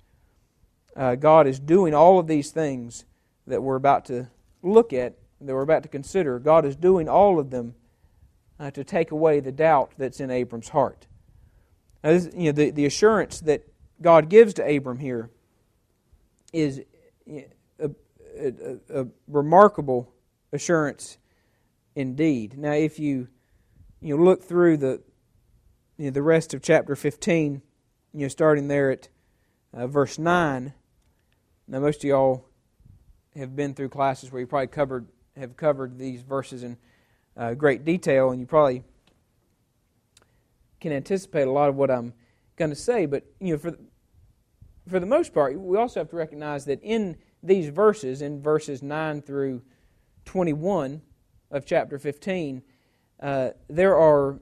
Uh, 0.96 1.14
God 1.14 1.46
is 1.46 1.58
doing 1.58 1.94
all 1.94 2.18
of 2.18 2.26
these 2.26 2.50
things 2.50 3.04
that 3.46 3.62
we're 3.62 3.76
about 3.76 4.04
to 4.06 4.28
look 4.62 4.92
at, 4.92 5.16
that 5.40 5.54
we're 5.54 5.62
about 5.62 5.82
to 5.82 5.88
consider. 5.88 6.38
God 6.38 6.64
is 6.64 6.76
doing 6.76 7.08
all 7.08 7.38
of 7.38 7.50
them 7.50 7.74
uh, 8.60 8.70
to 8.70 8.84
take 8.84 9.10
away 9.10 9.40
the 9.40 9.52
doubt 9.52 9.92
that's 9.98 10.20
in 10.20 10.30
Abram's 10.30 10.68
heart. 10.68 11.06
Now, 12.04 12.10
this, 12.10 12.28
you 12.34 12.44
know, 12.44 12.52
the, 12.52 12.70
the 12.70 12.86
assurance 12.86 13.40
that 13.40 13.62
God 14.00 14.28
gives 14.28 14.54
to 14.54 14.76
Abram 14.76 14.98
here 14.98 15.30
is 16.52 16.82
a, 17.28 17.44
a, 18.38 19.02
a 19.02 19.06
remarkable 19.26 20.12
assurance 20.52 21.18
indeed. 21.94 22.58
Now, 22.58 22.72
if 22.72 22.98
you 22.98 23.28
you 24.00 24.16
know, 24.16 24.22
look 24.22 24.42
through 24.42 24.78
the 24.78 25.02
you 25.96 26.06
know, 26.06 26.10
the 26.10 26.22
rest 26.22 26.54
of 26.54 26.62
chapter 26.62 26.96
15, 26.96 27.62
you 28.12 28.20
know, 28.20 28.28
starting 28.28 28.68
there 28.68 28.90
at 28.90 29.08
uh, 29.72 29.86
verse 29.86 30.18
9. 30.18 30.74
Now, 31.68 31.80
most 31.80 31.98
of 31.98 32.04
y'all 32.04 32.44
have 33.36 33.54
been 33.54 33.74
through 33.74 33.88
classes 33.90 34.32
where 34.32 34.40
you 34.40 34.46
probably 34.46 34.66
covered 34.66 35.06
have 35.36 35.56
covered 35.56 35.98
these 35.98 36.20
verses 36.20 36.62
in 36.62 36.76
uh, 37.36 37.54
great 37.54 37.84
detail, 37.84 38.30
and 38.30 38.40
you 38.40 38.46
probably 38.46 38.84
can 40.80 40.92
anticipate 40.92 41.46
a 41.48 41.50
lot 41.50 41.68
of 41.68 41.76
what 41.76 41.90
I'm 41.90 42.12
going 42.56 42.70
to 42.70 42.76
say. 42.76 43.06
But 43.06 43.24
you 43.40 43.52
know, 43.52 43.58
for 43.58 43.76
for 44.88 44.98
the 44.98 45.06
most 45.06 45.32
part, 45.32 45.58
we 45.58 45.78
also 45.78 46.00
have 46.00 46.10
to 46.10 46.16
recognize 46.16 46.64
that 46.66 46.82
in 46.82 47.16
these 47.42 47.68
verses, 47.68 48.20
in 48.20 48.42
verses 48.42 48.82
9 48.82 49.22
through 49.22 49.62
21 50.24 51.00
of 51.50 51.64
chapter 51.64 51.98
15, 51.98 52.62
uh, 53.20 53.50
there 53.68 53.96
are 53.96 54.40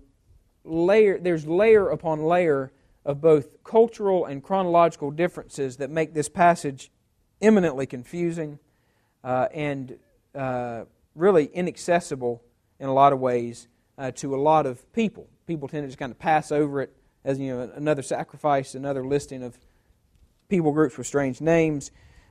layer 0.64 1.18
there's 1.18 1.47
layer 1.47 1.89
upon 1.91 2.23
layer 2.23 2.73
of 3.05 3.21
both 3.21 3.62
cultural 3.62 4.25
and 4.25 4.43
chronological 4.43 5.11
differences 5.11 5.77
that 5.77 5.91
make 5.91 6.14
this 6.14 6.29
passage 6.29 6.91
eminently 7.41 7.86
confusing 7.86 8.59
uh, 9.24 9.49
and 9.53 9.99
uh, 10.34 10.84
really 11.14 11.47
inaccessible 11.47 12.43
in 12.78 12.88
a 12.88 12.95
lot 12.95 13.12
of 13.12 13.20
ways 13.20 13.68
uh, 13.99 14.11
to 14.12 14.34
a 14.34 14.38
lot 14.38 14.66
of 14.66 14.91
people. 14.93 15.28
People 15.47 15.68
tend 15.68 15.84
to 15.84 15.88
just 15.88 15.99
kind 15.99 16.12
of 16.12 16.18
pass 16.18 16.53
over 16.53 16.80
it 16.80 16.95
as 17.24 17.38
you 17.38 17.55
know 17.55 17.70
another 17.74 18.03
sacrifice, 18.03 18.74
another 18.74 19.05
listing 19.05 19.43
of 19.43 19.59
people 20.49 20.72
groups 20.72 20.97
with 20.97 21.07
strange 21.07 21.41
names. 21.41 21.91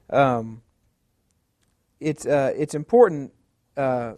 Um, 0.10 0.62
it's 2.00 2.26
uh, 2.26 2.54
it's 2.56 2.74
important 2.74 3.34
uh, 3.78 4.14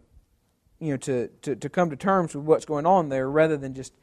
you 0.79 0.91
know 0.91 0.97
to, 0.97 1.27
to, 1.41 1.55
to 1.55 1.69
come 1.69 1.89
to 1.89 1.95
terms 1.95 2.35
with 2.35 2.45
what's 2.45 2.65
going 2.65 2.85
on 2.85 3.09
there 3.09 3.29
rather 3.29 3.57
than 3.57 3.73
just 3.73 3.93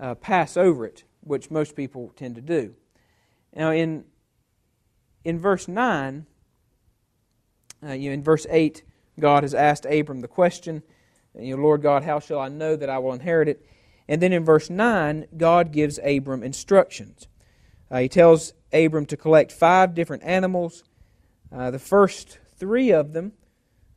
uh, 0.00 0.14
pass 0.14 0.56
over 0.56 0.86
it, 0.86 1.04
which 1.20 1.50
most 1.50 1.76
people 1.76 2.12
tend 2.16 2.34
to 2.36 2.40
do. 2.40 2.74
Now 3.54 3.72
in 3.72 4.04
in 5.26 5.40
verse 5.40 5.66
nine, 5.66 6.26
uh, 7.84 7.92
you 7.92 8.10
know, 8.10 8.14
in 8.14 8.22
verse 8.22 8.46
eight, 8.48 8.84
God 9.18 9.42
has 9.42 9.54
asked 9.54 9.84
Abram 9.84 10.20
the 10.20 10.28
question, 10.28 10.82
you 11.38 11.56
know, 11.56 11.62
Lord 11.62 11.82
God, 11.82 12.04
how 12.04 12.20
shall 12.20 12.38
I 12.38 12.48
know 12.48 12.76
that 12.76 12.88
I 12.88 12.98
will 12.98 13.12
inherit 13.12 13.48
it? 13.48 13.66
And 14.08 14.22
then 14.22 14.32
in 14.32 14.44
verse 14.44 14.70
9, 14.70 15.26
God 15.36 15.72
gives 15.72 15.98
Abram 16.04 16.42
instructions. 16.42 17.26
Uh, 17.90 17.98
he 17.98 18.08
tells 18.08 18.52
Abram 18.72 19.06
to 19.06 19.16
collect 19.16 19.50
five 19.50 19.94
different 19.94 20.22
animals. 20.22 20.84
Uh, 21.52 21.70
the 21.70 21.78
first 21.78 22.38
three 22.56 22.92
of 22.92 23.12
them, 23.12 23.32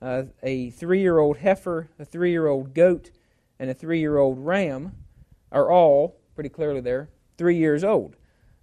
uh, 0.01 0.23
a 0.41 0.71
three 0.71 1.01
year 1.01 1.19
old 1.19 1.37
heifer, 1.37 1.89
a 1.99 2.05
three 2.05 2.31
year 2.31 2.47
old 2.47 2.73
goat, 2.73 3.11
and 3.59 3.69
a 3.69 3.73
three 3.73 3.99
year 3.99 4.17
old 4.17 4.39
ram, 4.39 4.93
are 5.51 5.69
all, 5.69 6.19
pretty 6.33 6.49
clearly 6.49 6.81
there, 6.81 7.09
three 7.37 7.57
years 7.57 7.83
old. 7.83 8.15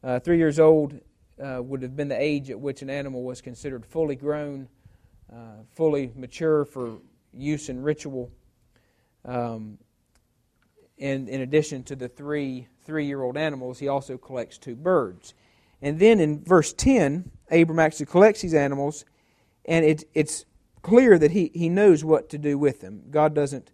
Uh, 0.03 0.19
three 0.19 0.39
years 0.39 0.59
old 0.59 1.01
uh, 1.43 1.63
would 1.63 1.83
have 1.83 1.97
been 1.97 2.09
the 2.09 2.21
age 2.21 2.51
at 2.51 2.59
which 2.59 2.83
an 2.83 2.91
animal 2.91 3.23
was 3.23 3.41
considered 3.41 3.85
fully 3.85 4.17
grown 4.17 4.69
uh, 5.33 5.63
fully 5.75 6.13
mature 6.15 6.65
for 6.65 6.99
use 7.33 7.69
in 7.69 7.83
ritual. 7.83 8.31
Um, 9.25 9.79
and 10.99 11.29
in 11.29 11.41
addition 11.41 11.83
to 11.85 11.97
the 11.97 12.09
three 12.09 12.69
three 12.85 13.07
year 13.07 13.23
old 13.23 13.37
animals, 13.37 13.79
he 13.81 13.89
also 13.89 14.17
collects 14.17 14.57
two 14.57 14.77
birds. 14.77 15.35
And 15.83 15.99
then 15.99 16.21
in 16.21 16.43
verse 16.43 16.73
10, 16.73 17.31
Abram 17.51 17.79
actually 17.79 18.07
collects 18.07 18.41
these 18.41 18.55
animals, 18.55 19.05
and 19.67 19.85
it, 19.85 20.05
it's 20.15 20.47
clear 20.83 21.19
that 21.19 21.33
he, 21.33 21.51
he 21.53 21.69
knows 21.69 22.05
what 22.05 22.31
to 22.31 22.39
do 22.39 22.57
with 22.57 22.81
them. 22.81 23.03
God 23.11 23.35
doesn't 23.35 23.73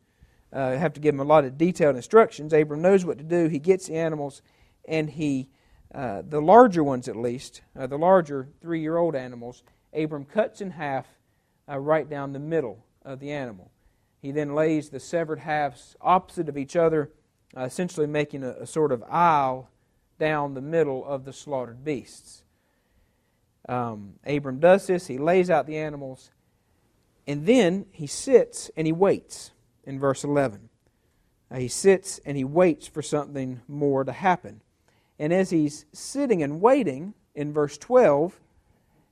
uh, 0.52 0.76
have 0.76 0.94
to 0.94 1.00
give 1.00 1.14
him 1.14 1.20
a 1.20 1.24
lot 1.24 1.44
of 1.44 1.56
detailed 1.56 1.94
instructions. 1.94 2.52
Abram 2.52 2.82
knows 2.82 3.04
what 3.04 3.18
to 3.18 3.24
do. 3.24 3.48
He 3.48 3.58
gets 3.58 3.86
the 3.86 3.96
animals, 3.96 4.42
and 4.86 5.10
he, 5.10 5.48
uh, 5.95 6.22
the 6.26 6.40
larger 6.40 6.82
ones 6.82 7.09
at 7.09 7.16
least, 7.16 7.61
uh, 7.78 7.86
the 7.86 7.99
larger 7.99 8.49
three 8.61 8.80
year 8.80 8.97
old 8.97 9.14
animals, 9.14 9.62
Abram 9.93 10.24
cuts 10.24 10.61
in 10.61 10.70
half 10.70 11.07
uh, 11.68 11.78
right 11.78 12.09
down 12.09 12.32
the 12.32 12.38
middle 12.38 12.84
of 13.05 13.20
the 13.20 13.30
animal. 13.30 13.70
He 14.20 14.30
then 14.30 14.55
lays 14.55 14.88
the 14.88 15.01
severed 15.01 15.40
halves 15.40 15.97
opposite 16.01 16.49
of 16.49 16.57
each 16.57 16.76
other, 16.76 17.11
uh, 17.57 17.62
essentially 17.62 18.07
making 18.07 18.43
a, 18.45 18.51
a, 18.51 18.66
sort 18.66 18.93
of 18.93 19.03
aisle 19.05 19.68
down 20.18 20.55
the 20.55 20.62
middle 20.62 21.05
of 21.05 21.24
the 21.24 21.32
slaughtered 21.32 21.84
beasts. 21.84 22.45
Um, 23.68 24.14
Abram 24.24 24.61
does 24.61 24.86
this, 24.86 25.09
he 25.09 25.18
lays 25.18 25.51
out 25.51 25.66
the 25.66 25.76
animals, 25.76 26.30
and 27.26 27.47
then 27.47 27.86
he 27.90 28.07
sits 28.07 28.70
and 28.76 28.86
he 28.86 28.93
waits 28.93 29.51
in 29.84 29.99
verse 30.01 30.24
11. 30.24 30.68
Uh, 31.51 31.57
he 31.57 31.68
sits 31.68 32.18
and 32.24 32.36
he 32.36 32.45
waits 32.45 32.86
for 32.86 33.03
something 33.03 33.61
more 33.68 34.05
to 34.05 34.12
happen. 34.12 34.62
And 35.23 35.33
as 35.33 35.51
he's 35.51 35.87
sitting 35.93 36.43
and 36.43 36.61
waiting, 36.61 37.14
in 37.37 37.53
verse 37.53 37.79
12, 37.79 38.41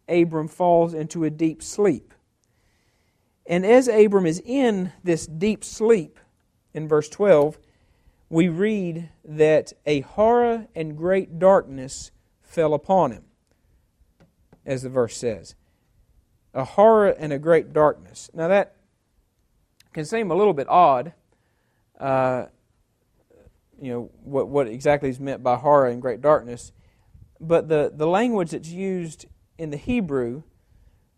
Abram 0.08 0.48
falls 0.48 0.92
into 0.92 1.22
a 1.22 1.30
deep 1.30 1.62
sleep. 1.62 2.12
And 3.46 3.64
as 3.64 3.86
Abram 3.86 4.26
is 4.26 4.42
in 4.44 4.92
this 5.04 5.24
deep 5.24 5.62
sleep, 5.62 6.18
in 6.74 6.88
verse 6.88 7.08
12, 7.08 7.60
we 8.28 8.48
read 8.48 9.10
that 9.24 9.72
a 9.86 10.00
horror 10.00 10.66
and 10.74 10.96
great 10.96 11.38
darkness 11.38 12.10
fell 12.42 12.74
upon 12.74 13.12
him, 13.12 13.26
as 14.66 14.82
the 14.82 14.88
verse 14.88 15.16
says. 15.16 15.54
A 16.52 16.64
horror 16.64 17.10
and 17.10 17.32
a 17.32 17.38
great 17.38 17.72
darkness. 17.72 18.28
Now, 18.34 18.48
that 18.48 18.74
can 19.92 20.04
seem 20.04 20.32
a 20.32 20.34
little 20.34 20.54
bit 20.54 20.68
odd. 20.68 21.12
Uh, 22.00 22.46
you 23.80 23.92
know, 23.92 24.10
what, 24.22 24.48
what 24.48 24.68
exactly 24.68 25.08
is 25.08 25.18
meant 25.18 25.42
by 25.42 25.56
horror 25.56 25.86
and 25.86 26.02
great 26.02 26.20
darkness. 26.20 26.72
But 27.40 27.68
the, 27.68 27.90
the 27.94 28.06
language 28.06 28.50
that's 28.50 28.68
used 28.68 29.26
in 29.58 29.70
the 29.70 29.76
Hebrew 29.76 30.42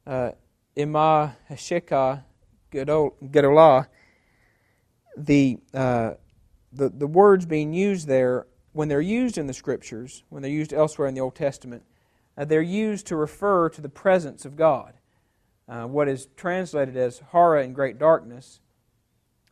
uh, 0.07 0.33
Ima 0.77 1.37
Hasheka 1.51 2.25
Gedolah, 2.73 3.87
the, 5.17 5.59
uh, 5.75 6.13
the, 6.73 6.89
the 6.89 7.07
words 7.07 7.45
being 7.47 7.73
used 7.73 8.07
there, 8.07 8.47
when 8.73 8.89
they're 8.89 9.01
used 9.01 9.37
in 9.37 9.47
the 9.47 9.55
Scriptures, 9.55 10.23
when 10.29 10.43
they're 10.43 10.51
used 10.51 10.73
elsewhere 10.73 11.09
in 11.09 11.15
the 11.15 11.21
Old 11.21 11.35
Testament, 11.35 11.83
uh, 12.39 12.45
they're 12.45 12.63
used 12.63 13.07
to 13.09 13.17
refer 13.17 13.69
to 13.69 13.81
the 13.81 13.89
presence 13.89 14.45
of 14.45 14.57
God. 14.57 14.95
Uh, 15.69 15.87
what 15.87 16.09
is 16.09 16.29
translated 16.37 16.97
as 16.97 17.19
horror 17.31 17.59
and 17.59 17.75
great 17.75 17.99
darkness 17.99 18.61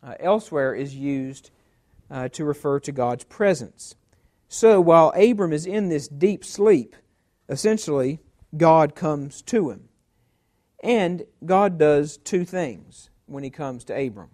uh, 0.03 0.15
elsewhere 0.19 0.75
is 0.75 0.95
used 0.95 1.51
uh, 2.11 2.29
to 2.31 2.45
refer 2.45 2.81
to 2.81 2.93
God's 2.93 3.25
presence. 3.25 3.95
So 4.49 4.81
while 4.81 5.13
Abram 5.17 5.53
is 5.53 5.67
in 5.67 5.89
this 5.89 6.09
deep 6.09 6.45
sleep, 6.45 6.97
essentially, 7.49 8.21
God 8.57 8.95
comes 8.95 9.43
to 9.43 9.71
him. 9.71 9.89
And 10.83 11.25
God 11.45 11.79
does 11.79 12.17
two 12.17 12.45
things 12.45 13.11
when 13.27 13.45
he 13.45 13.51
comes 13.51 13.85
to 13.85 13.95
Abram. 13.95 14.31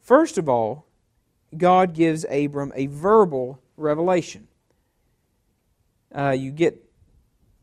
First 0.00 0.38
of 0.38 0.48
all, 0.48 0.86
God 1.56 1.92
gives 1.92 2.24
Abram 2.30 2.72
a 2.74 2.86
verbal 2.86 3.60
revelation. 3.76 4.48
Uh, 6.14 6.30
you 6.30 6.50
get 6.50 6.84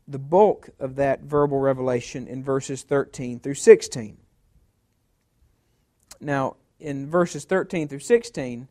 the 0.06 0.18
bulk 0.18 0.70
of 0.78 0.96
that 0.96 1.22
verbal 1.22 1.58
revelation 1.58 2.26
in 2.26 2.44
verses 2.44 2.82
13 2.82 3.40
through 3.40 3.54
16. 3.54 4.16
Now, 6.20 6.56
in 6.78 7.08
verses 7.08 7.44
13 7.44 7.88
through 7.88 8.00
16, 8.00 8.68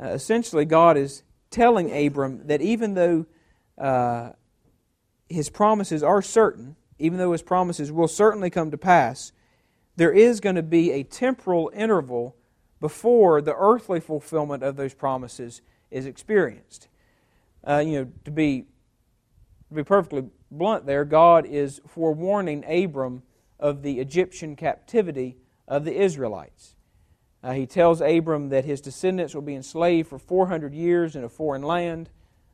uh, 0.00 0.08
essentially 0.08 0.64
God 0.64 0.96
is 0.96 1.22
telling 1.50 1.90
Abram 2.06 2.46
that 2.46 2.60
even 2.60 2.94
though 2.94 3.26
uh, 3.76 4.30
his 5.28 5.50
promises 5.50 6.02
are 6.02 6.22
certain, 6.22 6.76
even 6.98 7.18
though 7.18 7.32
his 7.32 7.42
promises 7.42 7.92
will 7.92 8.08
certainly 8.08 8.50
come 8.50 8.70
to 8.70 8.78
pass, 8.78 9.32
there 9.96 10.12
is 10.12 10.40
going 10.40 10.56
to 10.56 10.62
be 10.62 10.92
a 10.92 11.02
temporal 11.02 11.70
interval 11.74 12.36
before 12.80 13.40
the 13.40 13.54
earthly 13.56 14.00
fulfillment 14.00 14.62
of 14.62 14.76
those 14.76 14.94
promises 14.94 15.62
is 15.90 16.06
experienced. 16.06 16.88
Uh, 17.66 17.82
you 17.84 17.92
know, 17.92 18.12
to 18.24 18.30
be 18.30 18.66
to 19.68 19.74
be 19.74 19.84
perfectly 19.84 20.24
blunt, 20.50 20.86
there, 20.86 21.04
God 21.04 21.44
is 21.44 21.80
forewarning 21.86 22.64
Abram 22.66 23.22
of 23.58 23.82
the 23.82 24.00
Egyptian 24.00 24.56
captivity 24.56 25.36
of 25.66 25.84
the 25.84 26.00
Israelites. 26.00 26.74
Uh, 27.42 27.52
he 27.52 27.66
tells 27.66 28.00
Abram 28.00 28.48
that 28.48 28.64
his 28.64 28.80
descendants 28.80 29.34
will 29.34 29.42
be 29.42 29.54
enslaved 29.54 30.08
for 30.08 30.18
400 30.18 30.74
years 30.74 31.14
in 31.14 31.24
a 31.24 31.28
foreign 31.28 31.62
land, 31.62 32.10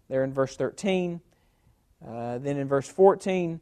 there 0.09 0.24
in 0.24 0.32
verse 0.32 0.57
13. 0.57 1.20
Uh, 2.07 2.39
then 2.39 2.59
in 2.59 2.68
verse 2.68 2.89
14, 2.89 3.61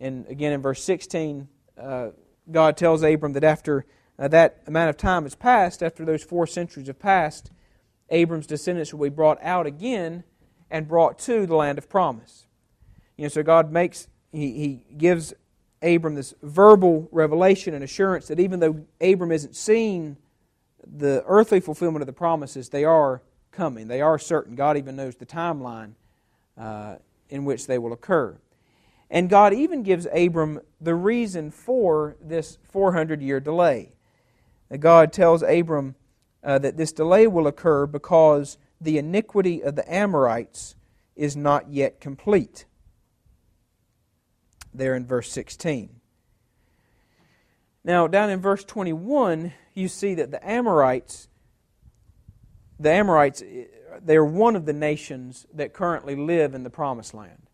and 0.00 0.26
again 0.28 0.52
in 0.52 0.62
verse 0.62 0.82
16, 0.82 1.46
uh, 1.78 2.08
God 2.50 2.76
tells 2.76 3.02
Abram 3.02 3.34
that 3.34 3.44
after 3.44 3.84
uh, 4.18 4.28
that 4.28 4.62
amount 4.66 4.88
of 4.88 4.96
time 4.96 5.24
has 5.24 5.34
passed, 5.34 5.82
after 5.82 6.04
those 6.04 6.22
four 6.22 6.46
centuries 6.46 6.86
have 6.86 6.98
passed, 6.98 7.50
Abram's 8.08 8.46
descendants 8.46 8.92
will 8.94 9.04
be 9.04 9.14
brought 9.14 9.42
out 9.42 9.66
again 9.66 10.24
and 10.70 10.88
brought 10.88 11.18
to 11.20 11.46
the 11.46 11.54
land 11.54 11.76
of 11.76 11.88
promise. 11.88 12.46
You 13.16 13.24
know, 13.24 13.28
so 13.28 13.42
God 13.42 13.70
makes, 13.70 14.08
he, 14.32 14.52
he 14.52 14.94
gives 14.96 15.34
Abram 15.82 16.14
this 16.14 16.34
verbal 16.42 17.08
revelation 17.12 17.74
and 17.74 17.84
assurance 17.84 18.28
that 18.28 18.40
even 18.40 18.60
though 18.60 18.86
Abram 19.00 19.32
isn't 19.32 19.54
seeing 19.54 20.16
the 20.86 21.22
earthly 21.26 21.60
fulfillment 21.60 22.02
of 22.02 22.06
the 22.06 22.12
promises, 22.12 22.68
they 22.68 22.84
are 22.84 23.22
coming. 23.50 23.88
They 23.88 24.00
are 24.00 24.18
certain. 24.18 24.54
God 24.54 24.76
even 24.76 24.96
knows 24.96 25.14
the 25.16 25.26
timeline 25.26 25.92
uh, 26.58 26.96
in 27.28 27.44
which 27.44 27.66
they 27.66 27.78
will 27.78 27.92
occur. 27.92 28.36
And 29.10 29.28
God 29.28 29.52
even 29.52 29.82
gives 29.82 30.06
Abram 30.12 30.60
the 30.80 30.94
reason 30.94 31.50
for 31.50 32.16
this 32.20 32.58
400 32.70 33.20
year 33.20 33.40
delay. 33.40 33.92
God 34.78 35.12
tells 35.12 35.42
Abram 35.42 35.94
uh, 36.42 36.58
that 36.58 36.78
this 36.78 36.92
delay 36.92 37.26
will 37.26 37.46
occur 37.46 37.86
because 37.86 38.56
the 38.80 38.98
iniquity 38.98 39.62
of 39.62 39.76
the 39.76 39.92
Amorites 39.92 40.74
is 41.14 41.36
not 41.36 41.70
yet 41.70 42.00
complete. 42.00 42.64
There 44.72 44.94
in 44.94 45.06
verse 45.06 45.30
16. 45.30 46.00
Now, 47.84 48.06
down 48.06 48.30
in 48.30 48.40
verse 48.40 48.64
21, 48.64 49.52
you 49.74 49.88
see 49.88 50.14
that 50.14 50.30
the 50.30 50.46
Amorites, 50.48 51.28
the 52.78 52.90
Amorites, 52.90 53.42
they're 54.02 54.24
one 54.24 54.56
of 54.56 54.66
the 54.66 54.72
nations 54.72 55.46
that 55.52 55.72
currently 55.72 56.16
live 56.16 56.54
in 56.54 56.62
the 56.62 56.70
promised 56.70 57.14
land. 57.14 57.46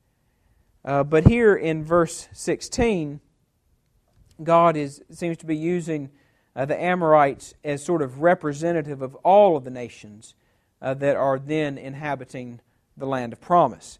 Uh, 0.85 1.05
but 1.05 1.27
here 1.27 1.55
in 1.55 1.85
verse 1.85 2.29
16, 2.33 3.21
God 4.43 4.77
is, 4.77 5.03
seems 5.11 5.37
to 5.39 5.47
be 5.47 5.57
using 5.57 6.11
uh, 6.55 6.64
the 6.64 6.81
Amorites 6.81 7.55
as 7.64 7.85
sort 7.85 8.03
of 8.03 8.21
representative 8.21 9.03
of 9.03 9.14
all 9.16 9.57
of 9.57 9.64
the 9.64 9.71
nations 9.71 10.35
uh, 10.81 10.95
that 10.95 11.16
are 11.16 11.39
then 11.39 11.77
inhabiting 11.77 12.61
the 12.97 13.07
land 13.07 13.33
of 13.33 13.41
promise. 13.41 13.99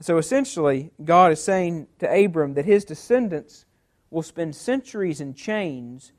So 0.00 0.16
essentially, 0.16 0.92
God 1.04 1.32
is 1.32 1.42
saying 1.42 1.88
to 1.98 2.24
Abram 2.24 2.54
that 2.54 2.64
his 2.64 2.84
descendants 2.84 3.66
will 4.10 4.22
spend 4.22 4.56
centuries 4.56 5.20
in 5.20 5.34
chains 5.34 6.12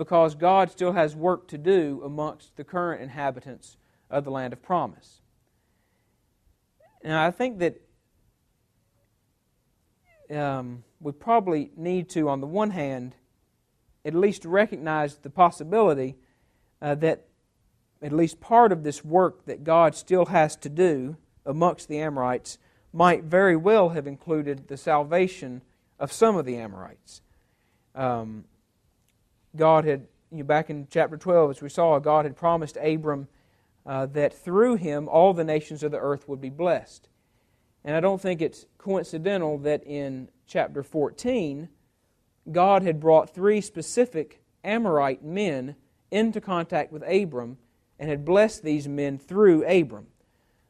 because 0.00 0.34
God 0.34 0.70
still 0.70 0.92
has 0.92 1.14
work 1.14 1.46
to 1.48 1.58
do 1.58 2.00
amongst 2.02 2.56
the 2.56 2.64
current 2.64 3.02
inhabitants 3.02 3.76
of 4.08 4.24
the 4.24 4.30
land 4.30 4.54
of 4.54 4.62
promise. 4.62 5.20
And 7.02 7.12
I 7.12 7.30
think 7.30 7.58
that 7.58 7.82
um, 10.34 10.84
we 11.00 11.12
probably 11.12 11.70
need 11.76 12.08
to, 12.10 12.30
on 12.30 12.40
the 12.40 12.46
one 12.46 12.70
hand, 12.70 13.14
at 14.02 14.14
least 14.14 14.46
recognize 14.46 15.16
the 15.16 15.28
possibility 15.28 16.16
uh, 16.80 16.94
that 16.94 17.26
at 18.00 18.12
least 18.14 18.40
part 18.40 18.72
of 18.72 18.84
this 18.84 19.04
work 19.04 19.44
that 19.44 19.64
God 19.64 19.94
still 19.94 20.24
has 20.24 20.56
to 20.56 20.70
do 20.70 21.18
amongst 21.44 21.88
the 21.88 21.98
Amorites 21.98 22.56
might 22.90 23.24
very 23.24 23.54
well 23.54 23.90
have 23.90 24.06
included 24.06 24.68
the 24.68 24.78
salvation 24.78 25.60
of 25.98 26.10
some 26.10 26.36
of 26.36 26.46
the 26.46 26.56
Amorites. 26.56 27.20
Um, 27.94 28.44
God 29.56 29.84
had, 29.84 30.06
you 30.30 30.38
know, 30.38 30.44
back 30.44 30.70
in 30.70 30.86
chapter 30.90 31.16
12, 31.16 31.50
as 31.50 31.62
we 31.62 31.68
saw, 31.68 31.98
God 31.98 32.24
had 32.24 32.36
promised 32.36 32.76
Abram 32.80 33.28
uh, 33.86 34.06
that 34.06 34.32
through 34.32 34.76
him 34.76 35.08
all 35.08 35.34
the 35.34 35.44
nations 35.44 35.82
of 35.82 35.90
the 35.90 35.98
earth 35.98 36.28
would 36.28 36.40
be 36.40 36.50
blessed. 36.50 37.08
And 37.84 37.96
I 37.96 38.00
don't 38.00 38.20
think 38.20 38.42
it's 38.42 38.66
coincidental 38.78 39.58
that 39.58 39.82
in 39.84 40.28
chapter 40.46 40.82
14, 40.82 41.68
God 42.52 42.82
had 42.82 43.00
brought 43.00 43.34
three 43.34 43.60
specific 43.60 44.42
Amorite 44.62 45.24
men 45.24 45.76
into 46.10 46.40
contact 46.40 46.92
with 46.92 47.02
Abram 47.02 47.56
and 47.98 48.08
had 48.10 48.24
blessed 48.24 48.62
these 48.62 48.88
men 48.88 49.18
through 49.18 49.64
Abram. 49.64 50.06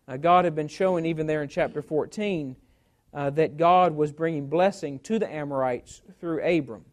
Uh, 0.06 0.16
God 0.16 0.44
had 0.44 0.54
been 0.54 0.68
showing, 0.68 1.06
even 1.06 1.26
there 1.26 1.42
in 1.42 1.48
chapter 1.48 1.82
14, 1.82 2.56
uh, 3.12 3.30
that 3.30 3.56
God 3.56 3.94
was 3.94 4.12
bringing 4.12 4.48
blessing 4.48 4.98
to 5.00 5.18
the 5.18 5.32
Amorites 5.32 6.02
through 6.20 6.42
Abram. 6.42 6.84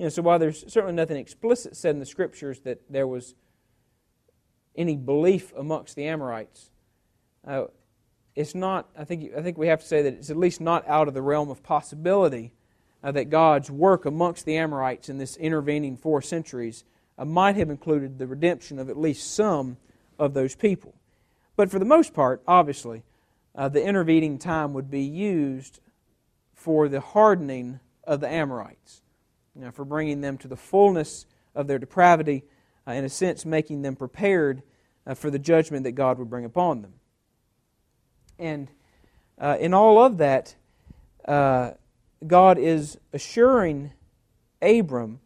You 0.00 0.06
know, 0.06 0.08
so 0.08 0.22
while 0.22 0.38
there's 0.38 0.64
certainly 0.72 0.94
nothing 0.94 1.18
explicit 1.18 1.76
said 1.76 1.90
in 1.90 1.98
the 1.98 2.06
scriptures 2.06 2.60
that 2.60 2.80
there 2.88 3.06
was 3.06 3.34
any 4.74 4.96
belief 4.96 5.52
amongst 5.54 5.94
the 5.94 6.06
Amorites, 6.06 6.70
uh, 7.46 7.64
it's 8.34 8.54
not. 8.54 8.88
I 8.96 9.04
think 9.04 9.30
I 9.36 9.42
think 9.42 9.58
we 9.58 9.66
have 9.66 9.82
to 9.82 9.86
say 9.86 10.00
that 10.00 10.14
it's 10.14 10.30
at 10.30 10.38
least 10.38 10.58
not 10.58 10.88
out 10.88 11.06
of 11.06 11.12
the 11.12 11.20
realm 11.20 11.50
of 11.50 11.62
possibility 11.62 12.54
uh, 13.04 13.12
that 13.12 13.28
God's 13.28 13.70
work 13.70 14.06
amongst 14.06 14.46
the 14.46 14.56
Amorites 14.56 15.10
in 15.10 15.18
this 15.18 15.36
intervening 15.36 15.98
four 15.98 16.22
centuries 16.22 16.82
uh, 17.18 17.26
might 17.26 17.56
have 17.56 17.68
included 17.68 18.18
the 18.18 18.26
redemption 18.26 18.78
of 18.78 18.88
at 18.88 18.96
least 18.96 19.34
some 19.34 19.76
of 20.18 20.32
those 20.32 20.54
people. 20.54 20.94
But 21.56 21.70
for 21.70 21.78
the 21.78 21.84
most 21.84 22.14
part, 22.14 22.42
obviously, 22.48 23.02
uh, 23.54 23.68
the 23.68 23.84
intervening 23.84 24.38
time 24.38 24.72
would 24.72 24.90
be 24.90 25.02
used 25.02 25.80
for 26.54 26.88
the 26.88 27.00
hardening 27.00 27.80
of 28.04 28.20
the 28.20 28.28
Amorites, 28.30 29.02
for 29.72 29.84
bringing 29.84 30.20
them 30.20 30.38
to 30.38 30.48
the 30.48 30.56
fullness 30.56 31.26
of 31.54 31.66
their 31.66 31.78
depravity, 31.78 32.44
uh, 32.86 32.92
in 32.92 33.04
a 33.04 33.08
sense, 33.08 33.44
making 33.44 33.82
them 33.82 33.96
prepared 33.96 34.62
uh, 35.06 35.14
for 35.14 35.30
the 35.30 35.38
judgment 35.38 35.84
that 35.84 35.92
God 35.92 36.18
would 36.18 36.30
bring 36.30 36.44
upon 36.44 36.82
them. 36.82 36.94
And 38.38 38.68
uh, 39.38 39.56
in 39.60 39.74
all 39.74 40.02
of 40.02 40.18
that, 40.18 40.54
uh, 41.26 41.72
God 42.26 42.58
is 42.58 42.98
assuring 43.12 43.92
Abram 44.62 45.20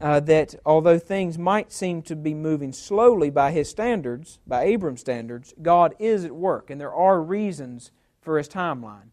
uh, 0.00 0.20
that 0.20 0.54
although 0.64 0.98
things 0.98 1.38
might 1.38 1.72
seem 1.72 2.02
to 2.02 2.14
be 2.14 2.34
moving 2.34 2.72
slowly 2.72 3.30
by 3.30 3.50
his 3.50 3.68
standards, 3.68 4.38
by 4.46 4.64
Abram's 4.64 5.00
standards, 5.00 5.54
God 5.60 5.94
is 5.98 6.24
at 6.24 6.32
work, 6.32 6.70
and 6.70 6.80
there 6.80 6.92
are 6.92 7.20
reasons 7.20 7.90
for 8.20 8.38
his 8.38 8.48
timeline. 8.48 9.10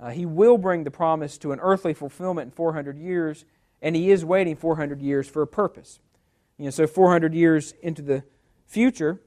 Uh, 0.00 0.10
he 0.10 0.26
will 0.26 0.58
bring 0.58 0.84
the 0.84 0.90
promise 0.90 1.38
to 1.38 1.52
an 1.52 1.60
earthly 1.60 1.94
fulfillment 1.94 2.46
in 2.46 2.50
400 2.50 2.98
years, 2.98 3.44
and 3.80 3.94
he 3.94 4.10
is 4.10 4.24
waiting 4.24 4.56
400 4.56 5.00
years 5.00 5.28
for 5.28 5.42
a 5.42 5.46
purpose. 5.46 6.00
You 6.58 6.66
know, 6.66 6.70
so 6.70 6.86
400 6.86 7.34
years 7.34 7.74
into 7.82 8.02
the 8.02 8.24
future, 8.66 9.20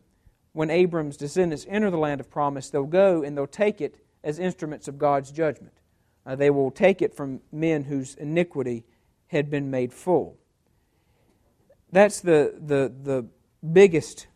when 0.54 0.70
Abram's 0.70 1.18
descendants 1.18 1.66
enter 1.70 1.92
the 1.92 1.98
land 1.98 2.22
of 2.22 2.30
promise, 2.30 2.70
they'll 2.70 2.84
go 2.86 3.24
and 3.24 3.38
they'll 3.38 3.48
take 3.48 3.82
it 3.82 3.96
as 4.24 4.40
instruments 4.40 4.88
of 4.88 4.98
God's 4.98 5.32
judgment. 5.32 5.74
Uh, 6.26 6.36
they 6.36 6.50
will 6.50 6.72
take 6.72 7.02
it 7.02 7.14
from 7.14 7.42
men 7.52 7.84
whose 7.84 8.16
iniquity 8.16 8.84
had 9.28 9.50
been 9.50 9.70
made 9.70 9.94
full. 9.94 10.38
That's 11.92 12.20
the, 12.20 12.56
the, 12.60 12.92
the 13.04 13.26
biggest 13.72 14.28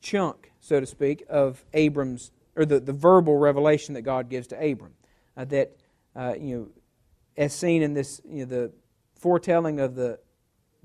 chunk, 0.00 0.52
so 0.60 0.80
to 0.80 0.86
speak, 0.86 1.24
of 1.28 1.64
Abram's, 1.74 2.30
or 2.56 2.64
the, 2.64 2.80
the 2.80 2.92
verbal 2.92 3.36
revelation 3.36 3.94
that 3.94 4.02
God 4.02 4.28
gives 4.28 4.46
to 4.48 4.56
Abram. 4.56 4.94
Uh, 5.36 5.44
that, 5.44 5.76
uh, 6.14 6.34
you 6.38 6.56
know, 6.56 6.68
as 7.36 7.52
seen 7.52 7.82
in 7.82 7.94
this, 7.94 8.20
you 8.28 8.40
know, 8.40 8.44
the 8.44 8.72
foretelling 9.18 9.80
of 9.80 9.94
the, 9.94 10.18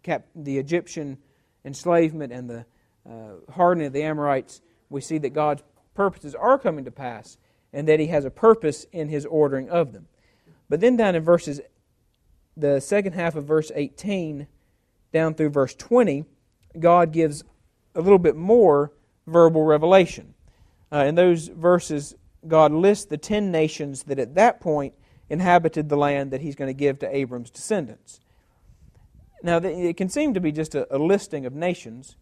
cap, 0.02 0.26
the 0.36 0.58
Egyptian 0.58 1.18
enslavement 1.66 2.34
and 2.34 2.50
the 2.50 2.66
uh, 3.10 3.52
hardening 3.52 3.88
of 3.88 3.93
the 3.93 4.04
Amorites, 4.04 4.62
we 4.89 5.02
see 5.02 5.18
that 5.20 5.32
God's 5.32 5.64
purposes 5.93 6.34
are 6.36 6.58
coming 6.58 6.86
to 6.86 6.91
pass 6.91 7.38
and 7.74 7.88
that 7.88 8.00
he 8.00 8.08
has 8.08 8.26
a 8.26 8.32
purpose 8.32 8.86
in 8.91 9.10
his 9.10 9.26
ordering 9.26 9.70
of 9.70 9.93
them. 9.93 10.08
But 10.70 10.80
then 10.80 10.95
down 10.95 11.16
in 11.16 11.24
verses, 11.24 11.62
the 12.56 12.80
second 12.80 13.14
half 13.14 13.36
of 13.36 13.45
verse 13.45 13.72
18 13.74 14.47
down 15.12 15.34
through 15.34 15.50
verse 15.50 15.76
20, 15.76 16.26
God 16.80 17.12
gives 17.12 17.43
a 17.95 18.02
little 18.02 18.20
bit 18.20 18.36
more 18.36 18.93
verbal 19.26 19.64
revelation. 19.64 20.34
Uh, 20.91 21.06
in 21.06 21.16
those 21.16 21.47
verses, 21.47 22.16
God 22.48 22.72
lists 22.72 23.06
the 23.06 23.18
ten 23.18 23.52
nations 23.52 24.04
that 24.04 24.20
at 24.20 24.36
that 24.36 24.60
point 24.62 24.94
inhabited 25.30 25.90
the 25.90 25.98
land 25.98 26.32
that 26.32 26.42
he's 26.42 26.56
going 26.56 26.70
to 26.70 26.74
give 26.74 27.00
to 27.00 27.16
Abram's 27.16 27.50
descendants. 27.50 28.20
Now, 29.44 29.58
it 29.58 29.96
can 29.96 30.10
seem 30.10 30.34
to 30.34 30.40
be 30.40 30.52
just 30.52 30.76
a, 30.76 30.94
a 30.94 30.98
listing 30.98 31.46
of 31.46 31.54
nations 31.54 32.16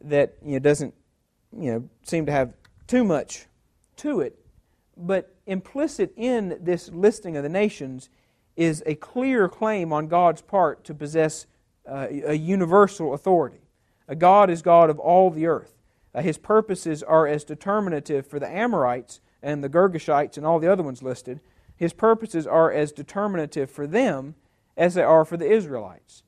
that 0.00 0.34
you 0.44 0.52
know, 0.52 0.58
doesn't 0.58 0.94
you 1.56 1.72
know, 1.72 1.88
seem 2.04 2.26
to 2.26 2.32
have 2.32 2.52
too 2.86 3.04
much 3.04 3.46
to 3.96 4.20
it. 4.20 4.38
But 4.96 5.34
implicit 5.46 6.12
in 6.16 6.58
this 6.60 6.90
listing 6.90 7.36
of 7.36 7.42
the 7.42 7.48
nations 7.48 8.10
is 8.56 8.82
a 8.86 8.94
clear 8.94 9.48
claim 9.48 9.92
on 9.92 10.06
God's 10.08 10.42
part 10.42 10.84
to 10.84 10.94
possess 10.94 11.46
uh, 11.88 12.08
a 12.10 12.34
universal 12.34 13.14
authority. 13.14 13.60
A 14.06 14.14
God 14.14 14.50
is 14.50 14.60
God 14.60 14.90
of 14.90 14.98
all 14.98 15.30
the 15.30 15.46
earth. 15.46 15.79
Uh, 16.14 16.22
his 16.22 16.38
purposes 16.38 17.02
are 17.02 17.26
as 17.26 17.44
determinative 17.44 18.26
for 18.26 18.38
the 18.38 18.48
Amorites 18.48 19.20
and 19.42 19.62
the 19.62 19.68
Girgashites 19.68 20.36
and 20.36 20.44
all 20.44 20.58
the 20.58 20.70
other 20.70 20.82
ones 20.82 21.02
listed. 21.02 21.40
His 21.76 21.92
purposes 21.92 22.46
are 22.46 22.70
as 22.70 22.92
determinative 22.92 23.70
for 23.70 23.86
them 23.86 24.34
as 24.76 24.94
they 24.94 25.02
are 25.02 25.24
for 25.24 25.36
the 25.36 25.50
Israelites. 25.50 26.24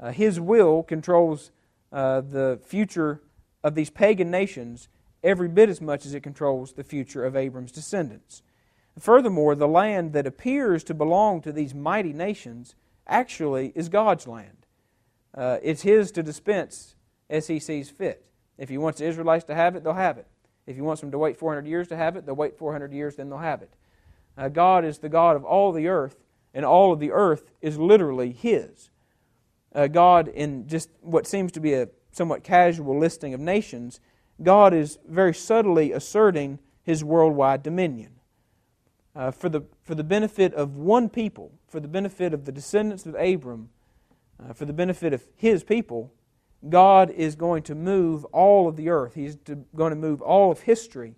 Uh, 0.00 0.12
his 0.12 0.40
will 0.40 0.82
controls 0.82 1.50
uh, 1.92 2.20
the 2.20 2.60
future 2.64 3.22
of 3.62 3.74
these 3.74 3.90
pagan 3.90 4.30
nations 4.30 4.88
every 5.22 5.48
bit 5.48 5.68
as 5.68 5.80
much 5.80 6.06
as 6.06 6.14
it 6.14 6.22
controls 6.22 6.72
the 6.72 6.84
future 6.84 7.24
of 7.24 7.36
Abram's 7.36 7.72
descendants. 7.72 8.42
Furthermore, 8.98 9.54
the 9.54 9.68
land 9.68 10.12
that 10.12 10.26
appears 10.26 10.82
to 10.84 10.94
belong 10.94 11.40
to 11.42 11.52
these 11.52 11.74
mighty 11.74 12.12
nations 12.12 12.74
actually 13.06 13.72
is 13.74 13.88
God's 13.88 14.26
land. 14.26 14.66
Uh, 15.34 15.58
it's 15.62 15.82
His 15.82 16.10
to 16.12 16.22
dispense 16.22 16.94
as 17.30 17.46
He 17.46 17.58
sees 17.58 17.90
fit. 17.90 18.27
If 18.58 18.68
He 18.68 18.76
wants 18.76 18.98
the 18.98 19.06
Israelites 19.06 19.44
to 19.46 19.54
have 19.54 19.76
it, 19.76 19.84
they'll 19.84 19.94
have 19.94 20.18
it. 20.18 20.26
If 20.66 20.76
He 20.76 20.82
wants 20.82 21.00
them 21.00 21.10
to 21.12 21.18
wait 21.18 21.36
400 21.36 21.66
years 21.66 21.88
to 21.88 21.96
have 21.96 22.16
it, 22.16 22.26
they'll 22.26 22.34
wait 22.34 22.58
400 22.58 22.92
years, 22.92 23.16
then 23.16 23.30
they'll 23.30 23.38
have 23.38 23.62
it. 23.62 23.72
Uh, 24.36 24.48
God 24.48 24.84
is 24.84 24.98
the 24.98 25.08
God 25.08 25.36
of 25.36 25.44
all 25.44 25.72
the 25.72 25.88
earth, 25.88 26.16
and 26.52 26.64
all 26.64 26.92
of 26.92 27.00
the 27.00 27.12
earth 27.12 27.50
is 27.62 27.78
literally 27.78 28.32
His. 28.32 28.90
Uh, 29.74 29.86
God, 29.86 30.28
in 30.28 30.66
just 30.66 30.90
what 31.00 31.26
seems 31.26 31.52
to 31.52 31.60
be 31.60 31.74
a 31.74 31.88
somewhat 32.12 32.42
casual 32.42 32.98
listing 32.98 33.34
of 33.34 33.40
nations, 33.40 34.00
God 34.42 34.74
is 34.74 34.98
very 35.06 35.34
subtly 35.34 35.92
asserting 35.92 36.58
His 36.82 37.04
worldwide 37.04 37.62
dominion. 37.62 38.12
Uh, 39.16 39.30
for, 39.32 39.48
the, 39.48 39.62
for 39.82 39.94
the 39.94 40.04
benefit 40.04 40.54
of 40.54 40.76
one 40.76 41.08
people, 41.08 41.52
for 41.66 41.80
the 41.80 41.88
benefit 41.88 42.32
of 42.32 42.44
the 42.44 42.52
descendants 42.52 43.04
of 43.04 43.14
Abram, 43.16 43.70
uh, 44.38 44.52
for 44.52 44.64
the 44.64 44.72
benefit 44.72 45.12
of 45.12 45.26
His 45.34 45.64
people, 45.64 46.12
God 46.66 47.10
is 47.10 47.36
going 47.36 47.62
to 47.64 47.74
move 47.74 48.24
all 48.26 48.68
of 48.68 48.76
the 48.76 48.88
earth. 48.88 49.14
He's 49.14 49.36
going 49.74 49.90
to 49.90 49.96
move 49.96 50.20
all 50.20 50.50
of 50.50 50.60
history 50.60 51.14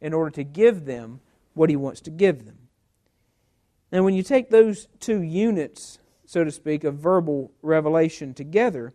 in 0.00 0.12
order 0.12 0.30
to 0.30 0.44
give 0.44 0.84
them 0.84 1.20
what 1.54 1.70
He 1.70 1.76
wants 1.76 2.00
to 2.02 2.10
give 2.10 2.44
them. 2.44 2.58
Now, 3.92 4.02
when 4.02 4.14
you 4.14 4.22
take 4.22 4.50
those 4.50 4.88
two 4.98 5.20
units, 5.22 5.98
so 6.24 6.44
to 6.44 6.50
speak, 6.50 6.84
of 6.84 6.94
verbal 6.94 7.52
revelation 7.62 8.34
together, 8.34 8.94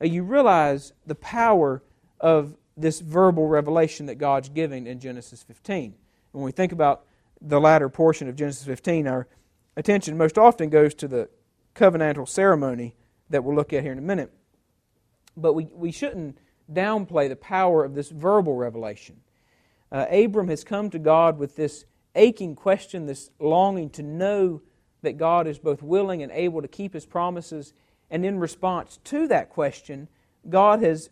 uh, 0.00 0.06
you 0.06 0.22
realize 0.22 0.92
the 1.06 1.14
power 1.14 1.82
of 2.20 2.56
this 2.76 3.00
verbal 3.00 3.48
revelation 3.48 4.06
that 4.06 4.16
God's 4.16 4.48
giving 4.48 4.86
in 4.86 5.00
Genesis 5.00 5.42
15. 5.42 5.94
When 6.32 6.44
we 6.44 6.52
think 6.52 6.72
about 6.72 7.04
the 7.40 7.60
latter 7.60 7.88
portion 7.88 8.28
of 8.28 8.36
Genesis 8.36 8.64
15, 8.64 9.06
our 9.06 9.26
attention 9.76 10.16
most 10.16 10.38
often 10.38 10.70
goes 10.70 10.94
to 10.94 11.08
the 11.08 11.28
covenantal 11.74 12.28
ceremony 12.28 12.94
that 13.30 13.44
we'll 13.44 13.56
look 13.56 13.72
at 13.72 13.82
here 13.82 13.92
in 13.92 13.98
a 13.98 14.02
minute. 14.02 14.32
But 15.40 15.54
we, 15.54 15.64
we 15.72 15.92
shouldn't 15.92 16.38
downplay 16.72 17.28
the 17.28 17.36
power 17.36 17.84
of 17.84 17.94
this 17.94 18.10
verbal 18.10 18.54
revelation. 18.54 19.20
Uh, 19.92 20.06
Abram 20.10 20.48
has 20.48 20.62
come 20.62 20.90
to 20.90 20.98
God 20.98 21.38
with 21.38 21.56
this 21.56 21.84
aching 22.14 22.54
question, 22.54 23.06
this 23.06 23.30
longing 23.40 23.90
to 23.90 24.02
know 24.02 24.62
that 25.02 25.16
God 25.16 25.46
is 25.46 25.58
both 25.58 25.82
willing 25.82 26.22
and 26.22 26.30
able 26.32 26.62
to 26.62 26.68
keep 26.68 26.92
his 26.94 27.06
promises. 27.06 27.72
And 28.10 28.24
in 28.24 28.38
response 28.38 28.98
to 29.04 29.26
that 29.28 29.50
question, 29.50 30.08
God 30.48 30.82
has 30.82 31.10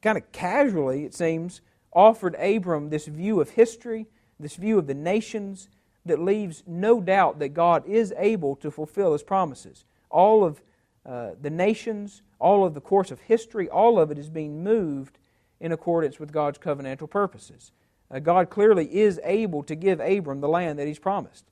kind 0.00 0.18
of 0.18 0.30
casually, 0.32 1.04
it 1.04 1.14
seems, 1.14 1.60
offered 1.92 2.34
Abram 2.36 2.90
this 2.90 3.06
view 3.06 3.40
of 3.40 3.50
history, 3.50 4.06
this 4.40 4.56
view 4.56 4.78
of 4.78 4.86
the 4.86 4.94
nations 4.94 5.68
that 6.04 6.18
leaves 6.18 6.64
no 6.66 7.00
doubt 7.00 7.38
that 7.38 7.50
God 7.50 7.86
is 7.86 8.12
able 8.16 8.56
to 8.56 8.70
fulfill 8.70 9.12
his 9.12 9.22
promises. 9.22 9.84
All 10.10 10.44
of 10.44 10.62
uh, 11.06 11.30
the 11.40 11.50
nations, 11.50 12.22
all 12.42 12.64
of 12.64 12.74
the 12.74 12.80
course 12.80 13.10
of 13.10 13.20
history, 13.20 13.68
all 13.68 13.98
of 13.98 14.10
it 14.10 14.18
is 14.18 14.28
being 14.28 14.64
moved 14.64 15.18
in 15.60 15.70
accordance 15.70 16.18
with 16.18 16.32
God's 16.32 16.58
covenantal 16.58 17.08
purposes. 17.08 17.70
Uh, 18.10 18.18
God 18.18 18.50
clearly 18.50 18.94
is 18.94 19.20
able 19.22 19.62
to 19.62 19.76
give 19.76 20.00
Abram 20.00 20.40
the 20.40 20.48
land 20.48 20.78
that 20.78 20.88
he's 20.88 20.98
promised. 20.98 21.44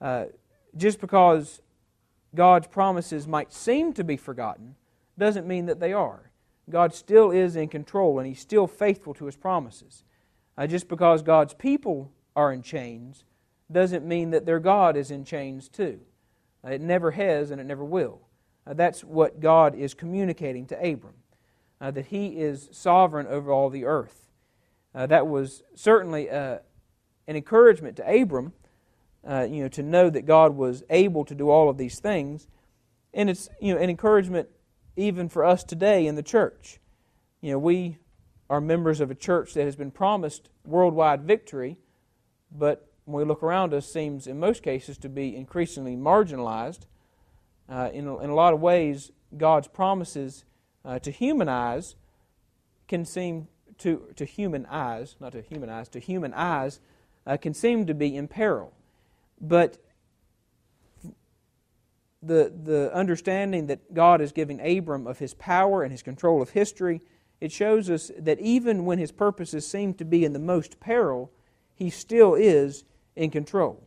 Uh, 0.00 0.24
just 0.76 1.00
because 1.00 1.62
God's 2.34 2.66
promises 2.66 3.26
might 3.26 3.52
seem 3.52 3.92
to 3.94 4.04
be 4.04 4.16
forgotten 4.16 4.74
doesn't 5.16 5.46
mean 5.46 5.66
that 5.66 5.80
they 5.80 5.92
are. 5.92 6.30
God 6.68 6.92
still 6.92 7.30
is 7.30 7.56
in 7.56 7.68
control 7.68 8.18
and 8.18 8.26
he's 8.26 8.40
still 8.40 8.66
faithful 8.66 9.14
to 9.14 9.26
his 9.26 9.36
promises. 9.36 10.04
Uh, 10.58 10.66
just 10.66 10.88
because 10.88 11.22
God's 11.22 11.54
people 11.54 12.10
are 12.34 12.52
in 12.52 12.62
chains 12.62 13.24
doesn't 13.70 14.04
mean 14.04 14.30
that 14.30 14.46
their 14.46 14.60
God 14.60 14.96
is 14.96 15.10
in 15.10 15.24
chains 15.24 15.68
too. 15.68 16.00
Uh, 16.64 16.70
it 16.70 16.80
never 16.80 17.12
has 17.12 17.50
and 17.50 17.60
it 17.60 17.64
never 17.64 17.84
will. 17.84 18.20
Uh, 18.70 18.74
that's 18.74 19.02
what 19.02 19.40
God 19.40 19.74
is 19.74 19.94
communicating 19.94 20.64
to 20.66 20.76
Abram, 20.76 21.14
uh, 21.80 21.90
that 21.90 22.06
he 22.06 22.38
is 22.38 22.68
sovereign 22.70 23.26
over 23.26 23.50
all 23.50 23.68
the 23.68 23.84
earth. 23.84 24.28
Uh, 24.94 25.06
that 25.06 25.26
was 25.26 25.64
certainly 25.74 26.30
uh, 26.30 26.58
an 27.26 27.34
encouragement 27.34 27.96
to 27.96 28.08
Abram, 28.08 28.52
uh, 29.28 29.44
you 29.50 29.64
know, 29.64 29.68
to 29.68 29.82
know 29.82 30.08
that 30.08 30.24
God 30.24 30.54
was 30.54 30.84
able 30.88 31.24
to 31.24 31.34
do 31.34 31.50
all 31.50 31.68
of 31.68 31.78
these 31.78 31.98
things, 31.98 32.46
and 33.12 33.28
it's 33.28 33.48
you 33.60 33.74
know 33.74 33.80
an 33.80 33.90
encouragement 33.90 34.48
even 34.94 35.28
for 35.28 35.44
us 35.44 35.64
today 35.64 36.06
in 36.06 36.14
the 36.14 36.22
church. 36.22 36.78
You 37.40 37.50
know, 37.52 37.58
we 37.58 37.98
are 38.48 38.60
members 38.60 39.00
of 39.00 39.10
a 39.10 39.16
church 39.16 39.52
that 39.54 39.64
has 39.64 39.74
been 39.74 39.90
promised 39.90 40.48
worldwide 40.64 41.22
victory, 41.22 41.76
but 42.52 42.88
when 43.04 43.18
we 43.18 43.24
look 43.24 43.42
around 43.42 43.74
us, 43.74 43.92
seems 43.92 44.28
in 44.28 44.38
most 44.38 44.62
cases 44.62 44.96
to 44.98 45.08
be 45.08 45.34
increasingly 45.34 45.96
marginalized. 45.96 46.86
Uh, 47.70 47.88
in, 47.92 48.08
in 48.08 48.30
a 48.30 48.34
lot 48.34 48.52
of 48.52 48.60
ways, 48.60 49.12
God's 49.36 49.68
promises 49.68 50.44
uh, 50.84 50.98
to 50.98 51.10
human 51.10 51.48
eyes 51.48 51.94
can 52.88 53.04
seem 53.04 53.46
to, 53.78 54.12
to 54.16 54.24
human 54.24 54.66
eyes, 54.66 55.16
not 55.20 55.32
to 55.32 55.42
human 55.42 55.70
eyes, 55.70 55.88
to 55.90 56.00
human 56.00 56.34
eyes, 56.34 56.80
uh, 57.26 57.36
can 57.36 57.54
seem 57.54 57.86
to 57.86 57.94
be 57.94 58.16
in 58.16 58.26
peril. 58.26 58.72
But 59.40 59.78
the, 62.22 62.52
the 62.62 62.90
understanding 62.92 63.68
that 63.68 63.94
God 63.94 64.20
is 64.20 64.32
giving 64.32 64.60
Abram 64.60 65.06
of 65.06 65.18
his 65.18 65.34
power 65.34 65.82
and 65.82 65.92
his 65.92 66.02
control 66.02 66.42
of 66.42 66.50
history, 66.50 67.00
it 67.40 67.52
shows 67.52 67.88
us 67.88 68.10
that 68.18 68.40
even 68.40 68.84
when 68.84 68.98
his 68.98 69.12
purposes 69.12 69.66
seem 69.66 69.94
to 69.94 70.04
be 70.04 70.24
in 70.24 70.32
the 70.32 70.38
most 70.38 70.80
peril, 70.80 71.30
he 71.74 71.88
still 71.88 72.34
is 72.34 72.84
in 73.16 73.30
control. 73.30 73.86